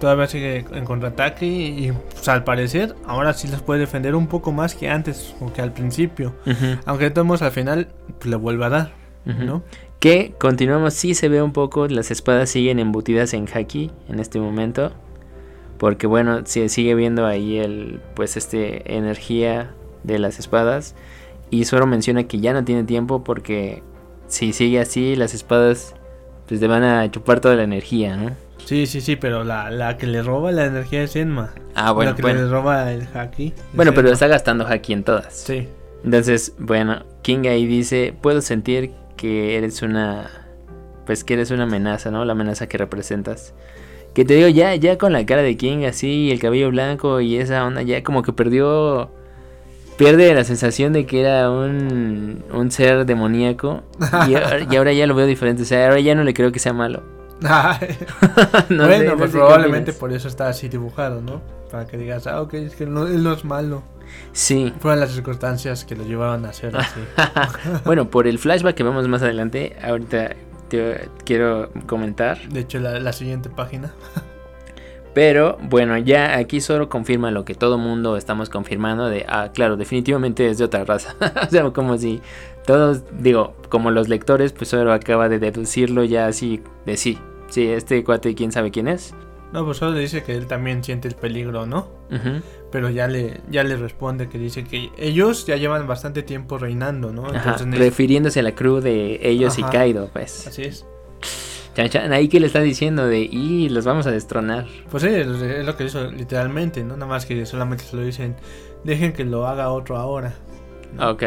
Todavía 0.00 0.26
sigue 0.26 0.64
en 0.72 0.84
contraataque 0.84 1.46
y, 1.46 1.88
y, 1.88 1.92
pues, 1.92 2.28
al 2.28 2.42
parecer 2.42 2.96
ahora 3.06 3.32
sí 3.34 3.46
las 3.46 3.62
puede 3.62 3.80
defender 3.80 4.16
un 4.16 4.26
poco 4.26 4.50
más 4.50 4.74
que 4.74 4.88
antes 4.88 5.36
o 5.40 5.52
que 5.52 5.62
al 5.62 5.72
principio. 5.72 6.34
Aunque 6.84 7.04
de 7.04 7.10
todos 7.10 7.26
modos 7.26 7.42
al 7.42 7.52
final 7.52 7.88
pues, 8.18 8.28
le 8.28 8.36
vuelve 8.36 8.64
a 8.64 8.68
dar, 8.68 8.92
ujú. 9.26 9.44
¿no? 9.44 9.62
Que 10.00 10.34
continuamos, 10.36 10.94
sí 10.94 11.14
se 11.14 11.28
ve 11.28 11.40
un 11.40 11.52
poco, 11.52 11.86
las 11.86 12.10
espadas 12.10 12.50
siguen 12.50 12.80
embutidas 12.80 13.34
en 13.34 13.46
haki 13.46 13.92
en 14.08 14.18
este 14.18 14.40
momento. 14.40 14.92
Porque 15.78 16.08
bueno, 16.08 16.42
se 16.44 16.68
sigue 16.68 16.96
viendo 16.96 17.24
ahí 17.26 17.58
el, 17.58 18.00
pues 18.14 18.36
este, 18.36 18.96
energía 18.96 19.72
de 20.02 20.18
las 20.18 20.40
espadas. 20.40 20.96
Y 21.50 21.64
Zoro 21.64 21.86
menciona 21.86 22.24
que 22.24 22.40
ya 22.40 22.52
no 22.52 22.64
tiene 22.64 22.82
tiempo 22.82 23.22
porque 23.22 23.82
si 24.32 24.52
sigue 24.54 24.80
así, 24.80 25.14
las 25.14 25.34
espadas 25.34 25.94
pues 26.48 26.60
le 26.60 26.66
van 26.66 26.82
a 26.82 27.10
chupar 27.10 27.40
toda 27.40 27.54
la 27.54 27.64
energía, 27.64 28.16
¿no? 28.16 28.30
Sí, 28.64 28.86
sí, 28.86 29.00
sí, 29.00 29.16
pero 29.16 29.44
la, 29.44 29.70
la 29.70 29.98
que 29.98 30.06
le 30.06 30.22
roba 30.22 30.52
la 30.52 30.64
energía 30.64 31.02
es 31.02 31.16
Enma. 31.16 31.52
Ah, 31.74 31.92
bueno, 31.92 32.12
la 32.12 32.16
que 32.16 32.22
bueno. 32.22 32.40
le 32.40 32.48
roba 32.48 32.92
el 32.92 33.06
haki. 33.12 33.52
Bueno, 33.74 33.92
pero 33.92 34.08
Enma. 34.08 34.14
está 34.14 34.26
gastando 34.28 34.66
haki 34.66 34.92
en 34.94 35.04
todas. 35.04 35.34
Sí. 35.34 35.68
Entonces, 36.04 36.54
bueno, 36.58 37.04
King 37.22 37.46
ahí 37.46 37.66
dice, 37.66 38.14
puedo 38.22 38.40
sentir 38.40 38.92
que 39.16 39.56
eres 39.58 39.82
una, 39.82 40.30
pues 41.04 41.24
que 41.24 41.34
eres 41.34 41.50
una 41.50 41.64
amenaza, 41.64 42.10
¿no? 42.10 42.24
La 42.24 42.32
amenaza 42.32 42.66
que 42.68 42.78
representas. 42.78 43.52
Que 44.14 44.24
te 44.24 44.34
digo, 44.34 44.48
ya, 44.48 44.74
ya 44.76 44.96
con 44.96 45.12
la 45.12 45.26
cara 45.26 45.42
de 45.42 45.56
King 45.56 45.84
así, 45.84 46.30
el 46.30 46.38
cabello 46.38 46.70
blanco 46.70 47.20
y 47.20 47.36
esa 47.36 47.66
onda, 47.66 47.82
ya 47.82 48.02
como 48.02 48.22
que 48.22 48.32
perdió, 48.32 49.10
pierde 49.96 50.34
la 50.34 50.44
sensación 50.44 50.92
de 50.92 51.06
que 51.06 51.20
era 51.20 51.50
un, 51.50 52.44
un 52.52 52.70
ser 52.70 53.04
demoníaco. 53.06 53.82
Y, 54.28 54.34
ahora- 54.36 54.66
y 54.70 54.76
ahora 54.76 54.92
ya 54.92 55.06
lo 55.06 55.14
veo 55.14 55.26
diferente, 55.26 55.62
o 55.62 55.66
sea, 55.66 55.86
ahora 55.88 56.00
ya 56.00 56.14
no 56.14 56.24
le 56.24 56.34
creo 56.34 56.52
que 56.52 56.58
sea 56.58 56.72
malo. 56.72 57.02
No 58.68 58.84
bueno, 58.86 58.98
sé, 58.98 59.04
no 59.06 59.16
pues 59.16 59.30
probablemente 59.32 59.92
por 59.92 60.12
eso 60.12 60.28
está 60.28 60.48
así 60.48 60.68
dibujado, 60.68 61.20
¿no? 61.20 61.42
Para 61.70 61.86
que 61.86 61.96
digas, 61.96 62.26
ah, 62.26 62.40
ok, 62.40 62.54
es 62.54 62.76
que 62.76 62.86
no, 62.86 63.06
él 63.06 63.22
no 63.22 63.32
es 63.32 63.44
malo. 63.44 63.82
Sí. 64.32 64.72
Fueron 64.80 65.00
las 65.00 65.10
circunstancias 65.12 65.84
que 65.84 65.96
lo 65.96 66.04
llevaron 66.04 66.44
a 66.46 66.50
hacer 66.50 66.76
así. 66.76 67.00
bueno, 67.84 68.10
por 68.10 68.26
el 68.28 68.38
flashback 68.38 68.76
que 68.76 68.82
vemos 68.84 69.08
más 69.08 69.22
adelante, 69.22 69.74
ahorita 69.82 70.36
te 70.68 71.08
quiero 71.24 71.70
comentar. 71.86 72.38
De 72.48 72.60
hecho, 72.60 72.78
la, 72.78 73.00
la 73.00 73.12
siguiente 73.12 73.48
página. 73.50 73.92
Pero 75.14 75.58
bueno, 75.62 75.98
ya 75.98 76.38
aquí 76.38 76.60
solo 76.60 76.88
confirma 76.88 77.30
lo 77.30 77.44
que 77.44 77.54
todo 77.54 77.76
mundo 77.76 78.16
estamos 78.16 78.48
confirmando 78.48 79.08
de, 79.08 79.26
ah, 79.28 79.50
claro, 79.52 79.76
definitivamente 79.76 80.48
es 80.48 80.58
de 80.58 80.64
otra 80.64 80.84
raza. 80.84 81.16
o 81.46 81.50
sea, 81.50 81.70
como 81.70 81.98
si 81.98 82.20
todos, 82.66 83.02
digo, 83.18 83.54
como 83.68 83.90
los 83.90 84.08
lectores, 84.08 84.52
pues 84.52 84.70
solo 84.70 84.92
acaba 84.92 85.28
de 85.28 85.38
deducirlo 85.38 86.04
ya 86.04 86.26
así 86.26 86.62
de 86.86 86.96
sí. 86.96 87.18
Sí, 87.48 87.66
este 87.68 88.02
cuate, 88.02 88.34
quién 88.34 88.50
sabe 88.50 88.70
quién 88.70 88.88
es. 88.88 89.14
No, 89.52 89.66
pues 89.66 89.76
solo 89.76 89.92
le 89.92 90.00
dice 90.00 90.22
que 90.22 90.34
él 90.34 90.46
también 90.46 90.82
siente 90.82 91.08
el 91.08 91.14
peligro, 91.14 91.66
¿no? 91.66 91.88
Pero 92.70 92.88
ya 92.88 93.06
le, 93.06 93.42
ya 93.50 93.64
le 93.64 93.76
responde 93.76 94.30
que 94.30 94.38
dice 94.38 94.64
que 94.64 94.90
ellos 94.96 95.44
ya 95.44 95.56
llevan 95.56 95.86
bastante 95.86 96.22
tiempo 96.22 96.56
reinando, 96.56 97.12
¿no? 97.12 97.26
Entonces, 97.26 97.78
refiriéndose 97.78 98.40
a 98.40 98.42
la 98.42 98.54
crew 98.54 98.80
de 98.80 99.20
ellos 99.22 99.58
y. 99.58 99.62
Kaido, 99.62 100.08
pues. 100.10 100.46
así 100.46 100.62
es. 100.62 100.86
Chan, 101.74 101.88
chan, 101.88 102.12
ahí 102.12 102.28
que 102.28 102.38
le 102.38 102.46
está 102.46 102.60
diciendo 102.60 103.06
de, 103.06 103.20
y 103.20 103.68
los 103.70 103.84
vamos 103.84 104.06
a 104.06 104.10
destronar. 104.10 104.66
Pues 104.90 105.02
sí, 105.02 105.08
es, 105.08 105.26
lo 105.26 105.76
que 105.76 105.84
hizo 105.84 106.10
literalmente, 106.10 106.84
¿no? 106.84 106.94
Nada 106.94 107.06
más 107.06 107.24
que 107.24 107.46
solamente 107.46 107.84
se 107.84 107.96
lo 107.96 108.02
dicen, 108.02 108.36
dejen 108.84 109.12
que 109.12 109.24
lo 109.24 109.46
haga 109.46 109.70
otro 109.70 109.96
ahora. 109.96 110.34
Ok. 111.00 111.22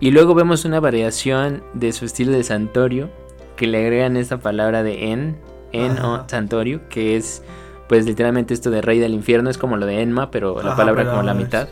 Y 0.00 0.12
luego 0.12 0.34
vemos 0.34 0.64
una 0.64 0.78
variación 0.78 1.64
de 1.74 1.92
su 1.92 2.04
estilo 2.04 2.32
de 2.32 2.44
Santorio, 2.44 3.10
que 3.56 3.66
le 3.66 3.78
agregan 3.80 4.16
esta 4.16 4.38
palabra 4.38 4.84
de 4.84 5.10
en, 5.10 5.36
en 5.72 5.98
o. 5.98 6.24
Santorio, 6.28 6.88
que 6.88 7.16
es 7.16 7.42
pues 7.88 8.06
literalmente 8.06 8.54
esto 8.54 8.70
de 8.70 8.80
rey 8.80 9.00
del 9.00 9.14
infierno, 9.14 9.50
es 9.50 9.58
como 9.58 9.76
lo 9.76 9.86
de 9.86 10.02
Enma, 10.02 10.30
pero 10.30 10.62
la 10.62 10.68
Ajá, 10.68 10.76
palabra 10.76 11.02
pero 11.02 11.10
como 11.16 11.22
la 11.24 11.34
mitad. 11.34 11.68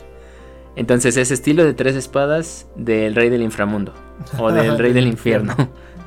Entonces 0.75 1.15
es 1.15 1.31
estilo 1.31 1.63
de 1.63 1.73
tres 1.73 1.95
espadas 1.95 2.67
del 2.75 3.15
rey 3.15 3.29
del 3.29 3.43
inframundo, 3.43 3.93
o 4.37 4.51
del 4.51 4.77
rey 4.79 4.93
del 4.93 5.07
infierno, 5.07 5.55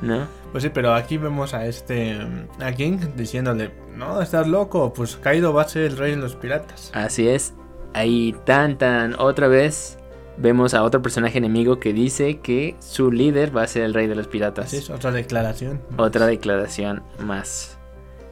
¿no? 0.01 0.40
Pues 0.51 0.63
sí, 0.63 0.69
pero 0.73 0.93
aquí 0.93 1.17
vemos 1.17 1.53
a 1.53 1.65
este, 1.65 2.15
mm, 2.15 2.61
a 2.61 2.71
King 2.73 2.97
diciéndole, 3.15 3.71
no, 3.95 4.21
estás 4.21 4.47
loco, 4.47 4.93
pues 4.93 5.15
Kaido 5.15 5.53
va 5.53 5.63
a 5.63 5.67
ser 5.67 5.83
el 5.83 5.97
rey 5.97 6.11
de 6.11 6.17
los 6.17 6.35
piratas. 6.35 6.91
Así 6.93 7.27
es. 7.27 7.53
Ahí 7.93 8.35
tan 8.45 8.77
tan 8.77 9.15
otra 9.19 9.47
vez 9.47 9.97
vemos 10.37 10.73
a 10.73 10.83
otro 10.83 11.01
personaje 11.01 11.37
enemigo 11.37 11.79
que 11.79 11.93
dice 11.93 12.39
que 12.39 12.75
su 12.79 13.11
líder 13.11 13.55
va 13.55 13.63
a 13.63 13.67
ser 13.67 13.83
el 13.83 13.93
rey 13.93 14.07
de 14.07 14.15
los 14.15 14.27
piratas. 14.27 14.65
Así 14.65 14.77
es, 14.77 14.89
otra 14.89 15.11
declaración. 15.11 15.81
Otra 15.97 16.25
declaración 16.25 17.03
más. 17.19 17.77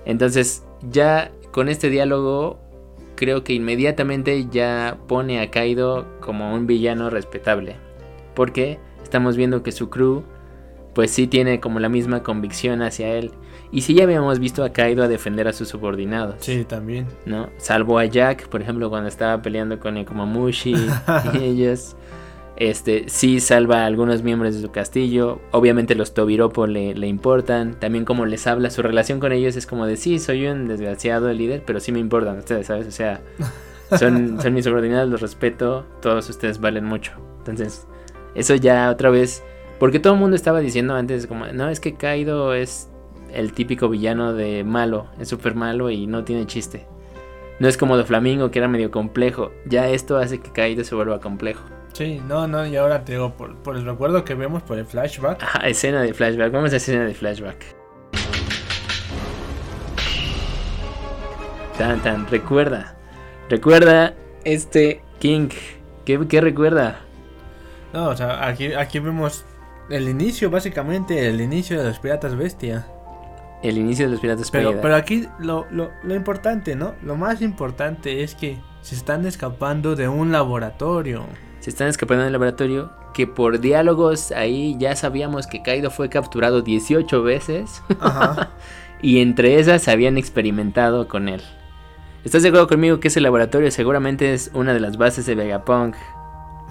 Entonces, 0.05 0.63
ya 0.89 1.31
con 1.51 1.69
este 1.69 1.89
diálogo, 1.89 2.59
creo 3.15 3.43
que 3.43 3.53
inmediatamente 3.53 4.47
ya 4.49 4.97
pone 5.07 5.41
a 5.41 5.51
Kaido 5.51 6.05
como 6.19 6.53
un 6.53 6.67
villano 6.67 7.09
respetable. 7.09 7.75
Porque 8.33 8.79
estamos 9.03 9.35
viendo 9.35 9.61
que 9.61 9.71
su 9.71 9.89
crew, 9.89 10.23
pues 10.93 11.11
sí 11.11 11.27
tiene 11.27 11.59
como 11.59 11.79
la 11.79 11.89
misma 11.89 12.23
convicción 12.23 12.81
hacia 12.81 13.13
él. 13.13 13.31
Y 13.71 13.81
sí 13.81 13.93
ya 13.93 14.03
habíamos 14.03 14.39
visto 14.39 14.63
a 14.63 14.73
Kaido 14.73 15.03
a 15.03 15.07
defender 15.07 15.47
a 15.47 15.53
sus 15.53 15.67
subordinados. 15.67 16.35
Sí, 16.39 16.65
también. 16.65 17.07
¿no? 17.25 17.49
Salvo 17.57 17.99
a 17.99 18.05
Jack, 18.05 18.47
por 18.47 18.61
ejemplo, 18.61 18.89
cuando 18.89 19.07
estaba 19.07 19.41
peleando 19.41 19.79
con 19.79 19.93
Nekomamushi 19.93 20.75
y 21.33 21.43
ellos. 21.43 21.95
Este, 22.55 23.05
sí 23.07 23.39
salva 23.39 23.83
a 23.83 23.85
algunos 23.85 24.21
miembros 24.21 24.53
de 24.55 24.61
su 24.61 24.71
castillo. 24.71 25.39
Obviamente 25.51 25.95
los 25.95 26.13
Tobiropo 26.13 26.67
le, 26.67 26.93
le 26.93 27.07
importan. 27.07 27.79
También 27.79 28.03
como 28.03 28.25
les 28.25 28.47
habla, 28.47 28.69
su 28.69 28.81
relación 28.81 29.19
con 29.19 29.31
ellos 29.31 29.55
es 29.55 29.65
como 29.65 29.85
de 29.85 29.95
sí, 29.95 30.19
soy 30.19 30.45
un 30.47 30.67
desgraciado 30.67 31.31
líder, 31.31 31.63
pero 31.65 31.79
sí 31.79 31.91
me 31.93 31.99
importan 31.99 32.37
ustedes, 32.39 32.67
¿sabes? 32.67 32.87
O 32.87 32.91
sea, 32.91 33.21
son, 33.97 34.41
son 34.41 34.53
mis 34.53 34.65
subordinados, 34.65 35.09
los 35.09 35.21
respeto, 35.21 35.85
todos 36.01 36.29
ustedes 36.29 36.59
valen 36.59 36.83
mucho. 36.83 37.13
Entonces, 37.37 37.87
eso 38.35 38.55
ya 38.55 38.89
otra 38.89 39.09
vez. 39.09 39.41
Porque 39.79 39.99
todo 39.99 40.13
el 40.13 40.19
mundo 40.19 40.35
estaba 40.35 40.59
diciendo 40.59 40.93
antes, 40.93 41.25
como, 41.25 41.47
no, 41.47 41.69
es 41.69 41.79
que 41.79 41.95
Kaido 41.95 42.53
es 42.53 42.89
el 43.33 43.53
típico 43.53 43.87
villano 43.87 44.33
de 44.33 44.63
malo, 44.63 45.07
es 45.19 45.29
súper 45.29 45.55
malo 45.55 45.89
y 45.89 46.05
no 46.05 46.25
tiene 46.25 46.45
chiste. 46.45 46.85
No 47.59 47.67
es 47.67 47.77
como 47.77 47.97
de 47.97 48.03
Flamingo, 48.03 48.51
que 48.51 48.59
era 48.59 48.67
medio 48.67 48.91
complejo. 48.91 49.51
Ya 49.65 49.89
esto 49.89 50.17
hace 50.17 50.39
que 50.39 50.51
Kaido 50.51 50.83
se 50.83 50.95
vuelva 50.95 51.19
complejo. 51.19 51.63
Sí, 51.93 52.21
no, 52.27 52.47
no, 52.47 52.65
y 52.65 52.75
ahora 52.75 53.03
te 53.03 53.13
digo, 53.13 53.33
por, 53.33 53.55
por 53.57 53.75
el 53.75 53.85
recuerdo 53.85 54.23
que 54.23 54.33
vemos 54.33 54.63
por 54.63 54.77
el 54.77 54.85
flashback, 54.85 55.41
Ajá, 55.43 55.67
escena 55.67 56.01
de 56.01 56.13
flashback. 56.13 56.51
Vamos 56.51 56.73
a 56.73 56.77
escena 56.77 57.05
de 57.05 57.13
flashback. 57.13 57.75
Tan, 61.77 62.01
tan, 62.01 62.27
recuerda. 62.27 62.97
Recuerda 63.49 64.13
este 64.43 65.01
King. 65.19 65.49
¿Qué, 66.05 66.19
qué 66.27 66.41
recuerda? 66.41 66.99
no, 67.93 68.09
o 68.09 68.15
sea, 68.15 68.45
aquí, 68.45 68.73
aquí 68.73 68.99
vemos 68.99 69.45
el 69.89 70.09
inicio, 70.09 70.49
básicamente, 70.49 71.27
el 71.27 71.41
inicio 71.41 71.79
de 71.79 71.87
los 71.87 71.99
piratas 71.99 72.35
bestia. 72.35 72.85
El 73.61 73.77
inicio 73.77 74.05
de 74.05 74.11
los 74.11 74.21
Piratas 74.21 74.51
Pero, 74.51 74.79
pero 74.81 74.95
aquí 74.95 75.27
lo, 75.37 75.65
lo, 75.69 75.91
lo 76.03 76.15
importante, 76.15 76.75
¿no? 76.75 76.93
Lo 77.03 77.17
más 77.17 77.41
importante 77.41 78.23
es 78.23 78.33
que 78.33 78.57
se 78.81 78.95
están 78.95 79.25
escapando 79.25 79.97
de 79.97 80.07
un 80.07 80.31
laboratorio. 80.31 81.25
Se 81.59 81.69
están 81.69 81.89
escapando 81.89 82.23
del 82.23 82.31
laboratorio. 82.31 82.91
Que 83.13 83.27
por 83.27 83.59
diálogos 83.59 84.31
ahí 84.31 84.77
ya 84.79 84.95
sabíamos 84.95 85.45
que 85.45 85.61
Kaido 85.61 85.91
fue 85.91 86.07
capturado 86.07 86.61
18 86.61 87.21
veces. 87.21 87.81
Ajá. 87.99 88.51
y 89.01 89.19
entre 89.19 89.59
esas 89.59 89.89
habían 89.89 90.17
experimentado 90.17 91.09
con 91.09 91.27
él. 91.27 91.41
¿Estás 92.23 92.43
de 92.43 92.49
acuerdo 92.49 92.67
conmigo 92.67 93.01
que 93.01 93.09
ese 93.09 93.19
laboratorio 93.19 93.71
seguramente 93.71 94.33
es 94.33 94.51
una 94.53 94.73
de 94.73 94.79
las 94.79 94.97
bases 94.97 95.25
de 95.25 95.35
Vegapunk? 95.35 95.95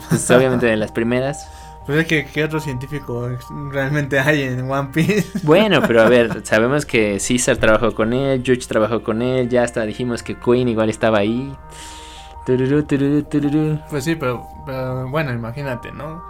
Pues 0.08 0.30
obviamente 0.30 0.64
de 0.64 0.76
las 0.76 0.92
primeras. 0.92 1.50
Pues 1.88 2.00
es 2.00 2.06
que, 2.06 2.26
¿qué 2.26 2.44
otro 2.44 2.60
científico 2.60 3.30
realmente 3.72 4.20
hay 4.20 4.42
en 4.42 4.70
One 4.70 4.90
Piece? 4.92 5.38
Bueno, 5.42 5.80
pero 5.86 6.02
a 6.02 6.08
ver, 6.10 6.44
sabemos 6.44 6.84
que 6.84 7.16
Caesar 7.26 7.56
trabajó 7.56 7.94
con 7.94 8.12
él, 8.12 8.42
Judge 8.46 8.66
trabajó 8.68 9.02
con 9.02 9.22
él, 9.22 9.48
ya 9.48 9.62
hasta 9.62 9.86
dijimos 9.86 10.22
que 10.22 10.38
Queen 10.38 10.68
igual 10.68 10.90
estaba 10.90 11.20
ahí. 11.20 11.50
Tururú, 12.44 12.82
tururú, 12.82 13.22
tururú. 13.22 13.80
Pues 13.88 14.04
sí, 14.04 14.16
pero, 14.16 14.46
pero 14.66 15.08
bueno, 15.08 15.32
imagínate, 15.32 15.90
¿no? 15.90 16.22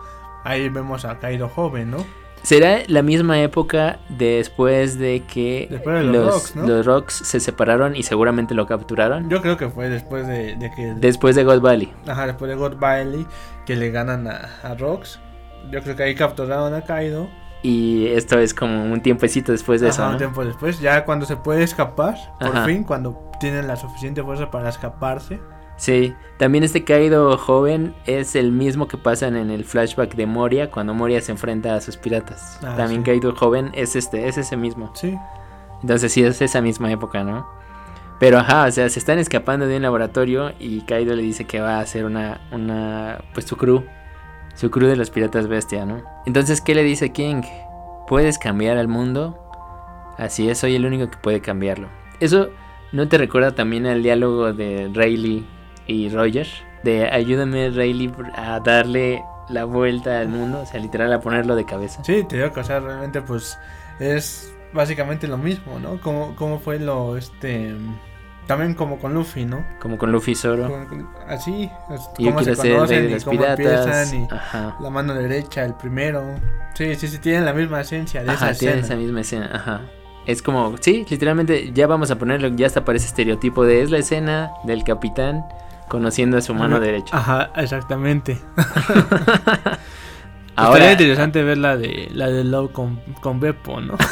Ahí 0.44 0.68
vemos 0.68 1.05
a 1.05 1.18
Kaido 1.18 1.49
joven, 1.49 1.90
¿no? 1.90 2.07
¿Será 2.42 2.83
la 2.87 3.03
misma 3.03 3.40
época 3.42 3.99
después 4.11 4.97
de 4.97 5.25
que 5.25 5.66
Después 5.68 5.97
de 5.97 6.05
los 6.05 6.35
Rocks, 6.35 6.55
¿no? 6.55 6.68
los 6.68 6.87
Rocks 6.87 7.14
se 7.14 7.40
separaron 7.40 7.97
y 7.97 8.05
seguramente 8.05 8.55
lo 8.55 8.64
capturaron? 8.68 9.29
Yo 9.29 9.42
creo 9.42 9.57
que 9.57 9.68
fue 9.71 9.88
después 9.88 10.25
de, 10.29 10.55
de 10.55 10.71
que... 10.71 10.94
Después 10.94 11.35
de 11.35 11.42
God 11.42 11.61
Valley. 11.61 11.92
Ajá, 12.07 12.29
después 12.29 12.49
de 12.49 12.55
God 12.55 12.77
Bailey, 12.77 13.27
que 13.66 13.75
le 13.75 13.90
ganan 13.90 14.29
a, 14.29 14.51
a 14.62 14.77
Rox. 14.77 15.18
Yo 15.70 15.83
creo 15.83 15.96
que 15.96 16.02
ahí 16.02 16.14
capturaron 16.14 16.74
a 16.74 16.83
Kaido. 16.83 17.28
Y 17.62 18.07
esto 18.09 18.38
es 18.38 18.54
como 18.54 18.85
un 18.85 19.02
tiempecito 19.02 19.50
después 19.52 19.81
de 19.81 19.88
Ajá, 19.88 19.94
eso, 19.96 20.07
un 20.07 20.12
¿no? 20.12 20.18
tiempo 20.18 20.44
después, 20.44 20.81
ya 20.81 21.04
cuando 21.04 21.26
se 21.26 21.37
puede 21.37 21.64
escapar, 21.64 22.16
por 22.38 22.57
Ajá. 22.57 22.64
fin, 22.66 22.85
cuando 22.85 23.31
tienen 23.40 23.66
la 23.66 23.76
suficiente 23.76 24.22
fuerza 24.22 24.50
para 24.50 24.68
escaparse. 24.68 25.40
Sí, 25.76 26.14
también 26.38 26.64
este 26.64 26.85
Kaido 26.85 27.37
joven 27.38 27.94
es 28.07 28.35
el 28.37 28.50
mismo 28.52 28.88
que 28.88 28.96
pasan 28.96 29.37
en 29.37 29.50
el 29.50 29.64
flashback 29.64 30.14
de 30.16 30.26
Moria 30.26 30.70
cuando 30.70 30.92
Moria 30.94 31.20
se 31.20 31.33
enfrenta 31.33 31.74
a 31.74 31.81
sus 31.81 31.96
piratas. 31.96 32.59
Ah, 32.64 32.74
también 32.76 33.02
sí. 33.02 33.11
Kaido 33.11 33.35
joven 33.35 33.70
es 33.74 33.94
este, 33.96 34.26
es 34.28 34.38
ese 34.38 34.57
mismo. 34.57 34.90
Sí, 34.94 35.16
Entonces 35.83 36.12
sí 36.12 36.22
es 36.24 36.40
esa 36.42 36.61
misma 36.61 36.90
época, 36.90 37.22
¿no? 37.24 37.46
Pero 38.18 38.38
ajá, 38.38 38.64
o 38.66 38.70
sea, 38.72 38.88
se 38.88 38.98
están 38.98 39.18
escapando 39.20 39.66
de 39.68 39.76
un 39.76 39.83
laboratorio 39.83 40.52
y 40.59 40.81
Kaido 40.83 41.14
le 41.14 41.22
dice 41.22 41.44
que 41.44 41.61
va 41.61 41.76
a 41.78 41.81
hacer 41.81 42.04
una, 42.04 42.40
una, 42.50 43.18
pues 43.33 43.46
su 43.46 43.57
crew, 43.57 43.85
su 44.59 44.73
crew 44.73 44.88
de 44.88 44.97
los 44.97 45.11
piratas 45.11 45.47
bestia, 45.47 45.87
¿no? 45.87 46.03
Entonces, 46.27 46.61
¿qué 46.61 46.75
le 46.75 46.83
dice 46.83 47.12
King? 47.12 47.42
¿Puedes 48.09 48.38
cambiar 48.38 48.77
al 48.77 48.88
mundo? 48.88 49.38
Así 50.16 50.51
es, 50.51 50.59
soy 50.59 50.75
el 50.75 50.85
único 50.85 51.09
que 51.09 51.16
puede 51.16 51.40
cambiarlo. 51.40 51.88
Eso 52.18 52.49
¿no 52.90 53.07
te 53.07 53.18
recuerda 53.18 53.53
también 53.53 53.87
al 53.87 54.03
diálogo 54.03 54.53
de 54.53 54.90
Rayleigh 54.92 55.47
y 55.87 56.09
Roger? 56.09 56.49
De 56.83 57.09
ayúdame 57.09 57.71
Rayleigh 57.71 58.12
a 58.35 58.59
darle 58.59 59.23
la 59.49 59.64
vuelta 59.64 60.18
al 60.18 60.29
mundo, 60.29 60.62
o 60.62 60.66
sea, 60.66 60.81
literal 60.81 61.12
a 61.12 61.21
ponerlo 61.21 61.55
de 61.55 61.64
cabeza. 61.64 62.03
sí, 62.03 62.25
te 62.29 62.37
digo 62.37 62.53
que, 62.53 62.59
o 62.59 62.64
sea, 62.64 62.81
realmente, 62.81 63.23
pues, 63.23 63.57
es 64.01 64.53
básicamente 64.73 65.29
lo 65.29 65.38
mismo, 65.38 65.79
¿no? 65.79 66.01
Como, 66.01 66.35
como 66.35 66.59
fue 66.59 66.81
lo, 66.81 67.16
este... 67.16 67.77
También 68.48 68.74
como 68.74 68.98
con 68.98 69.14
Luffy, 69.14 69.44
¿no? 69.44 69.64
Como 69.78 69.96
con 69.98 70.11
Luffy 70.11 70.32
y 70.32 70.34
Zoro. 70.34 70.66
Con- 70.88 71.08
así, 71.28 71.70
yo 72.18 72.30
cómo 72.30 72.42
se 72.42 72.56
quiero 72.56 72.56
ser 72.56 72.72
el 72.72 72.88
rey 72.88 73.02
de 73.02 73.08
y 73.11 73.14
los 73.14 73.24
cómo 73.24 73.38
piratas. 73.38 73.61
empiezan 74.12 74.20
y 74.22 74.28
Ajá. 74.34 74.76
la 74.80 74.90
mano 74.90 75.14
derecha, 75.14 75.64
el 75.64 75.74
primero. 75.74 76.24
Sí, 76.74 76.94
sí, 76.96 77.06
sí, 77.08 77.18
tienen 77.18 77.44
la 77.44 77.52
misma 77.52 77.82
esencia 77.82 78.24
de 78.24 78.30
Ajá, 78.30 78.50
esa 78.50 78.58
tiene 78.58 78.74
escena. 78.80 78.87
esa 78.94 78.96
misma 78.96 79.20
escena. 79.20 79.50
Ajá. 79.54 79.82
Es 80.26 80.40
como, 80.42 80.74
sí, 80.80 81.06
literalmente 81.08 81.72
ya 81.72 81.87
vamos 81.87 82.11
a 82.11 82.16
ponerlo, 82.18 82.48
ya 82.48 82.66
hasta 82.66 82.84
parece 82.84 83.06
estereotipo 83.06 83.64
de 83.64 83.82
es 83.82 83.90
la 83.90 83.98
escena 83.98 84.50
del 84.64 84.82
capitán 84.82 85.44
conociendo 85.88 86.37
a 86.38 86.40
su 86.40 86.54
mano 86.54 86.76
Ajá. 86.76 86.84
derecha. 86.84 87.16
Ajá, 87.16 87.50
exactamente. 87.56 88.38
Ahora, 90.56 90.72
Estaría 90.78 90.92
interesante 90.92 91.42
ver 91.44 91.58
la 91.58 91.76
de 91.76 92.08
la 92.12 92.26
de 92.28 92.42
Love 92.44 92.72
con, 92.72 93.00
con 93.20 93.38
Beppo, 93.40 93.80
¿no? 93.80 93.96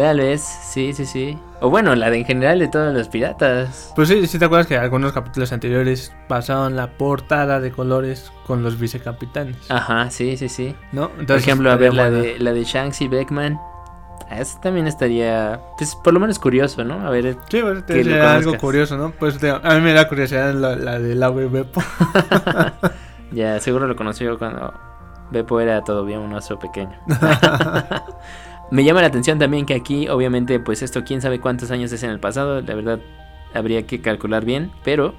tal 0.00 0.18
vez, 0.18 0.40
sí, 0.42 0.92
sí, 0.92 1.04
sí. 1.06 1.38
O 1.60 1.68
bueno, 1.70 1.94
la 1.94 2.10
de 2.10 2.18
en 2.18 2.24
general 2.24 2.58
de 2.58 2.68
todos 2.68 2.92
los 2.94 3.08
piratas. 3.08 3.92
Pues 3.94 4.08
sí, 4.08 4.26
sí 4.26 4.38
te 4.38 4.44
acuerdas 4.46 4.66
que 4.66 4.76
algunos 4.76 5.12
capítulos 5.12 5.52
anteriores 5.52 6.12
pasaban 6.28 6.74
la 6.76 6.88
portada 6.96 7.60
de 7.60 7.70
colores 7.70 8.32
con 8.46 8.62
los 8.62 8.78
vicecapitanes, 8.78 9.56
Ajá, 9.70 10.10
sí, 10.10 10.36
sí, 10.36 10.48
sí. 10.48 10.74
¿no? 10.92 11.10
Por 11.10 11.36
ejemplo, 11.36 11.70
a 11.70 11.76
ver 11.76 11.90
estaría 11.90 12.10
la 12.10 12.10
de, 12.10 12.38
la 12.38 12.52
de 12.52 12.64
Shanks 12.64 13.00
y 13.02 13.08
Beckman. 13.08 13.60
Eso 14.30 14.58
también 14.62 14.86
estaría, 14.86 15.60
pues 15.76 15.96
por 15.96 16.12
lo 16.14 16.20
menos 16.20 16.38
curioso, 16.38 16.84
¿no? 16.84 17.04
A 17.06 17.10
ver, 17.10 17.36
Sí, 17.50 17.60
pues, 17.62 17.82
sería 17.88 18.34
algo 18.36 18.56
curioso, 18.58 18.96
¿no? 18.96 19.10
Pues 19.10 19.38
te- 19.38 19.50
a 19.50 19.58
mí 19.74 19.80
me 19.80 19.92
da 19.92 20.08
curiosidad 20.08 20.54
la, 20.54 20.76
la 20.76 20.98
de 21.00 21.14
y 21.42 21.46
Beppo. 21.48 21.82
ya 23.32 23.58
seguro 23.58 23.86
lo 23.88 23.96
conocí 23.96 24.24
yo 24.24 24.38
cuando 24.38 24.72
Beppo 25.32 25.60
era 25.60 25.82
todavía 25.82 26.20
un 26.20 26.32
oso 26.32 26.58
pequeño. 26.60 26.96
Me 28.70 28.84
llama 28.84 29.00
la 29.00 29.08
atención 29.08 29.38
también 29.38 29.66
que 29.66 29.74
aquí, 29.74 30.08
obviamente, 30.08 30.60
pues 30.60 30.82
esto 30.82 31.02
quién 31.04 31.20
sabe 31.20 31.40
cuántos 31.40 31.70
años 31.72 31.90
es 31.90 32.02
en 32.04 32.10
el 32.10 32.20
pasado, 32.20 32.60
la 32.60 32.74
verdad 32.74 33.00
habría 33.52 33.86
que 33.86 34.00
calcular 34.00 34.44
bien, 34.44 34.70
pero 34.84 35.14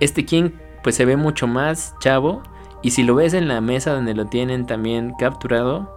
este 0.00 0.26
King 0.26 0.50
pues 0.82 0.94
se 0.96 1.06
ve 1.06 1.16
mucho 1.16 1.46
más 1.46 1.94
chavo 1.98 2.42
y 2.82 2.90
si 2.90 3.02
lo 3.02 3.14
ves 3.14 3.32
en 3.32 3.48
la 3.48 3.62
mesa 3.62 3.94
donde 3.94 4.14
lo 4.14 4.26
tienen 4.26 4.66
también 4.66 5.14
capturado, 5.18 5.90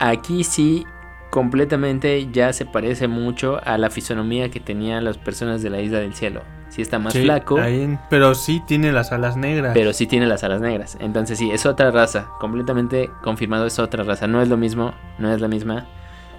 aquí 0.00 0.42
sí 0.42 0.86
completamente 1.28 2.30
ya 2.32 2.54
se 2.54 2.64
parece 2.64 3.06
mucho 3.06 3.60
a 3.62 3.76
la 3.76 3.90
fisonomía 3.90 4.50
que 4.50 4.58
tenían 4.58 5.04
las 5.04 5.18
personas 5.18 5.62
de 5.62 5.68
la 5.68 5.82
isla 5.82 5.98
del 5.98 6.14
cielo. 6.14 6.40
Sí 6.70 6.80
está 6.82 6.98
más 6.98 7.12
Sí, 7.12 7.22
flaco, 7.24 7.58
ahí- 7.58 7.98
pero 8.08 8.34
sí 8.34 8.62
tiene 8.66 8.92
las 8.92 9.12
alas 9.12 9.36
negras. 9.36 9.72
pero 9.74 9.92
sí 9.92 10.06
tiene 10.06 10.26
las 10.26 10.42
alas 10.44 10.60
negras. 10.60 10.96
Entonces 11.00 11.36
sí, 11.38 11.50
es 11.50 11.66
otra 11.66 11.90
raza. 11.90 12.28
Completamente 12.40 13.10
confirmado 13.22 13.66
es 13.66 13.78
otra 13.78 14.04
raza. 14.04 14.26
No 14.26 14.40
es 14.40 14.48
lo 14.48 14.56
mismo, 14.56 14.92
no 15.18 15.32
es 15.32 15.40
la 15.40 15.48
misma. 15.48 15.86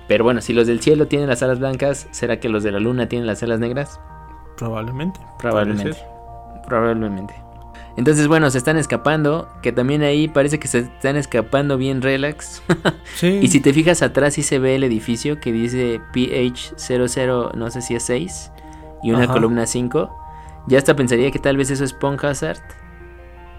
Pero 0.08 0.24
bueno, 0.24 0.42
si 0.42 0.54
los 0.54 0.68
del 0.68 0.82
cielo 0.82 1.08
tienen 1.08 1.30
las 1.30 1.44
alas 1.44 1.60
blancas, 1.60 2.08
¿será 2.12 2.40
que 2.40 2.50
los 2.50 2.64
de 2.64 2.72
la 2.72 2.80
luna 2.80 3.08
tienen 3.08 3.28
las 3.28 3.44
alas 3.44 3.60
negras? 3.60 4.00
Probablemente. 4.58 5.20
Probablemente. 5.38 5.98
Probablemente. 6.68 7.34
Entonces, 7.98 8.28
bueno, 8.30 8.50
se 8.50 8.58
están 8.58 8.78
escapando. 8.78 9.50
Que 9.62 9.72
también 9.74 10.02
ahí 10.02 10.28
parece 10.30 10.60
que 10.60 10.68
se 10.70 10.80
están 10.80 11.18
escapando 11.18 11.78
bien 11.78 12.02
relax. 12.02 12.62
Sí. 13.16 13.40
y 13.42 13.48
si 13.50 13.60
te 13.60 13.74
fijas 13.74 14.02
atrás, 14.02 14.34
sí 14.36 14.44
se 14.44 14.58
ve 14.60 14.76
el 14.76 14.84
edificio 14.86 15.40
que 15.42 15.52
dice 15.52 16.00
PH00, 16.14 17.54
no 17.56 17.70
sé 17.70 17.82
si 17.82 17.96
es 17.96 18.04
6. 18.04 18.52
Y 19.04 19.12
una 19.12 19.24
Ajá. 19.26 19.34
columna 19.34 19.66
5. 19.66 20.16
Ya 20.68 20.78
hasta 20.78 20.96
pensaría 20.96 21.32
que 21.32 21.40
tal 21.40 21.58
vez 21.58 21.72
eso 21.72 21.84
es 21.84 21.94
Pond 21.94 22.24
Hazard. 22.24 22.60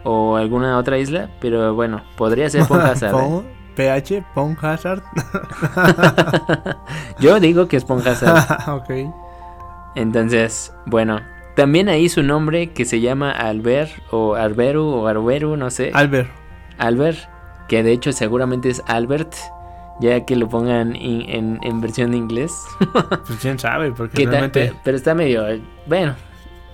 O 0.04 0.36
alguna 0.36 0.78
otra 0.78 0.98
isla. 0.98 1.30
Pero 1.40 1.74
bueno, 1.74 2.02
podría 2.16 2.48
ser 2.50 2.64
Pond 2.66 2.82
Hazard. 2.86 3.14
¿eh? 3.14 3.42
PH. 3.74 4.24
Yo 7.20 7.40
digo 7.40 7.68
que 7.68 7.76
es 7.76 7.84
Pond 7.84 8.06
Hazard. 8.06 8.68
ok. 8.70 8.90
Entonces, 9.94 10.74
bueno. 10.86 11.20
También 11.54 11.90
ahí 11.90 12.08
su 12.08 12.22
nombre 12.22 12.72
que 12.72 12.86
se 12.86 13.02
llama 13.02 13.30
Albert 13.30 13.90
o 14.10 14.36
Arberu 14.36 14.86
o 14.86 15.06
Arberu, 15.06 15.54
no 15.58 15.68
sé. 15.70 15.90
Albert. 15.92 16.30
Albert, 16.78 17.18
que 17.68 17.82
de 17.82 17.92
hecho 17.92 18.10
seguramente 18.12 18.70
es 18.70 18.82
Albert, 18.86 19.34
ya 20.00 20.24
que 20.24 20.34
lo 20.34 20.48
pongan 20.48 20.96
in- 20.96 21.26
en, 21.28 21.58
en 21.62 21.80
versión 21.82 22.12
de 22.12 22.16
inglés. 22.16 22.54
Pues 23.26 23.38
quién 23.42 23.58
sabe, 23.58 23.92
porque 23.92 24.24
realmente. 24.26 24.72
Pero 24.82 24.96
está 24.96 25.14
medio. 25.14 25.44
Bueno, 25.86 26.14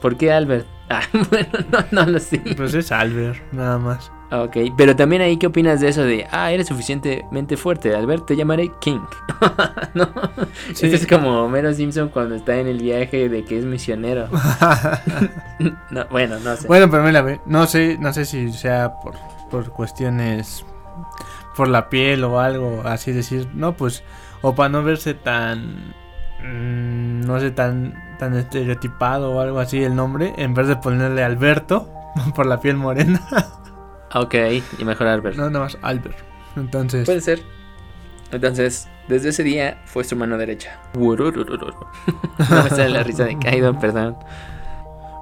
¿por 0.01 0.17
qué 0.17 0.33
Albert? 0.33 0.67
Ah, 0.91 1.03
bueno, 1.13 1.51
no, 1.71 1.85
no 1.91 2.13
lo 2.13 2.19
sé. 2.19 2.39
Pues 2.57 2.73
es 2.73 2.91
Albert, 2.93 3.43
nada 3.53 3.77
más. 3.77 4.11
Ok, 4.31 4.57
pero 4.75 4.97
también 4.97 5.21
ahí, 5.21 5.37
¿qué 5.37 5.47
opinas 5.47 5.81
de 5.81 5.89
eso 5.89 6.03
de, 6.03 6.27
ah, 6.31 6.51
eres 6.51 6.69
suficientemente 6.69 7.59
fuerte, 7.59 7.95
Albert, 7.95 8.25
te 8.25 8.37
llamaré 8.37 8.71
King? 8.81 9.01
¿No? 9.95 10.09
Sí. 10.73 10.87
Esto 10.87 10.97
es 10.97 11.07
como 11.07 11.45
Homero 11.45 11.75
Simpson 11.75 12.09
cuando 12.09 12.37
está 12.37 12.57
en 12.57 12.69
el 12.69 12.81
viaje 12.81 13.29
de 13.29 13.45
que 13.45 13.59
es 13.59 13.67
misionero. 13.67 14.29
no, 15.91 16.07
bueno, 16.11 16.39
no 16.41 16.57
sé. 16.57 16.67
bueno, 16.67 16.91
pero 16.91 17.03
mira, 17.03 17.21
ve, 17.21 17.39
no 17.45 17.67
sé, 17.67 17.99
no 18.01 18.15
sé 18.15 18.25
si 18.25 18.51
sea 18.53 18.95
por, 19.03 19.15
por 19.51 19.71
cuestiones 19.71 20.65
por 21.59 21.67
la 21.67 21.89
piel 21.89 22.23
o 22.23 22.39
algo, 22.39 22.83
así 22.85 23.13
decir, 23.13 23.49
no, 23.53 23.73
pues, 23.73 24.05
o 24.43 24.55
para 24.55 24.69
no 24.69 24.85
verse 24.85 25.15
tan, 25.15 25.93
mm, 26.41 27.27
no 27.27 27.41
sé, 27.41 27.51
tan, 27.51 27.95
tan 28.19 28.35
estereotipado 28.37 29.33
o 29.33 29.41
algo 29.41 29.61
así 29.61 29.83
el 29.83 29.95
nombre, 29.97 30.35
en 30.37 30.55
vez 30.55 30.67
de 30.69 30.77
ponerle 30.77 31.23
Alberto 31.25 31.89
por 32.35 32.47
la 32.47 32.61
piel 32.61 32.77
morena, 32.77 33.21
Ok, 34.15 34.35
y 34.79 34.85
mejor 34.85 35.07
Albert. 35.07 35.37
no, 35.37 35.51
nada 35.51 35.65
más 35.67 35.79
Albert. 35.83 36.17
Entonces, 36.57 37.05
Puede 37.07 37.21
ser. 37.21 37.41
Entonces, 38.33 38.89
desde 39.09 39.31
ese 39.31 39.43
día 39.43 39.81
fue 39.87 40.05
su 40.05 40.17
mano 40.17 40.37
derecha. 40.39 40.79
No 42.51 42.63
me 42.65 42.71
sale 42.71 42.91
la 42.91 43.03
risa 43.03 43.25
de 43.25 43.39
Kaido, 43.39 43.79
perdón. 43.79 44.17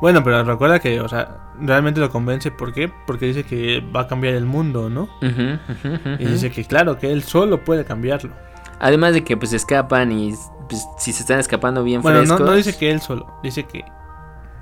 bueno, 0.01 0.23
pero 0.25 0.43
recuerda 0.45 0.79
que, 0.81 1.01
o 1.01 1.09
sea, 1.09 1.37
realmente 1.61 2.01
lo 2.01 2.11
convence, 2.11 2.51
¿por 2.51 2.73
qué? 2.73 2.91
Porque 3.07 3.27
dice 3.27 3.45
que 3.45 3.81
va 3.95 4.03
a 4.03 4.07
cambiar 4.09 4.35
el 4.35 4.45
mundo, 4.45 4.89
¿no? 4.91 5.03
Ujú, 5.23 5.59
ujú. 5.69 6.09
Y 6.19 6.25
dice 6.27 6.51
que 6.51 6.65
claro, 6.65 6.99
que 6.99 7.11
él 7.13 7.23
solo 7.23 7.65
puede 7.65 7.85
cambiarlo. 7.85 8.33
Además 8.81 9.15
de 9.15 9.25
que 9.25 9.37
pues 9.37 9.53
escapan 9.53 10.12
y 10.12 10.35
pues, 10.69 10.87
si 10.99 11.12
se 11.12 11.21
están 11.23 11.39
escapando 11.41 11.83
bien 11.85 12.03
Bueno, 12.03 12.21
no, 12.21 12.27
frescos. 12.27 12.47
no 12.47 12.55
dice 12.55 12.77
que 12.77 12.91
él 12.91 13.01
solo, 13.01 13.39
dice 13.43 13.65
que... 13.65 13.85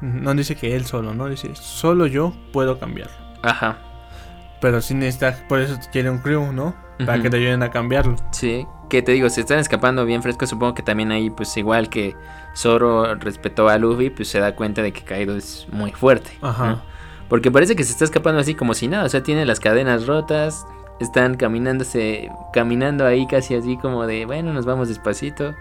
No 0.01 0.35
dice 0.35 0.55
que 0.57 0.77
él 0.77 0.85
solo, 0.85 1.15
no 1.15 1.27
dice 1.29 1.51
solo 1.55 2.07
yo 2.07 2.35
puedo 2.53 2.79
cambiarlo. 2.79 3.15
Ajá, 3.43 3.79
Pero 4.61 4.81
sí 4.83 4.95
necesita, 4.95 5.37
por 5.49 5.61
eso 5.61 5.79
quiere 5.93 6.11
un 6.11 6.19
crew, 6.19 6.53
¿no? 6.53 6.75
Para 7.05 7.21
que 7.23 7.29
te 7.31 7.39
ayuden 7.39 7.63
a 7.63 7.71
cambiarlo. 7.71 8.17
sí. 8.33 8.67
Que 8.91 9.01
te 9.03 9.13
digo, 9.13 9.31
si 9.31 9.41
están 9.41 9.59
escapando 9.59 10.05
bien 10.05 10.23
frescos, 10.23 10.51
supongo 10.51 10.75
que 10.75 10.83
también 10.83 11.11
ahí 11.11 11.31
pues 11.31 11.57
igual 11.57 11.89
que 11.89 12.15
Zoro 12.55 13.15
respetó 13.17 13.69
a 13.71 13.79
Luffy, 13.79 14.11
pues 14.11 14.29
se 14.29 14.39
da 14.39 14.55
cuenta 14.55 14.83
de 14.83 14.93
que 14.93 15.03
Kaido 15.03 15.35
es 15.37 15.67
muy 15.73 15.91
fuerte. 15.91 16.31
Ajá. 16.43 16.71
¿no? 16.71 16.83
Porque 17.29 17.51
parece 17.51 17.75
que 17.75 17.83
se 17.83 17.93
está 17.93 18.05
escapando 18.05 18.41
así 18.41 18.55
como 18.55 18.75
si 18.75 18.87
nada, 18.87 19.05
o 19.05 19.09
sea, 19.09 19.23
tiene 19.23 19.47
las 19.47 19.59
cadenas 19.59 20.07
rotas, 20.07 20.67
están 21.01 21.35
caminándose, 21.37 22.31
caminando 22.53 23.05
ahí 23.07 23.27
casi 23.27 23.55
así 23.55 23.77
como 23.77 24.07
de, 24.07 24.27
bueno, 24.27 24.53
nos 24.53 24.65
vamos 24.67 24.89
despacito. 24.89 25.55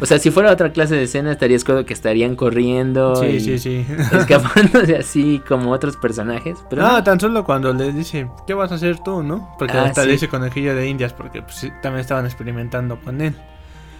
O 0.00 0.06
sea, 0.06 0.18
si 0.18 0.30
fuera 0.30 0.50
otra 0.50 0.72
clase 0.72 0.96
de 0.96 1.04
escena 1.04 1.30
estarías 1.30 1.62
claro 1.62 1.84
que 1.84 1.92
estarían 1.92 2.34
corriendo 2.36 3.14
Sí, 3.16 3.26
y 3.26 3.40
sí, 3.40 3.58
sí. 3.58 3.86
escapándose 4.12 4.96
así 4.96 5.40
como 5.46 5.70
otros 5.70 5.96
personajes, 5.96 6.58
pero 6.70 6.82
no, 6.82 6.92
no. 6.92 7.04
tan 7.04 7.20
solo 7.20 7.44
cuando 7.44 7.72
le 7.74 7.92
dice, 7.92 8.28
¿qué 8.46 8.54
vas 8.54 8.72
a 8.72 8.76
hacer 8.76 8.98
tú, 9.00 9.22
no? 9.22 9.54
Porque 9.58 9.76
Ah, 9.76 9.84
hasta 9.84 10.00
sí. 10.02 10.06
le 10.06 10.12
dice 10.14 10.28
conejillo 10.28 10.74
de 10.74 10.88
indias, 10.88 11.12
porque 11.12 11.42
pues, 11.42 11.60
también 11.82 12.00
estaban 12.00 12.24
experimentando 12.24 12.98
con 12.98 13.20
él. 13.20 13.34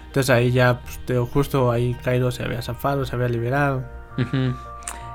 Entonces 0.07 0.31
ahí 0.31 0.51
ya, 0.51 0.81
pues, 0.81 0.99
te- 1.05 1.19
justo 1.19 1.71
ahí 1.71 1.95
Kaido 2.03 2.31
se 2.33 2.43
había 2.43 2.63
zafado, 2.63 3.05
se 3.05 3.15
había 3.15 3.29
liberado. 3.29 3.85
Ujú. 4.17 4.55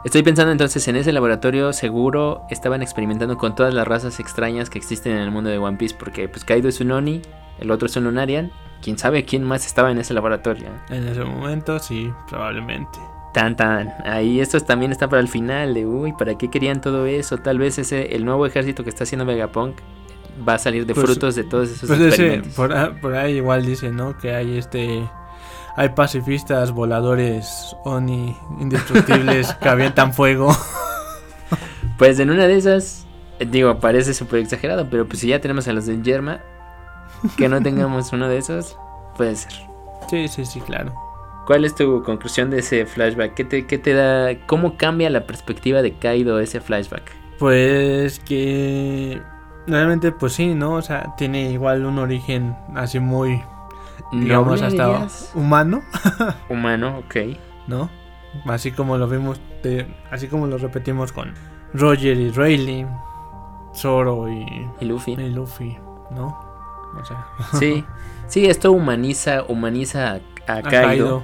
Estoy 0.04 0.22
pensando 0.22 0.52
entonces 0.52 0.86
en 0.90 0.98
ese 0.98 1.14
laboratorio 1.14 1.72
seguro 1.72 2.42
estaban 2.50 2.82
experimentando 2.82 3.38
con 3.38 3.56
todas 3.56 3.74
las 3.74 3.88
razas 3.88 4.20
extrañas 4.20 4.70
que 4.70 4.78
existen 4.78 5.14
en 5.14 5.20
el 5.20 5.32
mundo 5.32 5.50
de 5.50 5.58
One 5.58 5.78
Piece 5.78 5.96
porque 5.98 6.28
pues 6.28 6.44
Kaido 6.44 6.68
es 6.68 6.82
un 6.82 6.92
Oni, 6.92 7.22
el 7.60 7.72
otro 7.72 7.86
es 7.86 7.96
un 7.96 8.04
Lunarian, 8.04 8.52
quién 8.82 8.98
sabe 8.98 9.24
quién 9.24 9.44
más 9.44 9.66
estaba 9.66 9.92
en 9.92 9.98
ese 10.00 10.14
laboratorio. 10.14 10.68
En 10.90 11.08
ese 11.08 11.24
momento, 11.24 11.80
sí, 11.80 12.12
probablemente. 12.30 13.00
Tan 13.34 13.56
tan, 13.56 13.94
ahí 14.06 14.42
estos 14.42 14.66
también 14.66 14.92
está 14.92 15.08
para 15.08 15.22
el 15.22 15.30
final 15.30 15.74
de 15.74 15.86
uy, 15.88 16.12
¿para 16.14 16.38
qué 16.38 16.50
querían 16.50 16.82
todo 16.82 17.06
eso? 17.06 17.38
Tal 17.38 17.58
vez 17.58 17.80
ese 17.80 18.14
el 18.16 18.26
nuevo 18.26 18.46
ejército 18.46 18.84
que 18.84 18.90
está 18.90 19.06
haciendo 19.06 19.26
Vegapunk 19.26 19.78
va 20.48 20.56
a 20.56 20.60
salir 20.60 20.86
de 20.86 20.94
Pues- 20.94 21.06
frutos 21.06 21.36
de 21.36 21.46
todos 21.46 21.70
esos 21.72 21.88
Pues 21.88 22.00
ese, 22.00 22.08
experimentos. 22.10 22.54
por, 22.56 22.74
ah- 22.76 22.94
por 23.02 23.16
ahí 23.16 23.38
igual 23.38 23.66
dice, 23.66 23.90
¿no? 23.90 24.18
Que 24.18 24.36
hay 24.36 24.58
este... 24.58 25.08
Hay 25.76 25.90
pacifistas, 25.90 26.72
voladores, 26.72 27.76
Oni, 27.84 28.36
indestructibles, 28.60 29.54
que 29.56 29.70
avientan 29.70 30.14
fuego. 30.14 30.56
Pues 31.98 32.20
en 32.20 32.32
una 32.32 32.48
de 32.48 32.58
esas, 32.58 33.06
digo, 33.40 33.80
parece 33.80 34.14
súper 34.14 34.40
exagerado, 34.40 34.90
pero 34.90 35.08
pues 35.08 35.20
si 35.20 35.28
ya 35.28 35.40
tenemos 35.40 35.68
a 35.68 35.74
los 35.74 35.86
de 35.86 36.02
Yerma, 36.02 36.42
que 37.38 37.48
no 37.48 37.62
tengamos 37.62 38.12
uno 38.14 38.28
de 38.28 38.40
esos, 38.40 38.78
puede 39.16 39.36
ser. 39.36 39.54
Sí, 40.10 40.28
sí, 40.28 40.44
sí, 40.44 40.60
claro. 40.60 40.94
¿Cuál 41.46 41.66
es 41.66 41.76
tu 41.76 42.04
conclusión 42.04 42.50
de 42.50 42.60
ese 42.60 42.86
flashback? 42.86 43.34
¿Qué 43.36 43.44
te, 43.44 43.68
qué 43.68 43.78
te 43.78 43.94
da? 43.94 44.36
¿Cómo 44.48 44.76
cambia 44.78 45.10
la 45.10 45.28
perspectiva 45.28 45.82
de 45.82 45.94
Kaido 45.94 46.40
ese 46.40 46.62
flashback? 46.62 47.12
Pues 47.38 48.20
que... 48.20 49.22
Realmente, 49.68 50.12
pues 50.12 50.34
sí, 50.34 50.56
¿no? 50.56 50.74
O 50.74 50.82
sea, 50.82 51.14
tiene 51.18 51.52
igual 51.52 51.86
un 51.86 52.00
origen 52.00 52.56
así 52.76 53.00
muy, 53.00 53.42
¿Noble, 54.14 54.66
hasta 54.66 54.68
dirías? 54.88 55.32
humano. 55.36 55.82
Humano, 56.50 57.00
ok. 57.00 57.16
¿no? 57.68 57.90
Así 58.46 58.72
como 58.72 58.98
lo 58.98 59.08
vimos, 59.08 59.40
de- 59.64 59.88
así 60.12 60.28
como 60.28 60.48
lo 60.48 60.58
repetimos 60.58 61.12
con 61.12 61.34
Roger 61.74 62.18
y 62.18 62.30
Rayleigh, 62.32 62.88
Zoro 63.76 64.30
y, 64.30 64.46
Y 64.80 64.86
Luffy. 64.86 65.14
y 65.14 65.30
Luffy, 65.30 65.78
¿no? 66.12 66.28
O 67.00 67.06
sea, 67.06 67.26
Sí, 67.60 67.84
sí, 68.28 68.46
esto 68.46 68.72
humaniza, 68.72 69.44
humaniza 69.48 70.20
a, 70.48 70.54
a 70.58 70.62
Kaido. 70.62 71.24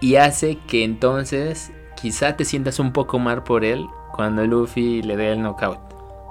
y 0.00 0.16
hace 0.16 0.58
que 0.66 0.84
entonces 0.84 1.72
quizá 1.96 2.36
te 2.36 2.44
sientas 2.44 2.78
un 2.78 2.92
poco 2.92 3.18
mal 3.18 3.42
por 3.44 3.64
él 3.64 3.86
cuando 4.12 4.44
Luffy 4.46 5.02
le 5.02 5.16
dé 5.16 5.32
el 5.32 5.42
knockout. 5.42 5.78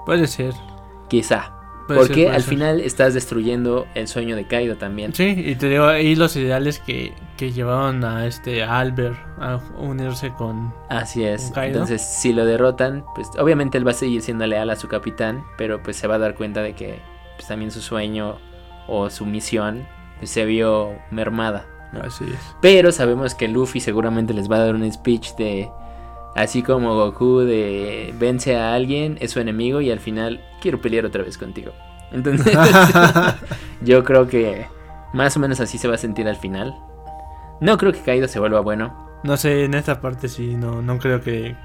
Puede 0.04 0.26
ser. 0.28 0.54
Quizá. 1.08 1.52
Puede 1.86 2.00
Porque 2.00 2.28
al 2.28 2.42
ser. 2.42 2.50
final 2.54 2.80
estás 2.80 3.14
destruyendo 3.14 3.86
el 3.94 4.08
sueño 4.08 4.36
de 4.36 4.46
Kaido 4.46 4.76
también. 4.76 5.14
Sí, 5.14 5.34
y 5.46 5.54
te 5.56 5.68
digo, 5.68 5.86
ahí 5.86 6.14
los 6.14 6.36
ideales 6.36 6.78
que, 6.78 7.12
que 7.36 7.52
llevaron 7.52 8.04
a 8.04 8.26
este 8.26 8.62
a 8.62 8.78
Albert 8.78 9.16
a 9.38 9.60
unirse 9.78 10.30
con... 10.32 10.72
Así 10.88 11.24
es. 11.24 11.42
¿Con 11.44 11.52
Kaido? 11.52 11.74
Entonces, 11.74 12.02
si 12.02 12.32
lo 12.32 12.44
derrotan, 12.44 13.04
pues 13.14 13.28
obviamente 13.38 13.78
él 13.78 13.86
va 13.86 13.92
a 13.92 13.94
seguir 13.94 14.22
siendo 14.22 14.46
leal 14.46 14.70
a 14.70 14.76
su 14.76 14.88
capitán, 14.88 15.44
pero 15.56 15.82
pues 15.82 15.96
se 15.96 16.06
va 16.06 16.16
a 16.16 16.18
dar 16.18 16.34
cuenta 16.34 16.62
de 16.62 16.74
que 16.74 17.00
pues, 17.36 17.48
también 17.48 17.70
su 17.70 17.80
sueño 17.80 18.38
o 18.88 19.10
su 19.10 19.26
misión 19.26 19.86
pues, 20.18 20.30
se 20.30 20.44
vio 20.44 20.92
mermada. 21.10 21.66
¿no? 21.92 22.00
Así 22.00 22.24
es. 22.24 22.40
Pero 22.60 22.92
sabemos 22.92 23.34
que 23.34 23.48
Luffy 23.48 23.80
seguramente 23.80 24.34
les 24.34 24.50
va 24.50 24.56
a 24.56 24.60
dar 24.60 24.74
un 24.74 24.90
speech 24.92 25.34
de 25.36 25.68
así 26.36 26.62
como 26.62 26.94
Goku 26.94 27.40
de 27.40 28.14
vence 28.18 28.56
a 28.56 28.74
alguien, 28.74 29.16
es 29.20 29.32
su 29.32 29.40
enemigo 29.40 29.80
y 29.80 29.90
al 29.90 29.98
final 29.98 30.40
quiero 30.60 30.80
pelear 30.80 31.06
otra 31.06 31.24
vez 31.24 31.38
contigo. 31.38 31.72
Entonces, 32.12 32.56
yo 33.80 34.04
creo 34.04 34.28
que 34.28 34.66
más 35.12 35.36
o 35.36 35.40
menos 35.40 35.60
así 35.60 35.78
se 35.78 35.88
va 35.88 35.94
a 35.94 35.98
sentir 35.98 36.28
al 36.28 36.36
final. 36.36 36.74
No 37.60 37.78
creo 37.78 37.92
que 37.92 38.00
Kaido 38.00 38.28
se 38.28 38.38
vuelva 38.38 38.60
bueno, 38.60 39.18
No 39.24 39.38
sé, 39.38 39.64
en 39.64 39.74
esta 39.74 40.00
parte 40.00 40.28
sí, 40.28 40.56
no, 40.56 40.82
no 40.82 40.98
creo 40.98 41.22
que, 41.22 41.56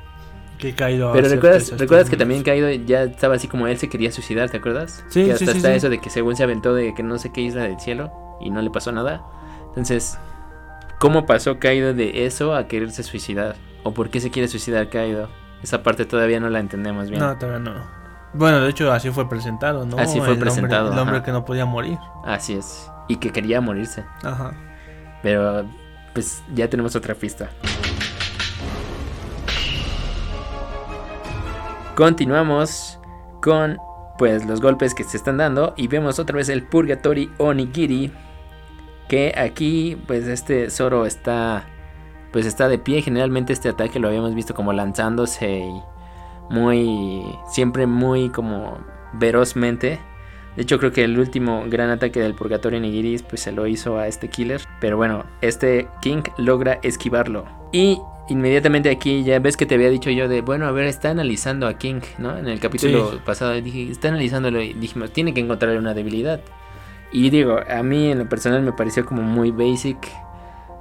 que 0.57 0.73
Kaido... 0.73 1.11
pero 1.11 1.27
recuerdas, 1.27 1.77
recuerdas 1.77 2.09
que 2.09 2.15
también 2.15 2.43
Kaido 2.43 2.71
ya 2.85 3.03
estaba 3.03 3.35
así 3.35 3.49
como 3.49 3.67
él 3.67 3.77
se 3.77 3.89
quería 3.89 4.11
suicidar, 4.11 4.49
¿te 4.49 4.57
acuerdas? 4.57 5.03
Sí, 5.09 5.25
que 5.25 5.25
sí, 5.25 5.31
hasta 5.31 5.51
sí, 5.51 5.57
está 5.57 5.69
sí. 5.71 5.75
eso 5.75 5.89
de 5.89 5.99
que 5.99 6.09
según 6.09 6.37
se 6.37 6.43
aventó 6.43 6.73
de 6.73 6.93
que 6.93 7.03
no 7.03 7.17
sé 7.19 7.33
qué 7.33 7.41
isla 7.41 7.63
del 7.63 7.79
cielo 7.79 8.09
y 8.39 8.51
no 8.51 8.61
le 8.61 8.69
pasó 8.69 8.93
nada. 8.93 9.21
Entonces, 9.67 10.17
¿cómo 10.97 11.25
pasó 11.25 11.59
Kaido 11.59 11.93
de 11.93 12.25
eso 12.25 12.55
a 12.55 12.67
quererse 12.67 13.03
suicidar? 13.03 13.57
¿O 13.83 13.93
por 13.93 14.09
qué 14.09 14.19
se 14.19 14.29
quiere 14.31 14.47
suicidar 14.47 14.89
Kaido? 14.89 15.29
Esa 15.63 15.83
parte 15.83 16.05
todavía 16.05 16.39
no 16.39 16.49
la 16.49 16.59
entendemos 16.59 17.09
bien. 17.09 17.21
No, 17.21 17.37
todavía 17.37 17.59
no. 17.59 17.73
Bueno, 18.33 18.61
de 18.61 18.69
hecho 18.69 18.91
así 18.91 19.09
fue 19.11 19.27
presentado, 19.27 19.85
¿no? 19.85 19.97
Así 19.97 20.17
fue 20.19 20.27
El 20.27 20.33
hombre- 20.33 20.49
presentado, 20.51 20.91
el 20.93 20.97
hombre 20.99 21.17
ajá. 21.17 21.25
que 21.25 21.31
no 21.31 21.43
podía 21.45 21.65
morir. 21.65 21.97
Así 22.25 22.53
es. 22.53 22.89
Y 23.07 23.17
que 23.17 23.31
quería 23.31 23.59
morirse. 23.61 24.05
Ajá. 24.23 24.53
Pero 25.21 25.65
pues 26.13 26.41
ya 26.53 26.69
tenemos 26.69 26.95
otra 26.95 27.13
pista. 27.15 27.49
Continuamos 31.95 32.99
con 33.41 33.77
pues 34.17 34.45
los 34.45 34.61
golpes 34.61 34.93
que 34.93 35.03
se 35.03 35.17
están 35.17 35.37
dando 35.37 35.73
y 35.77 35.87
vemos 35.87 36.19
otra 36.19 36.35
vez 36.37 36.49
el 36.49 36.63
Purgatory 36.63 37.31
Onigiri 37.37 38.11
que 39.07 39.33
aquí 39.37 40.01
pues 40.07 40.25
este 40.27 40.69
Zoro 40.69 41.05
está 41.05 41.65
pues 42.31 42.45
está 42.45 42.67
de 42.67 42.77
pie, 42.77 43.01
generalmente 43.01 43.53
este 43.53 43.69
ataque 43.69 43.99
lo 43.99 44.07
habíamos 44.07 44.33
visto 44.35 44.53
como 44.53 44.73
lanzándose 44.73 45.59
y 45.59 45.81
muy 46.49 47.23
siempre 47.49 47.87
muy 47.87 48.29
como 48.29 48.77
ferozmente. 49.19 49.99
De 50.55 50.63
hecho, 50.63 50.79
creo 50.79 50.91
que 50.91 51.05
el 51.05 51.17
último 51.17 51.63
gran 51.67 51.89
ataque 51.89 52.19
del 52.19 52.33
Purgatorio 52.35 52.79
Nigiris 52.79 53.23
pues 53.23 53.41
se 53.41 53.53
lo 53.53 53.67
hizo 53.67 53.97
a 53.97 54.07
este 54.07 54.27
killer. 54.27 54.61
Pero 54.81 54.97
bueno, 54.97 55.23
este 55.41 55.87
King 56.01 56.23
logra 56.37 56.79
esquivarlo. 56.83 57.45
Y 57.71 57.99
inmediatamente 58.27 58.89
aquí 58.89 59.23
ya 59.23 59.39
ves 59.39 59.55
que 59.55 59.65
te 59.65 59.75
había 59.75 59.89
dicho 59.89 60.09
yo 60.09 60.27
de, 60.27 60.41
bueno, 60.41 60.65
a 60.67 60.71
ver, 60.71 60.87
está 60.87 61.09
analizando 61.09 61.67
a 61.67 61.77
King, 61.77 62.01
¿no? 62.17 62.37
En 62.37 62.49
el 62.49 62.59
capítulo 62.59 63.11
Sí. 63.11 63.19
pasado 63.25 63.53
dije, 63.53 63.89
está 63.91 64.09
analizándolo 64.09 64.61
y 64.61 64.73
dijimos, 64.73 65.11
tiene 65.11 65.33
que 65.33 65.39
encontrarle 65.39 65.79
una 65.79 65.93
debilidad. 65.93 66.41
Y 67.13 67.29
digo, 67.29 67.59
a 67.69 67.81
mí 67.83 68.11
en 68.11 68.19
lo 68.19 68.27
personal 68.27 68.61
me 68.61 68.73
pareció 68.73 69.05
como 69.05 69.21
muy 69.21 69.51
basic 69.51 69.97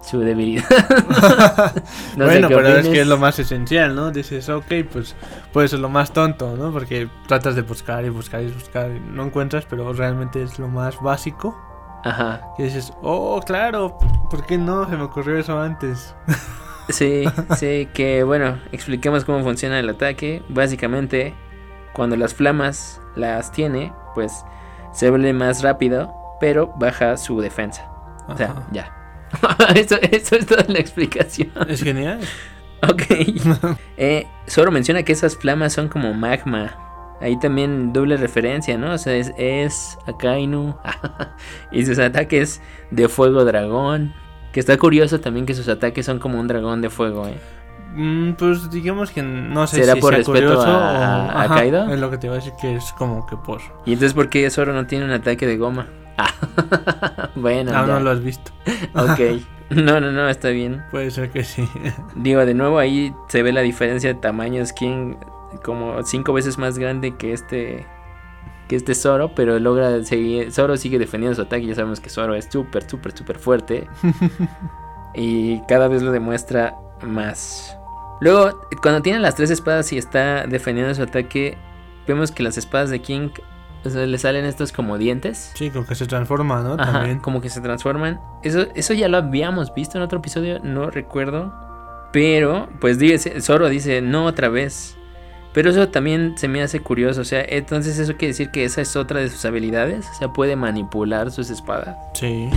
su 0.03 0.21
debilidad. 0.21 0.65
No 2.17 2.25
bueno, 2.27 2.49
pero 2.49 2.69
es 2.69 2.89
que 2.89 3.01
es 3.01 3.07
lo 3.07 3.19
más 3.19 3.39
esencial, 3.39 3.95
¿no? 3.95 4.11
Dices, 4.11 4.49
ok, 4.49 4.67
pues 4.93 5.15
puede 5.53 5.69
ser 5.69 5.79
lo 5.79 5.89
más 5.89 6.13
tonto, 6.13 6.57
¿no? 6.57 6.73
Porque 6.73 7.09
tratas 7.29 7.55
de 7.55 7.63
buscar 7.63 8.05
y 8.05 8.09
buscar 8.09 8.43
y 8.43 8.49
buscar 8.49 8.91
y 8.91 9.01
no 9.01 9.25
encuentras, 9.25 9.65
pero 9.65 9.93
realmente 9.93 10.43
es 10.43 10.59
lo 10.59 10.69
más 10.69 11.01
básico. 11.01 11.57
Ajá. 12.05 12.43
Que 12.57 12.65
dices, 12.65 12.93
oh, 13.03 13.41
claro, 13.47 13.97
¿por 14.31 14.45
qué 14.45 14.59
no? 14.59 14.89
Se 14.89 14.97
me 14.97 15.05
ocurrió 15.05 15.39
eso 15.39 15.59
antes. 15.59 16.15
Sí, 16.89 17.25
sí, 17.57 17.89
que 17.95 18.25
bueno, 18.25 18.59
expliquemos 18.73 19.25
cómo 19.25 19.45
funciona 19.45 19.79
el 19.79 19.89
ataque. 19.89 20.43
Básicamente, 20.49 21.35
cuando 21.93 22.17
las 22.17 22.35
flamas 22.35 23.01
las 23.15 23.53
tiene, 23.53 23.93
pues 24.17 24.45
se 24.93 25.09
vuelve 25.09 25.33
más 25.33 25.63
rápido, 25.63 26.13
pero 26.41 26.73
baja 26.77 27.17
su 27.17 27.41
defensa. 27.41 27.89
O 28.27 28.37
sea, 28.37 28.67
ya. 28.73 29.00
eso, 29.75 29.97
eso 30.03 30.37
es 30.37 30.47
toda 30.47 30.64
la 30.69 30.79
explicación. 30.79 31.51
Es 31.69 31.83
genial. 31.83 32.21
Ok. 32.83 33.03
Eh, 33.97 34.27
Zoro 34.49 34.71
menciona 34.73 35.03
que 35.03 35.12
esas 35.12 35.37
flamas 35.37 35.73
son 35.75 35.88
como 35.88 36.14
magma. 36.14 36.77
Ahí 37.21 37.38
también 37.38 37.93
doble 37.93 38.16
referencia, 38.16 38.79
¿no? 38.79 38.95
O 38.95 38.99
sea, 38.99 39.14
es, 39.14 39.33
es 39.37 39.99
Akainu. 40.07 40.75
y 41.71 41.85
sus 41.85 41.99
ataques 41.99 42.62
de 42.90 43.09
fuego 43.09 43.45
dragón. 43.45 44.14
Que 44.53 44.61
está 44.61 44.77
curioso 44.79 45.21
también 45.21 45.45
que 45.47 45.55
sus 45.55 45.69
ataques 45.69 46.07
son 46.07 46.19
como 46.19 46.40
un 46.40 46.49
dragón 46.49 46.81
de 46.81 46.88
fuego, 46.90 47.27
¿eh? 47.29 47.38
Mm, 47.95 48.33
pues 48.33 48.71
digamos 48.71 49.11
que 49.11 49.23
no 49.23 49.66
sé 49.66 49.77
¿Será 49.83 49.95
si 49.95 50.01
por 50.01 50.11
sea 50.14 50.19
respeto 50.19 50.47
curioso 50.47 50.62
a- 50.66 51.27
o... 51.27 51.31
a 51.31 51.43
Ajá, 51.43 51.55
Kaido? 51.57 51.93
Es 51.93 52.01
lo 52.01 52.11
que 52.11 52.19
te 52.19 52.27
iba 52.29 52.35
a 52.35 52.38
decir 52.38 52.53
que 52.61 52.75
es 52.77 52.93
como 52.93 53.27
que 53.27 53.37
por... 53.37 53.61
¿Y 53.85 53.93
entonces 53.93 54.14
por 54.14 54.29
qué 54.31 54.49
Zoro 54.51 54.73
no 54.73 54.87
tiene 54.87 55.05
un 55.05 55.11
ataque 55.11 55.47
de 55.47 55.57
goma? 55.57 55.88
Ah, 56.72 57.30
bueno, 57.35 57.72
Aún 57.76 57.87
ya. 57.88 57.94
no 57.94 58.00
lo 58.00 58.11
has 58.11 58.22
visto. 58.22 58.50
ok. 58.94 59.20
No, 59.70 60.00
no, 60.00 60.11
no, 60.11 60.28
está 60.28 60.48
bien. 60.48 60.83
Puede 60.90 61.12
ser 61.12 61.30
que 61.30 61.44
sí. 61.44 61.64
Digo, 62.16 62.44
de 62.44 62.54
nuevo 62.54 62.80
ahí 62.80 63.14
se 63.28 63.44
ve 63.44 63.52
la 63.52 63.61
diferencia 63.61 64.12
de 64.12 64.18
tamaños. 64.18 64.72
King 64.72 65.14
como 65.62 66.02
cinco 66.02 66.33
veces 66.33 66.59
más 66.59 66.76
grande 66.76 67.16
que 67.16 67.33
este 67.33 67.87
que 68.66 68.74
este 68.74 68.96
Zoro, 68.96 69.33
pero 69.33 69.61
logra 69.61 70.02
seguir. 70.02 70.50
Zoro 70.50 70.76
sigue 70.76 70.98
defendiendo 70.98 71.37
su 71.37 71.42
ataque. 71.42 71.66
Ya 71.66 71.76
sabemos 71.76 72.00
que 72.00 72.11
Zoro 72.11 72.35
es 72.35 72.48
súper, 72.50 72.90
súper, 72.90 73.16
súper 73.16 73.38
fuerte. 73.38 73.88
y 75.14 75.61
cada 75.68 75.87
vez 75.87 76.02
lo 76.02 76.11
demuestra 76.11 76.76
más. 77.06 77.76
Luego, 78.20 78.61
cuando 78.83 79.02
tiene 79.02 79.20
las 79.20 79.37
tres 79.37 79.50
espadas 79.50 79.92
y 79.92 79.98
está 79.98 80.48
defendiendo 80.48 80.92
su 80.96 81.02
ataque, 81.04 81.56
vemos 82.09 82.33
que 82.33 82.42
las 82.42 82.59
espadas 82.59 82.90
de 82.90 83.00
King 83.00 83.28
o 83.85 83.90
sea, 83.90 84.07
le 84.07 84.19
salen 84.19 84.45
estos 84.45 84.73
como 84.73 84.99
dientes. 84.99 85.53
Sí, 85.55 85.71
como 85.71 85.87
que 85.87 85.95
se 85.95 86.07
transforma, 86.07 86.62
¿no? 86.62 86.75
Ajá, 86.75 86.93
También. 86.93 87.19
como 87.19 87.40
que 87.40 87.49
se 87.51 87.61
transforman. 87.61 88.21
Eso, 88.43 88.66
eso 88.75 88.95
ya 88.95 89.09
lo 89.09 89.16
habíamos 89.19 89.73
visto 89.75 89.97
en 89.99 90.03
otro 90.05 90.19
episodio, 90.19 90.61
no 90.62 90.90
recuerdo. 90.90 91.53
Pero, 92.12 92.69
pues 92.81 92.99
dice, 92.99 93.40
Zoro 93.40 93.69
dice, 93.69 94.03
no 94.03 94.25
otra 94.25 94.49
vez. 94.49 94.97
Pero 95.53 95.71
eso 95.71 95.88
también 95.88 96.37
se 96.37 96.49
me 96.49 96.62
hace 96.62 96.81
curioso. 96.81 97.21
O 97.23 97.25
sea, 97.25 97.45
entonces 97.49 97.99
eso 97.99 98.12
quiere 98.12 98.29
decir 98.29 98.51
que 98.51 98.64
esa 98.64 98.81
es 98.81 98.95
otra 98.97 99.21
de 99.21 99.29
sus 99.29 99.45
habilidades. 99.45 100.09
O 100.11 100.14
sea, 100.14 100.29
puede 100.33 100.57
manipular 100.57 101.31
sus 101.31 101.51
espadas. 101.51 101.97
Sí. 102.14 102.49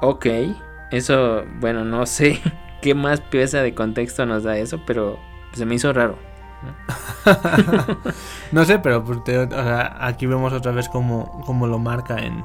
Ok. 0.00 0.26
Eso, 0.90 1.44
bueno, 1.60 1.84
no 1.84 2.04
sé 2.06 2.40
qué 2.82 2.94
más 2.94 3.20
pieza 3.20 3.62
de 3.62 3.74
contexto 3.74 4.26
nos 4.26 4.42
da 4.42 4.58
eso, 4.58 4.80
pero 4.86 5.18
se 5.52 5.64
me 5.64 5.74
hizo 5.74 5.92
raro. 5.92 6.18
No 8.52 8.64
sé, 8.64 8.78
pero 8.78 9.02
pues, 9.04 9.22
te- 9.24 9.38
o 9.38 9.48
sea, 9.48 9.96
aquí 10.00 10.26
vemos 10.26 10.52
otra 10.52 10.72
vez 10.72 10.88
cómo, 10.88 11.42
cómo 11.46 11.66
lo 11.66 11.78
marca 11.78 12.18
en, 12.18 12.44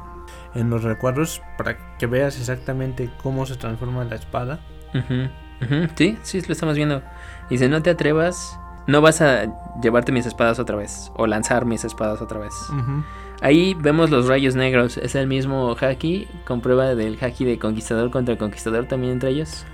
en 0.55 0.69
los 0.69 0.83
recuadros 0.83 1.41
para 1.57 1.97
que 1.97 2.07
veas 2.07 2.37
exactamente 2.39 3.09
cómo 3.21 3.45
se 3.45 3.55
transforma 3.55 4.03
la 4.05 4.15
espada. 4.15 4.59
Sí, 5.95 6.17
sí, 6.21 6.41
lo 6.41 6.51
estamos 6.53 6.75
viendo. 6.75 7.01
Dice, 7.49 7.67
no 7.69 7.81
te 7.81 7.89
atrevas, 7.89 8.59
no 8.87 9.01
vas 9.01 9.21
a 9.21 9.45
llevarte 9.81 10.11
mis 10.11 10.25
espadas 10.25 10.59
otra 10.59 10.75
vez, 10.75 11.11
o 11.15 11.27
lanzar 11.27 11.65
mis 11.65 11.83
espadas 11.83 12.21
otra 12.21 12.39
vez. 12.39 12.53
Ahí 13.41 13.75
vemos 13.79 14.09
los 14.09 14.27
rayos 14.27 14.55
negros, 14.55 14.97
es 14.97 15.15
el 15.15 15.27
mismo 15.27 15.75
haki, 15.79 16.27
con 16.45 16.61
prueba 16.61 16.95
del 16.95 17.17
haki 17.23 17.45
de 17.45 17.59
conquistador 17.59 18.09
contra 18.11 18.37
conquistador 18.37 18.85
también 18.85 19.13
entre 19.13 19.29
ellos, 19.29 19.65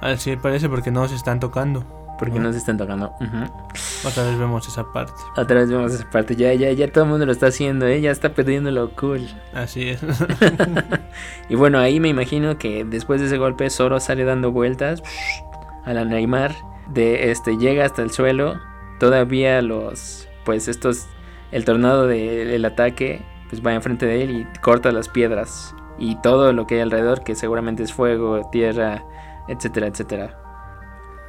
Así 0.00 0.34
parece 0.36 0.68
porque 0.68 0.90
no 0.90 1.06
se 1.06 1.14
están 1.14 1.38
tocando. 1.38 2.01
Porque 2.22 2.38
no 2.38 2.52
se 2.52 2.58
están 2.58 2.76
tocando. 2.76 3.12
Ujú. 3.20 4.06
Otra 4.06 4.22
vez 4.22 4.38
vemos 4.38 4.68
esa 4.68 4.84
parte. 4.92 5.20
Otra 5.36 5.56
vez 5.56 5.68
vemos 5.68 5.92
esa 5.92 6.08
parte, 6.08 6.36
ya, 6.36 6.54
ya, 6.54 6.70
ya 6.70 6.86
todo 6.86 7.02
el 7.02 7.10
mundo 7.10 7.26
lo 7.26 7.32
está 7.32 7.48
haciendo, 7.48 7.84
¿eh? 7.88 8.00
ya 8.00 8.12
está 8.12 8.32
perdiendo 8.32 8.70
lo 8.70 8.90
cool. 8.94 9.26
Así 9.52 9.88
es. 9.88 10.00
Y 11.48 11.56
bueno, 11.56 11.80
ahí 11.80 11.98
me 11.98 12.08
imagino 12.08 12.58
que 12.58 12.84
después 12.84 13.20
de 13.20 13.26
ese 13.26 13.38
golpe 13.38 13.68
Zoro 13.70 13.98
sale 13.98 14.24
dando 14.24 14.52
vueltas 14.52 15.02
a 15.84 15.92
la 15.94 16.04
Neymar. 16.04 16.54
De 16.86 17.32
este 17.32 17.56
llega 17.56 17.84
hasta 17.84 18.02
el 18.02 18.12
suelo. 18.12 18.60
Todavía 19.00 19.60
los 19.62 20.28
pues 20.44 20.68
estos 20.68 21.08
el 21.50 21.64
tornado 21.64 22.06
del 22.06 22.64
ataque 22.64 23.24
pues 23.50 23.66
va 23.66 23.74
enfrente 23.74 24.06
de 24.06 24.22
él 24.22 24.30
y 24.30 24.60
corta 24.60 24.92
las 24.92 25.08
piedras 25.08 25.74
y 25.98 26.20
todo 26.22 26.52
lo 26.52 26.68
que 26.68 26.76
hay 26.76 26.80
alrededor 26.82 27.24
que 27.24 27.34
seguramente 27.34 27.82
es 27.82 27.92
fuego, 27.92 28.48
tierra, 28.52 29.04
etcétera, 29.48 29.88
etcétera. 29.88 30.41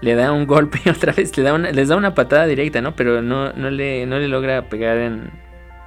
Le 0.03 0.15
da 0.15 0.33
un 0.33 0.45
golpe 0.45 0.79
otra 0.89 1.13
vez, 1.13 1.35
le 1.37 1.43
da 1.43 1.53
una, 1.53 1.71
les 1.71 1.87
da 1.87 1.95
una 1.95 2.13
patada 2.13 2.45
directa, 2.45 2.81
¿no? 2.81 2.95
Pero 2.95 3.21
no, 3.21 3.53
no, 3.53 3.69
le, 3.69 4.05
no 4.05 4.19
le 4.19 4.27
logra 4.27 4.63
pegar 4.67 4.97
en 4.97 5.31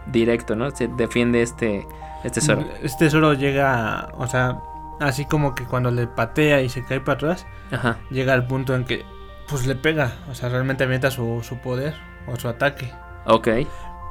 directo, 0.07 0.57
¿no? 0.57 0.71
Se 0.71 0.89
defiende 0.89 1.43
este, 1.43 1.87
este 2.25 2.41
Zoro. 2.41 2.65
Este 2.83 3.11
Zoro 3.11 3.35
llega, 3.35 4.09
o 4.17 4.27
sea, 4.27 4.59
así 5.01 5.27
como 5.27 5.55
que 5.55 5.65
cuando 5.65 5.91
le 5.91 6.07
patea 6.07 6.63
y 6.63 6.69
se 6.71 6.83
cae 6.85 7.01
para 7.01 7.17
atrás, 7.17 7.47
Ajá, 7.71 7.99
llega 8.11 8.33
al 8.33 8.47
punto 8.47 8.75
en 8.75 8.85
que 8.85 9.05
pues 9.49 9.67
le 9.67 9.75
pega, 9.75 10.13
o 10.31 10.35
sea, 10.35 10.49
realmente 10.49 10.85
avienta 10.85 11.11
su, 11.11 11.43
su 11.43 11.59
poder 11.59 11.95
o 12.27 12.37
su 12.37 12.49
ataque. 12.49 12.91
ok, 13.27 13.49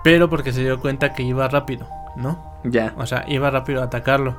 Pero 0.04 0.30
porque 0.30 0.54
se 0.54 0.62
dio 0.62 0.80
cuenta 0.80 1.14
que 1.14 1.24
iba 1.24 1.48
rápido, 1.48 1.88
¿no? 2.16 2.54
ya. 2.64 2.94
O 2.98 3.06
sea, 3.08 3.26
iba 3.28 3.50
rápido 3.50 3.82
a 3.82 3.86
atacarlo. 3.86 4.38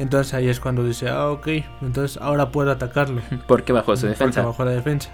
Entonces 0.00 0.32
ahí 0.34 0.48
es 0.48 0.60
cuando 0.60 0.82
dice, 0.82 1.08
ah, 1.08 1.28
ok, 1.28 1.46
entonces 1.82 2.18
ahora 2.20 2.50
puedo 2.50 2.70
atacarlo. 2.70 3.20
Porque 3.46 3.72
bajó 3.72 3.96
su 3.96 4.06
Porque 4.06 4.18
defensa. 4.18 4.42
bajó 4.42 4.64
la 4.64 4.70
defensa. 4.72 5.10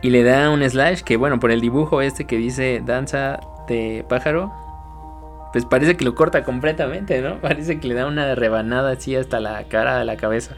Y 0.00 0.10
le 0.10 0.22
da 0.22 0.50
un 0.50 0.62
slash 0.68 1.02
que, 1.02 1.16
bueno, 1.16 1.38
por 1.40 1.50
el 1.50 1.60
dibujo 1.60 2.00
este 2.00 2.24
que 2.24 2.36
dice 2.36 2.82
danza 2.84 3.40
de 3.66 4.04
pájaro, 4.08 4.52
pues 5.52 5.64
parece 5.64 5.96
que 5.96 6.04
lo 6.04 6.14
corta 6.14 6.42
completamente, 6.44 7.20
¿no? 7.20 7.36
Parece 7.40 7.80
que 7.80 7.88
le 7.88 7.94
da 7.94 8.06
una 8.06 8.34
rebanada 8.34 8.92
así 8.92 9.14
hasta 9.16 9.40
la 9.40 9.64
cara 9.64 9.98
de 9.98 10.04
la 10.04 10.16
cabeza. 10.16 10.54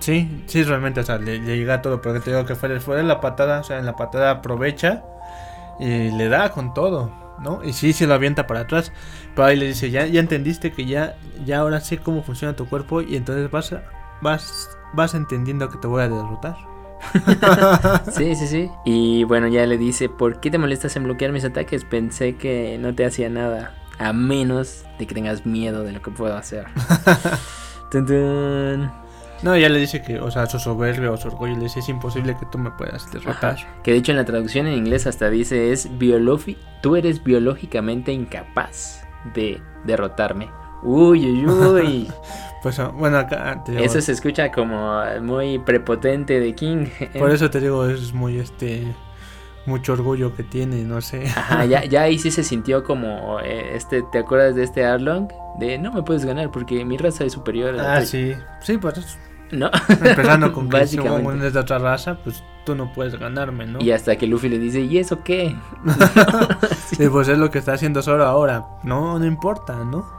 Sí, 0.00 0.44
sí, 0.46 0.62
realmente, 0.62 1.00
o 1.00 1.02
sea, 1.02 1.18
le, 1.18 1.38
le 1.40 1.56
llega 1.58 1.82
todo, 1.82 2.00
porque 2.00 2.20
te 2.20 2.30
digo 2.30 2.46
que 2.46 2.54
fuera, 2.54 2.78
fuera 2.80 3.02
la 3.02 3.20
patada, 3.20 3.60
o 3.60 3.64
sea, 3.64 3.78
en 3.78 3.86
la 3.86 3.96
patada 3.96 4.30
aprovecha 4.30 5.02
y 5.80 6.10
le 6.12 6.28
da 6.28 6.50
con 6.50 6.72
todo, 6.72 7.12
¿no? 7.40 7.62
Y 7.64 7.72
sí, 7.72 7.92
se 7.92 8.06
lo 8.06 8.14
avienta 8.14 8.46
para 8.46 8.60
atrás, 8.60 8.92
pero 9.38 9.50
ahí 9.50 9.56
le 9.56 9.68
dice, 9.68 9.88
ya, 9.88 10.04
ya 10.04 10.18
entendiste 10.18 10.72
que 10.72 10.84
ya, 10.84 11.16
ya 11.46 11.60
ahora 11.60 11.78
sé 11.78 11.98
cómo 11.98 12.24
funciona 12.24 12.56
tu 12.56 12.68
cuerpo 12.68 13.02
y 13.02 13.14
entonces 13.14 13.48
vas, 13.48 13.72
vas, 14.20 14.68
vas 14.94 15.14
entendiendo 15.14 15.68
que 15.68 15.78
te 15.78 15.86
voy 15.86 16.02
a 16.02 16.08
derrotar. 16.08 16.56
Sí, 18.10 18.34
sí, 18.34 18.48
sí. 18.48 18.68
Y 18.84 19.22
bueno, 19.22 19.46
ya 19.46 19.64
le 19.64 19.78
dice, 19.78 20.08
¿por 20.08 20.40
qué 20.40 20.50
te 20.50 20.58
molestas 20.58 20.96
en 20.96 21.04
bloquear 21.04 21.30
mis 21.30 21.44
ataques? 21.44 21.84
Pensé 21.84 22.34
que 22.34 22.78
no 22.80 22.96
te 22.96 23.04
hacía 23.04 23.28
nada. 23.28 23.76
A 24.00 24.12
menos 24.12 24.84
de 24.98 25.06
que 25.06 25.14
tengas 25.14 25.46
miedo 25.46 25.84
de 25.84 25.92
lo 25.92 26.02
que 26.02 26.10
puedo 26.10 26.36
hacer. 26.36 26.66
Tun, 27.92 28.06
tun. 28.06 28.90
No, 29.44 29.56
ya 29.56 29.68
le 29.68 29.78
dice 29.78 30.02
que, 30.02 30.18
o 30.18 30.32
sea, 30.32 30.46
su 30.46 30.58
soberbia 30.58 31.12
o 31.12 31.16
su 31.16 31.28
orgullo 31.28 31.54
le 31.54 31.62
dice, 31.62 31.78
es 31.78 31.88
imposible 31.88 32.36
que 32.36 32.46
tú 32.46 32.58
me 32.58 32.72
puedas 32.72 33.08
derrotar. 33.12 33.56
Que 33.84 33.92
de 33.92 33.98
hecho 33.98 34.10
en 34.10 34.18
la 34.18 34.24
traducción 34.24 34.66
en 34.66 34.74
inglés 34.74 35.06
hasta 35.06 35.30
dice 35.30 35.70
es 35.70 35.88
tú 36.82 36.96
eres 36.96 37.22
biológicamente 37.22 38.10
incapaz 38.10 39.07
de 39.34 39.60
derrotarme. 39.84 40.50
Uy, 40.82 41.26
uy, 41.26 41.46
uy. 41.46 42.12
Pues 42.60 42.76
ah, 42.80 42.88
bueno, 42.88 43.18
acá 43.18 43.62
te 43.64 43.70
digo, 43.70 43.84
Eso 43.84 44.00
se 44.00 44.10
escucha 44.10 44.50
como 44.50 45.00
muy 45.22 45.60
prepotente 45.60 46.40
de 46.40 46.54
King. 46.56 46.86
por 47.18 47.30
eso 47.30 47.48
te 47.50 47.60
digo, 47.60 47.86
es 47.86 48.12
muy 48.12 48.38
este 48.40 48.84
mucho 49.64 49.92
orgullo 49.92 50.34
que 50.34 50.42
tiene, 50.42 50.82
no 50.82 51.00
sé. 51.00 51.22
Ajá, 51.28 51.64
ya, 51.66 51.84
ya 51.88 52.02
ahí 52.02 52.18
sí 52.18 52.32
se 52.32 52.42
sintió 52.42 52.82
como 52.82 53.38
eh, 53.40 53.76
este, 53.76 54.02
¿te 54.10 54.18
acuerdas 54.18 54.56
de 54.56 54.64
este 54.64 54.84
Arlong? 54.84 55.28
De 55.60 55.78
no 55.78 55.92
me 55.92 56.02
puedes 56.02 56.24
ganar 56.24 56.50
porque 56.50 56.84
mi 56.84 56.96
raza 56.96 57.24
es 57.24 57.32
superior 57.34 57.70
a 57.70 57.72
la 57.76 57.92
Ah, 57.92 57.96
tuya". 57.98 58.06
sí. 58.06 58.34
Sí, 58.62 58.78
pues 58.78 59.16
¿No? 59.50 59.70
empezando 59.88 60.52
con 60.52 60.68
que 60.70 60.86
si 60.86 60.98
uno 60.98 61.44
es 61.44 61.52
de 61.52 61.60
otra 61.60 61.78
raza, 61.78 62.18
pues 62.22 62.42
tú 62.64 62.74
no 62.74 62.92
puedes 62.92 63.18
ganarme, 63.18 63.66
¿no? 63.66 63.80
Y 63.80 63.92
hasta 63.92 64.16
que 64.16 64.26
Luffy 64.26 64.48
le 64.48 64.58
dice, 64.58 64.80
¿y 64.80 64.98
eso 64.98 65.22
qué? 65.24 65.56
Y 66.98 67.08
pues 67.08 67.28
es 67.28 67.38
lo 67.38 67.50
que 67.50 67.58
está 67.58 67.72
haciendo 67.74 68.02
Zoro 68.02 68.24
ahora. 68.24 68.66
No, 68.82 69.18
no 69.18 69.24
importa, 69.24 69.84
¿no? 69.84 70.18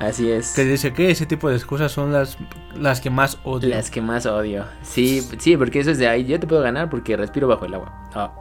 Así 0.00 0.30
es. 0.30 0.54
Que 0.54 0.64
dice 0.64 0.92
que 0.92 1.10
ese 1.10 1.26
tipo 1.26 1.48
de 1.48 1.56
excusas 1.56 1.92
son 1.92 2.12
las, 2.12 2.36
las 2.74 3.00
que 3.00 3.10
más 3.10 3.38
odio. 3.44 3.68
Las 3.68 3.90
que 3.90 4.00
más 4.02 4.26
odio. 4.26 4.64
Sí, 4.82 5.20
sí, 5.38 5.56
porque 5.56 5.80
eso 5.80 5.90
es 5.90 5.98
de 5.98 6.08
ahí. 6.08 6.24
Yo 6.24 6.38
te 6.40 6.46
puedo 6.46 6.62
ganar 6.62 6.90
porque 6.90 7.16
respiro 7.16 7.48
bajo 7.48 7.64
el 7.64 7.74
agua. 7.74 7.92
Ah. 8.14 8.32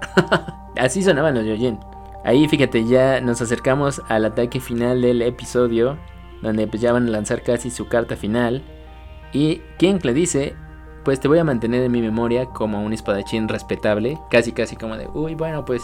Así 0.78 1.04
sonaban 1.04 1.36
los 1.36 1.46
Yojin. 1.46 1.80
Ahí, 2.26 2.48
fíjate, 2.48 2.86
ya 2.86 3.22
nos 3.22 3.42
acercamos 3.42 4.02
al 4.10 4.26
ataque 4.26 4.60
final 4.60 5.02
del 5.02 5.22
episodio. 5.22 5.98
Donde 6.42 6.68
pues 6.68 6.82
ya 6.82 6.92
van 6.92 7.08
a 7.08 7.12
lanzar 7.12 7.44
casi 7.44 7.70
su 7.70 7.88
carta 7.88 8.16
final. 8.16 8.64
Y 9.34 9.62
King 9.78 10.00
le 10.04 10.14
dice: 10.14 10.56
Pues 11.04 11.20
te 11.20 11.28
voy 11.28 11.40
a 11.40 11.44
mantener 11.44 11.84
en 11.84 11.92
mi 11.92 12.02
memoria 12.02 12.46
como 12.46 12.84
un 12.84 12.94
espadachín 12.94 13.48
respetable. 13.50 14.18
Casi, 14.30 14.52
casi 14.52 14.76
como 14.76 14.96
de: 14.98 15.08
Uy, 15.14 15.36
bueno, 15.36 15.66
pues. 15.66 15.82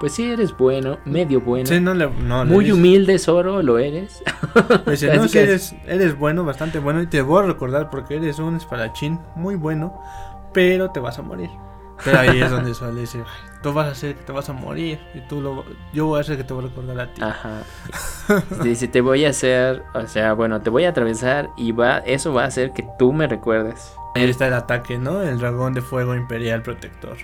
Pues 0.00 0.12
sí, 0.12 0.30
eres 0.30 0.56
bueno, 0.56 0.98
medio 1.04 1.40
bueno. 1.40 1.66
Sí, 1.66 1.80
no 1.80 1.92
le, 1.92 2.08
no, 2.08 2.44
le 2.44 2.52
Muy 2.52 2.66
dice- 2.66 2.76
humilde, 2.76 3.18
Zoro, 3.18 3.62
lo 3.64 3.78
eres. 3.80 4.22
Casi, 4.84 5.06
no, 5.08 5.22
casi. 5.22 5.38
eres, 5.38 5.74
eres 5.88 6.16
bueno, 6.16 6.44
bastante 6.44 6.78
bueno. 6.78 7.02
Y 7.02 7.08
te 7.08 7.20
voy 7.20 7.42
a 7.42 7.46
recordar 7.46 7.90
porque 7.90 8.14
eres 8.14 8.38
un 8.38 8.54
espadachín 8.54 9.18
muy 9.34 9.56
bueno. 9.56 10.00
Pero 10.52 10.92
te 10.92 11.00
vas 11.00 11.18
a 11.18 11.22
morir. 11.22 11.50
Pero 12.04 12.18
ahí 12.20 12.40
es 12.40 12.50
donde 12.50 12.74
Zoro 12.74 12.92
le 12.92 13.00
dice, 13.02 13.18
"Ay, 13.18 13.48
tú 13.62 13.72
vas 13.72 13.86
a 13.88 13.90
hacer 13.90 14.14
que 14.14 14.24
te 14.24 14.32
vas 14.32 14.48
a 14.48 14.52
morir. 14.52 14.98
Y 15.14 15.20
tú 15.28 15.40
lo, 15.40 15.64
yo 15.92 16.06
voy 16.06 16.18
a 16.18 16.20
hacer 16.20 16.36
que 16.36 16.44
te 16.44 16.54
voy 16.54 16.64
a 16.64 16.68
recordar 16.68 17.00
a 17.00 17.12
ti. 17.12 17.22
Ajá. 17.22 17.62
Dice, 18.62 18.88
te 18.88 19.00
voy 19.00 19.24
a 19.24 19.30
hacer, 19.30 19.82
o 19.94 20.06
sea, 20.06 20.32
bueno, 20.34 20.60
te 20.60 20.70
voy 20.70 20.84
a 20.84 20.90
atravesar 20.90 21.50
y 21.56 21.72
va, 21.72 21.98
eso 21.98 22.32
va 22.32 22.44
a 22.44 22.46
hacer 22.46 22.72
que 22.72 22.86
tú 22.98 23.12
me 23.12 23.26
recuerdes. 23.26 23.92
Ahí 24.14 24.28
está 24.28 24.46
el 24.46 24.54
ataque, 24.54 24.98
¿no? 24.98 25.22
El 25.22 25.38
dragón 25.38 25.74
de 25.74 25.82
fuego 25.82 26.14
imperial 26.14 26.62
protector. 26.62 27.16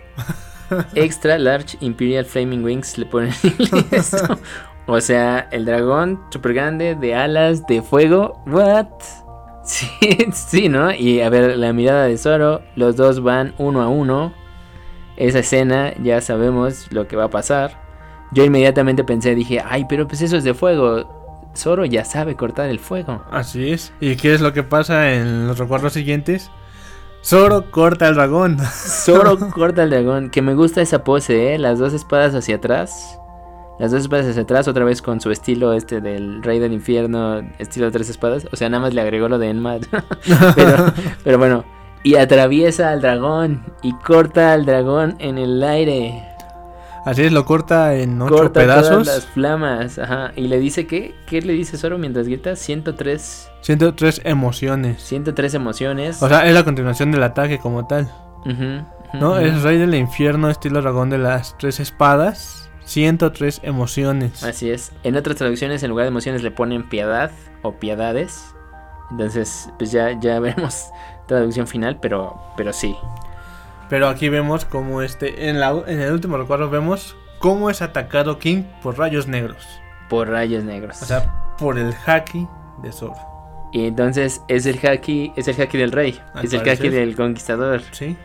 Extra 0.95 1.39
Large 1.39 1.77
Imperial 1.81 2.25
Flaming 2.25 2.64
Wings 2.64 2.99
le 2.99 3.07
ponen 3.07 3.33
en 3.43 3.55
inglés. 3.59 4.16
O 4.87 5.01
sea, 5.01 5.49
el 5.51 5.64
dragón 5.64 6.20
super 6.31 6.55
grande 6.55 6.95
de 6.95 7.14
alas 7.14 7.66
de 7.66 7.83
fuego. 7.83 8.43
What? 8.47 8.89
Sí, 9.66 9.89
sí, 10.35 10.68
¿no? 10.68 10.93
Y 10.93 11.22
a 11.22 11.31
ver, 11.31 11.57
la 11.57 11.72
mirada 11.72 12.05
de 12.05 12.18
Zoro, 12.18 12.61
los 12.77 12.97
dos 12.97 13.22
van 13.22 13.55
uno 13.57 13.81
a 13.81 13.89
uno. 13.89 14.35
Esa 15.17 15.41
escena 15.41 15.95
ya 16.03 16.21
sabemos 16.21 16.91
lo 16.91 17.07
que 17.07 17.17
va 17.17 17.25
a 17.25 17.31
pasar. 17.31 17.83
Yo 18.33 18.45
inmediatamente 18.45 19.05
pensé, 19.05 19.35
dije, 19.35 19.62
ay, 19.65 19.87
pero 19.89 20.09
pues 20.09 20.23
eso 20.23 20.37
es 20.37 20.45
de 20.45 20.55
fuego. 20.55 21.53
Zoro 21.57 21.85
ya 21.85 22.05
sabe 22.05 22.35
cortar 22.35 22.69
el 22.69 22.81
fuego. 22.81 23.23
Así 23.31 23.71
es. 23.71 23.93
¿Y 24.01 24.17
qué 24.17 24.35
es 24.35 24.41
lo 24.41 24.53
que 24.53 24.65
pasa 24.65 25.12
en 25.12 25.47
los 25.47 25.59
recuerdos 25.59 25.93
siguientes? 25.93 26.51
Zoro 27.25 27.71
corta 27.71 28.09
el 28.09 28.17
dragón. 28.17 28.59
Zoro 29.05 29.39
corta 29.51 29.85
el 29.85 29.91
dragón. 29.91 30.31
Que 30.31 30.43
me 30.43 30.55
gusta 30.55 30.83
esa 30.83 31.05
pose, 31.05 31.55
¿eh? 31.55 31.59
Las 31.59 31.79
dos 31.79 31.93
espadas 31.93 32.35
hacia 32.35 32.57
atrás. 32.57 33.19
Las 33.79 33.91
dos 33.91 34.03
espadas 34.03 34.27
hacia 34.27 34.43
atrás, 34.43 34.69
otra 34.69 34.85
vez 34.85 35.03
con 35.03 35.21
su 35.21 35.33
estilo 35.33 35.73
este 35.73 36.01
del 36.01 36.45
Rey 36.45 36.61
del 36.61 36.73
Infierno, 36.73 37.41
estilo 37.59 37.87
de 37.87 37.93
tres 37.93 38.09
espadas. 38.09 38.47
O 38.53 38.57
sea, 38.57 38.69
nada 38.69 38.83
más 38.83 38.95
le 38.95 39.01
agregó 39.01 39.29
lo 39.29 39.39
de 39.39 39.51
Enmad. 39.51 39.83
pero, 40.55 40.93
pero 41.25 41.39
bueno. 41.39 41.65
Y 42.05 42.17
atraviesa 42.17 42.91
al 42.93 43.01
dragón. 43.01 43.65
Y 43.83 43.93
corta 43.95 44.53
al 44.53 44.67
dragón 44.67 45.17
en 45.19 45.39
el 45.39 45.63
aire. 45.65 46.23
Así 47.05 47.23
es, 47.23 47.33
lo 47.33 47.45
corta 47.45 47.95
en 47.95 48.21
ocho 48.23 48.35
corta 48.35 48.61
pedazos. 48.61 48.89
todas 48.89 49.07
las 49.07 49.27
flamas. 49.27 49.99
Ajá. 49.99 50.33
Y 50.37 50.49
le 50.49 50.59
dice 50.59 50.87
que. 50.87 51.15
¿Qué 51.27 51.43
le 51.43 51.55
dice 51.55 51.77
Zoro 51.77 51.99
mientras 51.99 52.29
grita? 52.29 52.57
103. 52.57 53.51
103 53.63 54.21
emociones. 54.25 55.03
103 55.03 55.55
emociones. 55.55 56.23
O 56.23 56.29
sea, 56.29 56.47
es 56.47 56.55
la 56.55 56.65
continuación 56.65 57.11
del 57.11 57.23
ataque 57.23 57.59
como 57.59 57.87
tal. 57.87 58.11
¿No? 59.15 59.39
Es 59.39 59.63
Rey 59.63 59.79
del 59.79 59.95
Infierno, 59.95 60.51
estilo 60.51 60.83
dragón 60.83 61.09
de 61.09 61.19
las 61.19 61.57
tres 61.59 61.81
espadas. 61.81 62.71
103 62.85 63.61
emociones. 63.65 64.43
Así 64.45 64.71
es. 64.71 64.93
En 65.05 65.17
otras 65.17 65.37
traducciones, 65.37 65.83
en 65.83 65.91
lugar 65.91 66.05
de 66.05 66.09
emociones, 66.09 66.43
le 66.43 66.51
ponen 66.51 66.89
piedad 66.89 67.31
o 67.63 67.73
piedades. 67.73 68.55
Entonces, 69.11 69.71
pues 69.79 69.93
ya, 69.93 70.19
ya 70.21 70.41
veremos 70.41 70.87
traducción 71.27 71.66
final, 71.66 71.99
pero, 72.01 72.37
pero 72.57 72.72
sí. 72.72 72.97
Pero 73.89 74.09
aquí 74.09 74.29
vemos 74.29 74.64
como 74.64 75.03
este. 75.03 75.49
En, 75.49 75.61
la, 75.61 75.70
en 75.87 76.01
el 76.01 76.12
último 76.12 76.37
recuerdo 76.37 76.70
vemos 76.70 77.16
cómo 77.39 77.70
es 77.70 77.83
atacado 77.83 78.39
King 78.39 78.64
por 78.83 78.99
rayos 78.99 79.27
negros. 79.27 79.66
Por 80.09 80.29
rayos 80.29 80.64
negros. 80.64 81.03
O 81.03 81.05
sea, 81.05 81.55
por 81.59 81.79
el 81.79 81.95
haki 82.07 82.49
de 82.83 82.93
Zoro. 82.93 83.14
y 83.72 83.87
entonces 83.87 84.43
es 84.49 84.66
el 84.66 84.79
haki, 84.79 85.33
es 85.37 85.49
el 85.49 85.61
haki 85.61 85.79
del 85.79 85.93
rey, 85.93 86.20
Al 86.35 86.45
es 86.45 86.53
el 86.53 86.68
haki 86.68 86.89
del 86.89 87.16
conquistador. 87.16 87.83
¿Sí? 87.93 88.16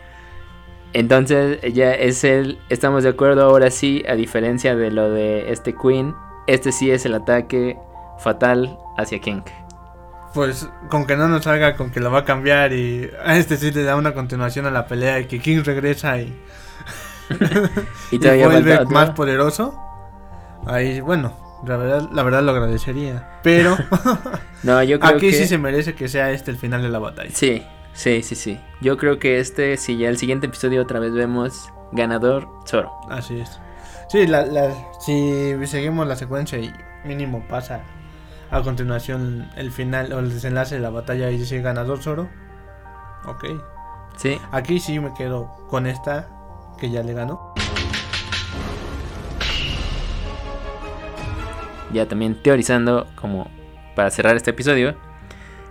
Entonces 0.92 1.60
ya 1.72 1.92
es 1.92 2.24
el, 2.24 2.58
estamos 2.68 3.04
de 3.04 3.10
acuerdo 3.10 3.44
ahora 3.44 3.70
sí, 3.70 4.02
a 4.08 4.14
diferencia 4.14 4.74
de 4.74 4.90
lo 4.90 5.10
de 5.10 5.52
este 5.52 5.74
Queen, 5.74 6.14
este 6.46 6.72
sí 6.72 6.90
es 6.90 7.06
el 7.06 7.14
ataque 7.14 7.78
fatal 8.18 8.76
hacia 8.96 9.20
King. 9.20 9.42
Pues 10.34 10.68
con 10.88 11.06
que 11.06 11.16
no 11.16 11.26
nos 11.28 11.44
salga 11.44 11.76
con 11.76 11.90
que 11.90 11.98
lo 12.00 12.10
va 12.12 12.20
a 12.20 12.24
cambiar 12.24 12.72
y 12.72 13.10
a 13.24 13.36
este 13.36 13.56
sí 13.56 13.72
le 13.72 13.82
da 13.82 13.96
una 13.96 14.14
continuación 14.14 14.64
a 14.66 14.70
la 14.70 14.86
pelea 14.86 15.18
y 15.20 15.24
que 15.26 15.40
King 15.40 15.62
regresa 15.64 16.18
y, 16.18 16.40
Y 18.12 18.16
y 18.24 18.42
vuelve 18.44 18.84
más 18.86 19.10
poderoso. 19.10 19.74
Ahí, 20.66 21.00
bueno, 21.00 21.36
la 21.66 21.76
verdad, 21.76 22.08
la 22.12 22.22
verdad 22.22 22.42
lo 22.42 22.52
agradecería. 22.52 23.40
Pero 23.42 23.76
No, 24.62 24.82
yo 24.82 25.00
creo 25.00 25.16
aquí 25.16 25.30
que 25.30 25.36
sí 25.36 25.46
se 25.46 25.58
merece 25.58 25.94
que 25.94 26.08
sea 26.08 26.30
este 26.30 26.50
el 26.50 26.58
final 26.58 26.82
de 26.82 26.90
la 26.90 26.98
batalla. 26.98 27.30
Sí, 27.32 27.64
sí, 27.92 28.22
sí, 28.22 28.34
sí. 28.34 28.60
Yo 28.80 28.96
creo 28.98 29.18
que 29.18 29.40
este, 29.40 29.76
si 29.76 29.96
ya 29.98 30.08
el 30.08 30.18
siguiente 30.18 30.46
episodio 30.46 30.82
otra 30.82 31.00
vez 31.00 31.12
vemos 31.12 31.72
ganador 31.92 32.48
Zoro. 32.66 32.92
Así 33.08 33.40
es. 33.40 33.60
Sí, 34.08 34.26
la, 34.26 34.44
la- 34.44 34.74
si 35.00 35.54
seguimos 35.66 36.06
la 36.06 36.16
secuencia 36.16 36.58
y 36.58 36.72
mínimo 37.04 37.44
pasa 37.48 37.80
a 38.50 38.62
continuación 38.62 39.48
el 39.56 39.70
final 39.70 40.12
o 40.12 40.18
el 40.18 40.32
desenlace 40.32 40.74
de 40.74 40.80
la 40.80 40.90
batalla 40.90 41.30
y 41.30 41.38
dice 41.38 41.60
ganador 41.60 42.02
Zoro. 42.02 42.28
Ok. 43.26 43.44
Sí. 44.16 44.40
Aquí 44.50 44.80
sí 44.80 44.98
me 44.98 45.14
quedo 45.14 45.66
con 45.68 45.86
esta 45.86 46.28
que 46.78 46.90
ya 46.90 47.02
le 47.02 47.14
ganó. 47.14 47.54
Ya 51.92 52.06
también 52.06 52.40
teorizando 52.42 53.06
como 53.16 53.50
para 53.94 54.10
cerrar 54.10 54.36
este 54.36 54.50
episodio, 54.50 54.96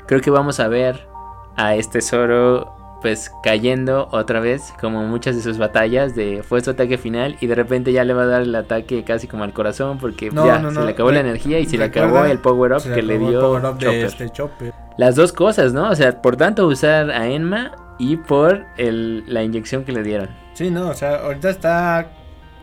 creo 0.05 0.21
que 0.21 0.29
vamos 0.29 0.59
a 0.59 0.67
ver 0.67 1.07
a 1.55 1.75
este 1.75 2.01
Zoro 2.01 2.78
pues 3.01 3.31
cayendo 3.41 4.07
otra 4.11 4.39
vez 4.39 4.73
como 4.79 5.03
muchas 5.03 5.35
de 5.35 5.41
sus 5.41 5.57
batallas 5.57 6.15
de 6.15 6.43
fue 6.43 6.61
su 6.61 6.71
ataque 6.71 6.97
final 6.97 7.37
y 7.39 7.47
de 7.47 7.55
repente 7.55 7.93
ya 7.93 8.03
le 8.03 8.13
va 8.13 8.23
a 8.23 8.25
dar 8.25 8.41
el 8.41 8.53
ataque 8.55 9.03
casi 9.03 9.27
como 9.27 9.43
al 9.43 9.53
corazón 9.53 9.97
porque 9.99 10.31
No, 10.31 10.45
ya 10.45 10.59
no, 10.59 10.71
se 10.71 10.81
le 10.81 10.91
acabó 10.91 11.11
la 11.11 11.21
energía 11.21 11.59
y 11.59 11.65
se 11.65 11.77
le 11.77 11.85
acabó 11.85 12.25
el 12.25 12.39
power 12.39 12.73
up 12.73 12.83
que 12.83 13.01
le 13.01 13.15
el 13.15 13.27
dio 13.27 13.41
power 13.41 13.65
up 13.65 13.77
de 13.77 13.85
Chopper. 13.85 14.05
este 14.05 14.29
Chopper. 14.29 14.73
Las 14.97 15.15
dos 15.15 15.31
cosas, 15.31 15.71
¿no? 15.73 15.89
O 15.89 15.95
sea, 15.95 16.21
por 16.21 16.35
tanto 16.35 16.67
usar 16.67 17.09
a 17.11 17.27
Enma 17.27 17.71
y 17.99 18.17
por 18.17 18.65
el, 18.77 19.23
la 19.27 19.43
inyección 19.43 19.85
que 19.85 19.91
le 19.93 20.03
dieron. 20.03 20.29
Sí, 20.53 20.69
no, 20.69 20.89
o 20.89 20.93
sea, 20.93 21.23
ahorita 21.23 21.49
está 21.49 22.11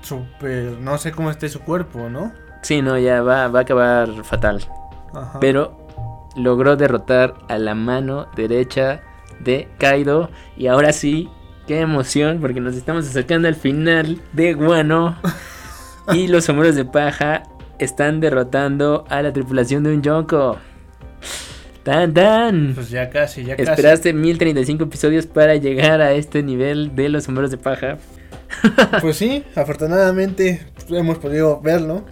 súper. 0.03 0.78
No 0.80 0.99
sé 0.99 1.12
cómo 1.12 1.30
esté 1.30 1.49
su 1.49 1.61
cuerpo, 1.61 2.09
¿no? 2.11 2.32
Sí, 2.62 2.82
no, 2.82 2.99
ya 2.99 3.22
va, 3.22 3.49
va 3.49 3.61
a 3.61 3.62
acabar 3.62 4.09
fatal. 4.24 4.62
Ajá. 5.14 5.41
Pero 5.41 5.78
logró 6.37 6.76
derrotar 6.76 7.34
a 7.49 7.57
la 7.59 7.74
mano 7.74 8.26
derecha 8.37 9.01
de 9.41 9.68
Kaido. 9.78 10.30
Y 10.57 10.66
ahora 10.66 10.93
sí, 10.93 11.28
qué 11.66 11.80
emoción, 11.80 12.39
porque 12.41 12.61
nos 12.61 12.76
estamos 12.76 13.07
acercando 13.07 13.49
al 13.49 13.55
final 13.55 14.20
de 14.32 14.55
Guano. 14.55 15.16
y 16.12 16.28
los 16.28 16.45
sombreros 16.45 16.76
de 16.76 16.84
paja 16.84 17.43
están 17.78 18.20
derrotando 18.20 19.05
a 19.09 19.22
la 19.22 19.32
tripulación 19.32 19.82
de 19.82 19.95
un 19.95 20.03
Yonko. 20.03 20.59
Tan 21.82 22.12
tan. 22.14 22.72
Pues 22.74 22.91
ya 22.91 23.11
casi, 23.11 23.45
ya 23.45 23.57
casi. 23.57 23.70
Esperaste 23.70 24.12
1035 24.12 24.84
episodios 24.84 25.26
para 25.26 25.55
llegar 25.55 26.01
a 26.01 26.12
este 26.12 26.43
nivel 26.43 26.97
de 26.97 27.09
los 27.09 27.24
sombreros 27.24 27.51
de 27.51 27.59
paja. 27.59 27.99
Pues 29.01 29.16
sí, 29.16 29.45
afortunadamente 29.55 30.66
hemos 30.91 31.18
podido 31.18 31.61
verlo. 31.61 32.05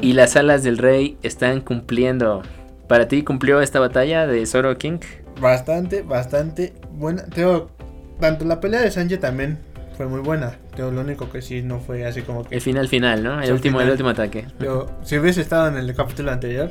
Y 0.00 0.12
las 0.12 0.36
alas 0.36 0.62
del 0.62 0.78
rey 0.78 1.18
están 1.22 1.60
cumpliendo. 1.60 2.42
¿Para 2.88 3.08
ti 3.08 3.22
cumplió 3.22 3.60
esta 3.60 3.80
batalla 3.80 4.26
de 4.26 4.46
Zoro 4.46 4.76
King? 4.78 4.98
Bastante, 5.40 6.02
bastante 6.02 6.74
buena. 6.92 7.24
Teo, 7.26 7.70
tanto 8.20 8.44
la 8.44 8.60
pelea 8.60 8.80
de 8.80 8.90
Sanji 8.90 9.16
también 9.18 9.58
fue 9.96 10.06
muy 10.06 10.20
buena. 10.20 10.56
Teo, 10.76 10.90
lo 10.90 11.00
único 11.00 11.30
que 11.30 11.42
sí 11.42 11.62
no 11.62 11.80
fue 11.80 12.04
así 12.04 12.22
como 12.22 12.44
que. 12.44 12.54
El 12.54 12.60
final 12.60 12.88
final, 12.88 13.22
¿no? 13.22 13.40
El 13.40 13.52
último, 13.52 13.80
el 13.80 13.90
último 13.90 14.10
ataque. 14.10 14.46
Teo, 14.58 14.90
si 15.02 15.18
hubiese 15.18 15.40
estado 15.40 15.68
en 15.68 15.76
el 15.76 15.94
capítulo 15.94 16.30
anterior, 16.30 16.70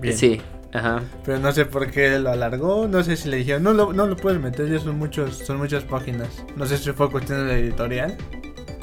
bien. 0.00 0.16
Sí, 0.16 0.40
ajá. 0.72 1.02
Pero 1.24 1.38
no 1.38 1.52
sé 1.52 1.64
por 1.64 1.90
qué 1.90 2.18
lo 2.18 2.30
alargó, 2.30 2.88
no 2.88 3.02
sé 3.02 3.16
si 3.16 3.28
le 3.28 3.38
dijeron, 3.38 3.62
no 3.62 3.72
lo, 3.72 3.92
no 3.92 4.06
lo 4.06 4.16
puedes 4.16 4.40
meter, 4.40 4.68
ya 4.68 4.78
son 4.78 4.98
muchos, 4.98 5.36
son 5.38 5.58
muchas 5.58 5.84
páginas. 5.84 6.44
No 6.56 6.66
sé 6.66 6.78
si 6.78 6.92
fue 6.92 7.10
cuestión 7.10 7.46
de 7.46 7.52
la 7.52 7.58
editorial 7.58 8.16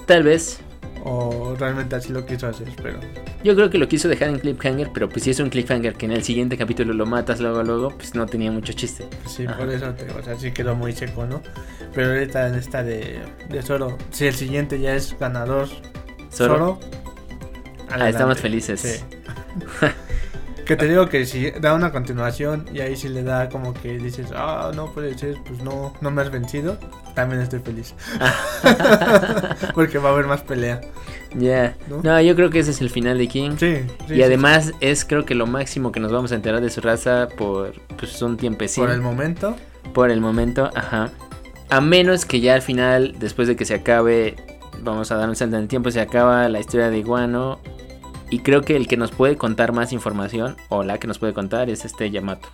Tal 0.05 0.21
vez. 0.23 0.59
O 1.05 1.55
realmente 1.57 1.95
así 1.95 2.11
lo 2.11 2.25
quiso 2.25 2.47
hacer, 2.47 2.67
pero 2.81 2.99
Yo 3.43 3.55
creo 3.55 3.69
que 3.69 3.77
lo 3.77 3.87
quiso 3.87 4.07
dejar 4.09 4.29
en 4.29 4.39
cliffhanger, 4.39 4.89
pero 4.93 5.07
pues 5.07 5.23
si 5.23 5.29
es 5.29 5.39
un 5.39 5.49
cliffhanger 5.49 5.93
que 5.95 6.05
en 6.07 6.11
el 6.13 6.23
siguiente 6.23 6.57
capítulo 6.57 6.93
lo 6.93 7.05
matas 7.05 7.39
luego 7.39 7.63
luego, 7.63 7.89
pues 7.91 8.15
no 8.15 8.25
tenía 8.25 8.51
mucho 8.51 8.73
chiste. 8.73 9.05
pues 9.21 9.35
sí, 9.35 9.45
Ajá. 9.45 9.57
por 9.57 9.69
eso 9.69 9.93
te 9.93 10.09
o 10.11 10.23
sea, 10.23 10.35
sí 10.35 10.51
quedó 10.51 10.75
muy 10.75 10.91
seco, 10.93 11.25
¿no? 11.25 11.41
Pero 11.93 12.09
ahorita 12.11 12.47
en 12.47 12.55
esta 12.55 12.83
de, 12.83 13.19
de 13.49 13.61
Zoro, 13.61 13.97
si 14.11 14.25
el 14.27 14.33
siguiente 14.33 14.79
ya 14.79 14.95
es 14.95 15.15
ganador 15.17 15.67
Zoro. 16.31 16.55
Zoro, 16.55 16.79
Ah, 17.91 18.09
estamos 18.09 18.39
felices. 18.39 18.81
Sí. 18.81 19.15
que 20.65 20.75
te 20.75 20.87
digo 20.87 21.07
que 21.07 21.25
si 21.25 21.51
da 21.51 21.73
una 21.73 21.91
continuación 21.91 22.65
y 22.73 22.79
ahí 22.79 22.95
sí 22.95 23.07
le 23.07 23.23
da 23.23 23.49
como 23.49 23.73
que 23.73 23.97
dices, 23.97 24.27
ah, 24.35 24.71
no 24.75 24.91
puede 24.91 25.17
ser, 25.17 25.37
pues 25.45 25.61
no, 25.63 25.93
no 26.01 26.11
me 26.11 26.21
has 26.21 26.31
vencido, 26.31 26.77
también 27.13 27.41
estoy 27.41 27.59
feliz. 27.59 27.93
Porque 29.75 29.99
va 29.99 30.09
a 30.09 30.13
haber 30.13 30.25
más 30.25 30.41
pelea. 30.41 30.81
Ya. 31.35 31.75
¿No? 31.87 32.01
¿No? 32.01 32.21
yo 32.21 32.35
creo 32.35 32.49
que 32.49 32.59
ese 32.59 32.71
es 32.71 32.81
el 32.81 32.89
final 32.89 33.17
de 33.17 33.27
King. 33.27 33.51
Sí, 33.57 33.77
sí, 34.07 34.13
y 34.13 34.15
sí, 34.15 34.23
además 34.23 34.73
es 34.81 35.05
creo 35.05 35.25
que 35.25 35.35
lo 35.35 35.45
máximo 35.45 35.91
que 35.91 35.99
nos 35.99 36.11
vamos 36.11 36.31
a 36.31 36.35
enterar 36.35 36.61
de 36.61 36.69
su 36.69 36.81
raza 36.81 37.27
por 37.37 37.73
pues 37.97 38.21
un 38.21 38.37
tiempecito. 38.37 38.85
por 38.85 38.93
el 38.93 39.01
momento, 39.01 39.55
Por 39.93 40.09
el 40.09 40.19
momento, 40.19 40.71
ajá. 40.73 41.11
A 41.69 41.81
menos 41.81 42.25
que 42.25 42.39
ya 42.39 42.55
al 42.55 42.61
final, 42.61 43.15
después 43.19 43.47
de 43.47 43.55
que 43.55 43.65
se 43.65 43.75
acabe, 43.75 44.35
vamos 44.81 45.11
a 45.11 45.15
dar 45.15 45.29
un 45.29 45.35
salto 45.35 45.57
en 45.57 45.63
el 45.63 45.67
tiempo, 45.67 45.91
se 45.91 46.01
acaba 46.01 46.47
la 46.49 46.59
historia 46.59 46.89
de 46.89 46.97
Iguano. 46.97 47.59
Y 48.29 48.39
creo 48.39 48.61
que 48.61 48.75
el 48.75 48.87
que 48.87 48.97
nos 48.97 49.11
puede 49.11 49.37
contar 49.37 49.71
más 49.71 49.91
información, 49.93 50.55
o 50.69 50.83
la 50.83 50.97
que 50.97 51.07
nos 51.07 51.19
puede 51.19 51.33
contar, 51.33 51.69
es 51.69 51.85
este 51.85 52.09
Yamato. 52.11 52.47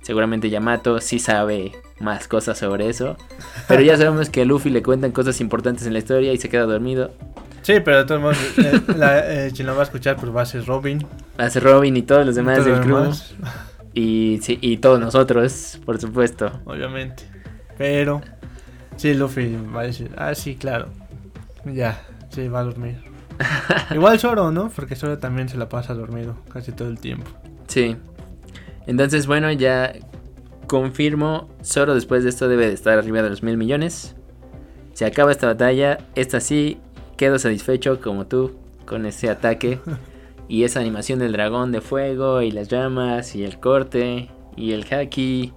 Seguramente 0.00 0.50
Yamato 0.50 1.00
sí 1.00 1.18
sabe 1.18 1.72
más 2.00 2.26
cosas 2.28 2.58
sobre 2.58 2.88
eso. 2.88 3.16
Pero 3.68 3.82
ya 3.82 3.96
sabemos 3.96 4.30
que 4.30 4.42
a 4.42 4.44
Luffy 4.44 4.70
le 4.70 4.82
cuentan 4.82 5.12
cosas 5.12 5.40
importantes 5.40 5.86
en 5.86 5.92
la 5.92 6.00
historia 6.00 6.32
y 6.32 6.38
se 6.38 6.48
queda 6.48 6.64
dormido. 6.64 7.12
sí, 7.62 7.74
pero 7.84 7.98
de 7.98 8.04
todos 8.06 8.20
modos, 8.20 8.38
eh, 8.58 8.80
la, 8.96 9.46
eh, 9.46 9.52
quien 9.54 9.66
lo 9.68 9.74
va 9.74 9.82
a 9.82 9.84
escuchar, 9.84 10.16
pues 10.16 10.34
va 10.34 10.42
a 10.42 10.46
ser 10.46 10.64
Robin. 10.66 11.06
Hace 11.38 11.60
Robin 11.60 11.96
y 11.96 12.02
todos 12.02 12.26
los 12.26 12.34
demás 12.34 12.64
del 12.64 12.76
lo 12.76 12.80
crew. 12.80 12.96
demás, 12.96 13.34
Y, 13.94 14.40
sí, 14.42 14.58
y 14.60 14.78
todos 14.78 14.98
nosotros, 14.98 15.78
por 15.84 16.00
supuesto. 16.00 16.50
obviamente. 16.64 17.24
Pero, 17.78 18.20
sí, 18.96 19.14
Luffy 19.14 19.56
va 19.74 19.82
a 19.82 19.84
decir, 19.84 20.10
ah, 20.16 20.34
sí, 20.34 20.56
claro. 20.56 20.88
Ya, 21.64 22.02
sí, 22.30 22.48
va 22.48 22.60
a 22.60 22.64
dormir. 22.64 22.96
Igual 23.94 24.18
Zoro, 24.18 24.50
¿no? 24.50 24.70
Porque 24.70 24.96
Zoro 24.96 25.18
también 25.18 25.48
se 25.48 25.56
la 25.56 25.68
pasa 25.68 25.94
dormido 25.94 26.36
casi 26.52 26.72
todo 26.72 26.88
el 26.88 26.98
tiempo. 26.98 27.30
Sí. 27.66 27.96
Entonces, 28.86 29.26
bueno, 29.26 29.50
ya 29.52 29.92
confirmo. 30.66 31.48
Zoro 31.64 31.94
después 31.94 32.24
de 32.24 32.30
esto 32.30 32.48
debe 32.48 32.66
de 32.66 32.74
estar 32.74 32.98
arriba 32.98 33.22
de 33.22 33.30
los 33.30 33.42
mil 33.42 33.56
millones. 33.56 34.16
Se 34.92 35.04
acaba 35.04 35.32
esta 35.32 35.46
batalla. 35.46 35.98
Esta 36.14 36.40
sí, 36.40 36.78
quedo 37.16 37.38
satisfecho 37.38 38.00
como 38.00 38.26
tú 38.26 38.58
con 38.86 39.06
ese 39.06 39.30
ataque. 39.30 39.80
Y 40.48 40.64
esa 40.64 40.80
animación 40.80 41.18
del 41.18 41.32
dragón 41.32 41.72
de 41.72 41.80
fuego 41.80 42.42
y 42.42 42.50
las 42.50 42.68
llamas 42.68 43.34
y 43.34 43.42
el 43.42 43.58
corte 43.58 44.28
y 44.54 44.72
el 44.72 44.84
haki. 44.92 45.52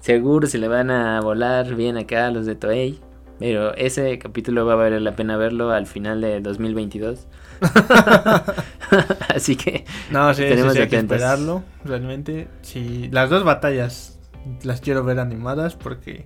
Seguro 0.00 0.46
se 0.46 0.56
le 0.56 0.68
van 0.68 0.90
a 0.90 1.20
volar 1.20 1.74
bien 1.74 1.98
acá 1.98 2.28
a 2.28 2.30
los 2.30 2.46
de 2.46 2.54
Toei. 2.54 2.98
Pero 3.38 3.74
ese 3.74 4.18
capítulo 4.18 4.66
va 4.66 4.72
a 4.72 4.76
valer 4.76 5.02
la 5.02 5.14
pena 5.14 5.36
verlo 5.36 5.70
al 5.70 5.86
final 5.86 6.20
de 6.20 6.40
2022. 6.40 7.26
Así 9.34 9.56
que 9.56 9.84
No, 10.10 10.32
sí, 10.32 10.38
sí, 10.38 10.44
Estaremos 10.44 10.74
sí, 10.74 10.80
hay 10.80 10.88
que 10.88 10.96
esperarlo. 10.96 11.62
Realmente, 11.84 12.48
sí, 12.62 13.08
las 13.12 13.30
dos 13.30 13.44
batallas 13.44 14.18
las 14.62 14.80
quiero 14.80 15.04
ver 15.04 15.18
animadas 15.18 15.74
porque 15.76 16.24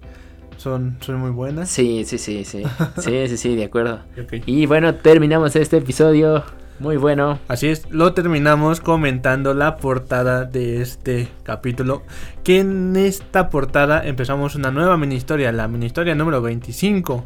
son, 0.56 0.96
son 1.00 1.16
muy 1.16 1.30
buenas. 1.30 1.68
Sí, 1.68 2.04
sí, 2.04 2.18
sí, 2.18 2.44
sí. 2.44 2.62
Sí, 2.98 3.28
sí, 3.28 3.36
sí, 3.36 3.56
de 3.56 3.64
acuerdo. 3.64 4.00
Y 4.46 4.66
bueno, 4.66 4.94
terminamos 4.94 5.56
este 5.56 5.78
episodio. 5.78 6.44
Muy 6.82 6.96
bueno. 6.96 7.38
Así 7.46 7.68
es, 7.68 7.88
lo 7.90 8.12
terminamos 8.12 8.80
comentando 8.80 9.54
la 9.54 9.76
portada 9.76 10.46
de 10.46 10.82
este 10.82 11.28
capítulo. 11.44 12.02
Que 12.42 12.58
en 12.58 12.96
esta 12.96 13.50
portada 13.50 14.04
empezamos 14.04 14.56
una 14.56 14.72
nueva 14.72 14.96
mini 14.96 15.14
historia, 15.14 15.52
la 15.52 15.68
mini 15.68 15.86
historia 15.86 16.16
número 16.16 16.42
25. 16.42 17.24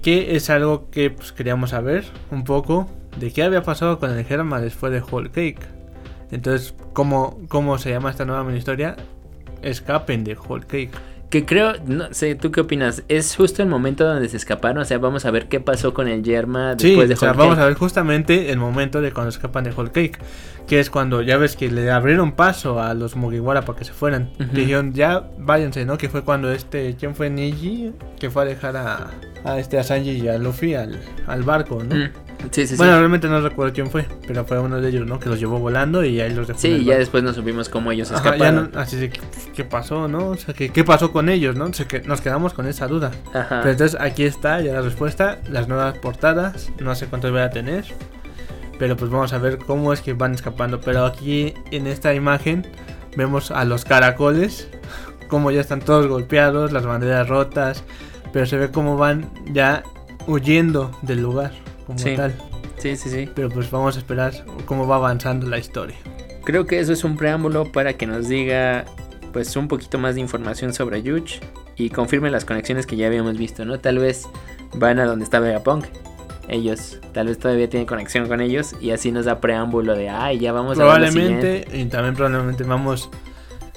Que 0.00 0.36
es 0.36 0.48
algo 0.48 0.90
que 0.92 1.10
pues, 1.10 1.32
queríamos 1.32 1.70
saber 1.70 2.04
un 2.30 2.44
poco 2.44 2.88
de 3.18 3.32
qué 3.32 3.42
había 3.42 3.64
pasado 3.64 3.98
con 3.98 4.12
el 4.12 4.24
Germa 4.24 4.60
después 4.60 4.92
de 4.92 5.00
Whole 5.00 5.30
Cake. 5.32 5.66
Entonces, 6.30 6.76
¿cómo, 6.92 7.40
¿cómo 7.48 7.78
se 7.78 7.90
llama 7.90 8.10
esta 8.10 8.24
nueva 8.24 8.44
mini 8.44 8.58
historia? 8.58 8.94
Escapen 9.62 10.22
de 10.22 10.36
Whole 10.36 10.66
Cake. 10.66 10.92
Que 11.34 11.44
creo, 11.44 11.72
no 11.84 12.14
sé, 12.14 12.36
¿tú 12.36 12.52
qué 12.52 12.60
opinas? 12.60 13.02
¿Es 13.08 13.34
justo 13.34 13.60
el 13.60 13.68
momento 13.68 14.06
donde 14.06 14.28
se 14.28 14.36
escaparon? 14.36 14.78
O 14.78 14.84
sea, 14.84 14.98
vamos 14.98 15.24
a 15.24 15.32
ver 15.32 15.48
qué 15.48 15.58
pasó 15.58 15.92
con 15.92 16.06
el 16.06 16.22
Yerma 16.22 16.76
Sí, 16.78 16.90
después 16.90 17.08
de 17.08 17.14
o 17.14 17.16
sea, 17.16 17.30
Whole 17.32 17.38
vamos 17.38 17.58
a 17.58 17.66
ver 17.66 17.74
justamente 17.74 18.52
el 18.52 18.58
momento 18.58 19.00
de 19.00 19.10
cuando 19.10 19.30
escapan 19.30 19.64
de 19.64 19.72
Whole 19.72 19.90
Cake. 19.90 20.20
Que 20.68 20.78
es 20.78 20.90
cuando 20.90 21.22
ya 21.22 21.36
ves 21.36 21.56
que 21.56 21.72
le 21.72 21.90
abrieron 21.90 22.36
paso 22.36 22.80
a 22.80 22.94
los 22.94 23.16
Mugiwara 23.16 23.62
para 23.62 23.76
que 23.76 23.84
se 23.84 23.92
fueran. 23.92 24.30
Ujú. 24.38 24.48
Dijeron, 24.52 24.92
ya 24.92 25.28
váyanse, 25.36 25.84
¿no? 25.84 25.98
Que 25.98 26.08
fue 26.08 26.22
cuando 26.22 26.52
este, 26.52 26.94
¿quién 26.94 27.16
fue 27.16 27.30
Niji? 27.30 27.90
Que 28.20 28.30
fue 28.30 28.42
a 28.42 28.44
dejar 28.44 28.76
a, 28.76 29.10
a 29.42 29.58
este, 29.58 29.76
a 29.80 29.82
Sanji 29.82 30.12
y 30.12 30.28
a 30.28 30.38
Luffy 30.38 30.76
al, 30.76 31.00
al 31.26 31.42
barco, 31.42 31.82
¿no? 31.82 31.96
Mm, 31.96 32.10
Sí, 32.50 32.66
sí, 32.66 32.76
bueno, 32.76 32.92
sí. 32.92 32.98
realmente 32.98 33.28
no 33.28 33.40
recuerdo 33.40 33.72
quién 33.72 33.90
fue, 33.90 34.06
pero 34.26 34.44
fue 34.44 34.58
uno 34.58 34.80
de 34.80 34.88
ellos, 34.88 35.06
¿no? 35.06 35.18
Que 35.18 35.28
los 35.28 35.38
llevó 35.40 35.58
volando 35.58 36.04
y 36.04 36.20
ahí 36.20 36.32
los 36.34 36.46
dejó. 36.46 36.58
Sí, 36.58 36.68
el 36.72 36.84
ya 36.84 36.98
después 36.98 37.22
nos 37.24 37.36
supimos 37.36 37.68
cómo 37.68 37.90
ellos 37.90 38.12
Ajá, 38.12 38.34
escaparon. 38.34 38.70
no- 38.72 38.80
así 38.80 39.08
que, 39.08 39.18
pues, 39.20 39.48
¿qué 39.54 39.64
pasó, 39.64 40.08
no? 40.08 40.28
O 40.28 40.36
sea, 40.36 40.52
¿qué, 40.54 40.68
qué 40.70 40.84
pasó 40.84 41.10
con 41.10 41.28
ellos, 41.30 41.56
no? 41.56 41.64
O 41.66 41.72
sea, 41.72 41.86
que 41.88 42.00
nos 42.02 42.20
quedamos 42.20 42.52
con 42.52 42.66
esa 42.66 42.86
duda. 42.86 43.12
Ajá. 43.32 43.60
Pero 43.60 43.70
entonces 43.70 43.98
aquí 44.00 44.24
está 44.24 44.60
ya 44.60 44.74
la 44.74 44.82
respuesta, 44.82 45.38
las 45.50 45.68
nuevas 45.68 45.96
portadas, 45.98 46.70
no 46.80 46.94
sé 46.94 47.06
cuántas 47.06 47.30
voy 47.30 47.40
a 47.40 47.50
tener, 47.50 47.84
pero 48.78 48.96
pues 48.96 49.10
vamos 49.10 49.32
a 49.32 49.38
ver 49.38 49.58
cómo 49.58 49.92
es 49.92 50.00
que 50.02 50.12
van 50.12 50.34
escapando. 50.34 50.80
Pero 50.80 51.06
aquí 51.06 51.54
en 51.70 51.86
esta 51.86 52.12
imagen 52.14 52.66
vemos 53.16 53.50
a 53.52 53.64
los 53.64 53.84
caracoles, 53.86 54.68
como 55.28 55.50
ya 55.50 55.60
están 55.62 55.80
todos 55.80 56.06
golpeados, 56.08 56.72
las 56.72 56.84
banderas 56.84 57.26
rotas, 57.28 57.84
pero 58.32 58.44
se 58.44 58.56
ve 58.58 58.70
cómo 58.70 58.96
van 58.98 59.30
ya 59.52 59.82
huyendo 60.26 60.90
del 61.02 61.22
lugar 61.22 61.52
como 61.86 61.98
Sí. 61.98 62.14
tal. 62.16 62.34
Sí, 62.78 62.96
sí, 62.96 63.08
sí. 63.08 63.28
Pero 63.34 63.48
pues 63.48 63.70
vamos 63.70 63.96
a 63.96 63.98
esperar 63.98 64.32
cómo 64.66 64.86
va 64.86 64.96
avanzando 64.96 65.46
la 65.46 65.58
historia. 65.58 65.96
Creo 66.44 66.66
que 66.66 66.78
eso 66.78 66.92
es 66.92 67.04
un 67.04 67.16
preámbulo 67.16 67.72
para 67.72 67.94
que 67.94 68.06
nos 68.06 68.28
diga 68.28 68.84
pues 69.32 69.56
un 69.56 69.68
poquito 69.68 69.98
más 69.98 70.14
de 70.14 70.20
información 70.20 70.72
sobre 70.74 71.02
Yuch 71.02 71.40
y 71.76 71.90
confirmen 71.90 72.30
las 72.30 72.44
conexiones 72.44 72.86
que 72.86 72.96
ya 72.96 73.06
habíamos 73.06 73.36
visto, 73.36 73.64
¿no? 73.64 73.80
Tal 73.80 73.98
vez 73.98 74.28
van 74.74 74.98
a 74.98 75.06
donde 75.06 75.24
está 75.24 75.40
Vegapunk. 75.40 75.86
Ellos, 76.48 77.00
tal 77.12 77.28
vez 77.28 77.38
todavía 77.38 77.68
tienen 77.70 77.86
conexión 77.86 78.28
con 78.28 78.40
ellos 78.40 78.74
y 78.80 78.90
así 78.90 79.10
nos 79.10 79.24
da 79.24 79.40
preámbulo 79.40 79.94
de, 79.96 80.10
ay, 80.10 80.38
ya 80.38 80.52
vamos 80.52 80.78
a 80.78 80.84
ver 80.84 80.92
Probablemente, 80.92 81.66
y 81.72 81.86
también 81.86 82.14
probablemente 82.14 82.64
vamos 82.64 83.08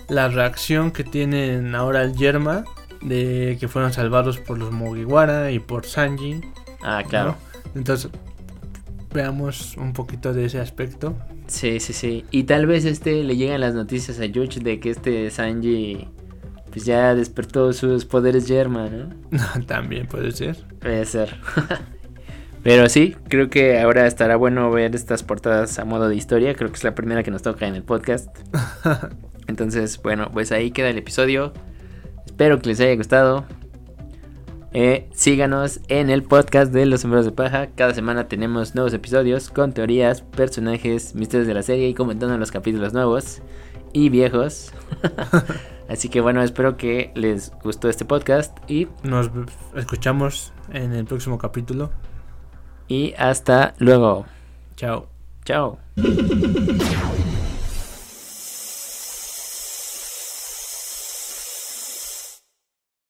la 0.10 0.28
reacción 0.28 0.91
que 0.91 1.03
tienen 1.05 1.74
ahora 1.76 2.01
el 2.03 2.14
Yerma 2.14 2.66
de 3.01 3.58
que 3.60 3.68
fueron 3.68 3.93
salvados 3.93 4.38
por 4.38 4.58
los 4.58 4.72
Mugiwara 4.72 5.51
y 5.51 5.60
por 5.60 5.86
Sanji. 5.86 6.41
Ah, 6.84 7.03
claro. 7.08 7.36
Entonces, 7.78 8.09
veamos 9.13 9.78
un 9.78 9.93
poquito 9.93 10.34
de 10.34 10.45
ese 10.45 10.59
aspecto. 10.59 11.15
Sí, 11.47 11.80
sí, 11.80 11.93
sí. 11.93 12.25
Y 12.32 12.43
tal 12.43 12.65
vez 12.65 12.86
este 12.86 13.23
le 13.23 13.38
lleguen 13.38 13.61
las 13.61 13.73
noticias 13.73 14.19
a 14.19 14.25
Yuch 14.25 14.57
de 14.57 14.80
que 14.80 14.89
este 14.89 15.30
Sanji 15.30 16.07
pues 16.71 16.86
ya 16.86 17.15
despertó 17.15 17.71
sus 17.71 18.05
poderes 18.05 18.47
Yerma, 18.47 18.89
¿no? 18.89 19.09
También 19.67 20.07
puede 20.07 20.32
ser. 20.32 20.57
Puede 20.80 21.05
ser. 21.05 21.38
Pero 22.63 22.89
sí, 22.89 23.15
creo 23.30 23.49
que 23.49 23.80
ahora 23.80 24.07
estará 24.07 24.36
bueno 24.36 24.69
ver 24.71 24.93
estas 24.93 25.23
portadas 25.23 25.80
a 25.80 25.86
modo 25.86 26.09
de 26.09 26.15
historia. 26.15 26.53
Creo 26.55 26.69
que 26.69 26.75
es 26.75 26.84
la 26.84 26.95
primera 26.95 27.23
que 27.23 27.32
nos 27.32 27.43
toca 27.43 27.67
en 27.67 27.75
el 27.75 27.84
podcast. 27.84 28.28
Entonces, 29.47 30.01
bueno, 30.01 30.30
pues 30.34 30.51
ahí 30.51 30.71
queda 30.71 30.89
el 30.89 30.97
episodio. 30.97 31.53
Espero 32.25 32.59
que 32.59 32.69
les 32.69 32.80
haya 32.82 32.95
gustado. 32.95 33.45
Eh, 34.80 35.09
síganos 35.11 35.80
en 35.88 36.11
el 36.11 36.21
podcast 36.21 36.71
de 36.71 36.86
Los 36.86 37.01
Sombreros 37.01 37.25
de 37.25 37.32
Paja. 37.32 37.69
Cada 37.73 37.95
semana 37.95 38.28
tenemos 38.28 38.75
nuevos 38.75 38.93
episodios 38.93 39.49
con 39.49 39.73
teorías, 39.73 40.21
personajes, 40.21 41.15
misterios 41.15 41.47
de 41.47 41.55
la 41.55 41.63
serie 41.63 41.89
y 41.89 41.95
comentando 41.95 42.38
los 42.38 42.51
capítulos 42.51 42.93
nuevos 42.93 43.41
y 43.91 44.09
viejos. 44.09 44.71
Así 45.89 46.09
que 46.09 46.21
bueno, 46.21 46.43
espero 46.43 46.78
que 46.78 47.11
les 47.15 47.51
gustó 47.63 47.89
este 47.89 48.05
podcast 48.05 48.55
y 48.69 48.88
nos 49.01 49.32
escuchamos 49.75 50.53
en 50.71 50.93
el 50.93 51.05
próximo 51.05 51.39
capítulo. 51.39 51.89
Y 52.88 53.15
hasta 53.17 53.73
luego. 53.80 54.28
Chao. 54.75 55.07
Chao. 55.43 55.80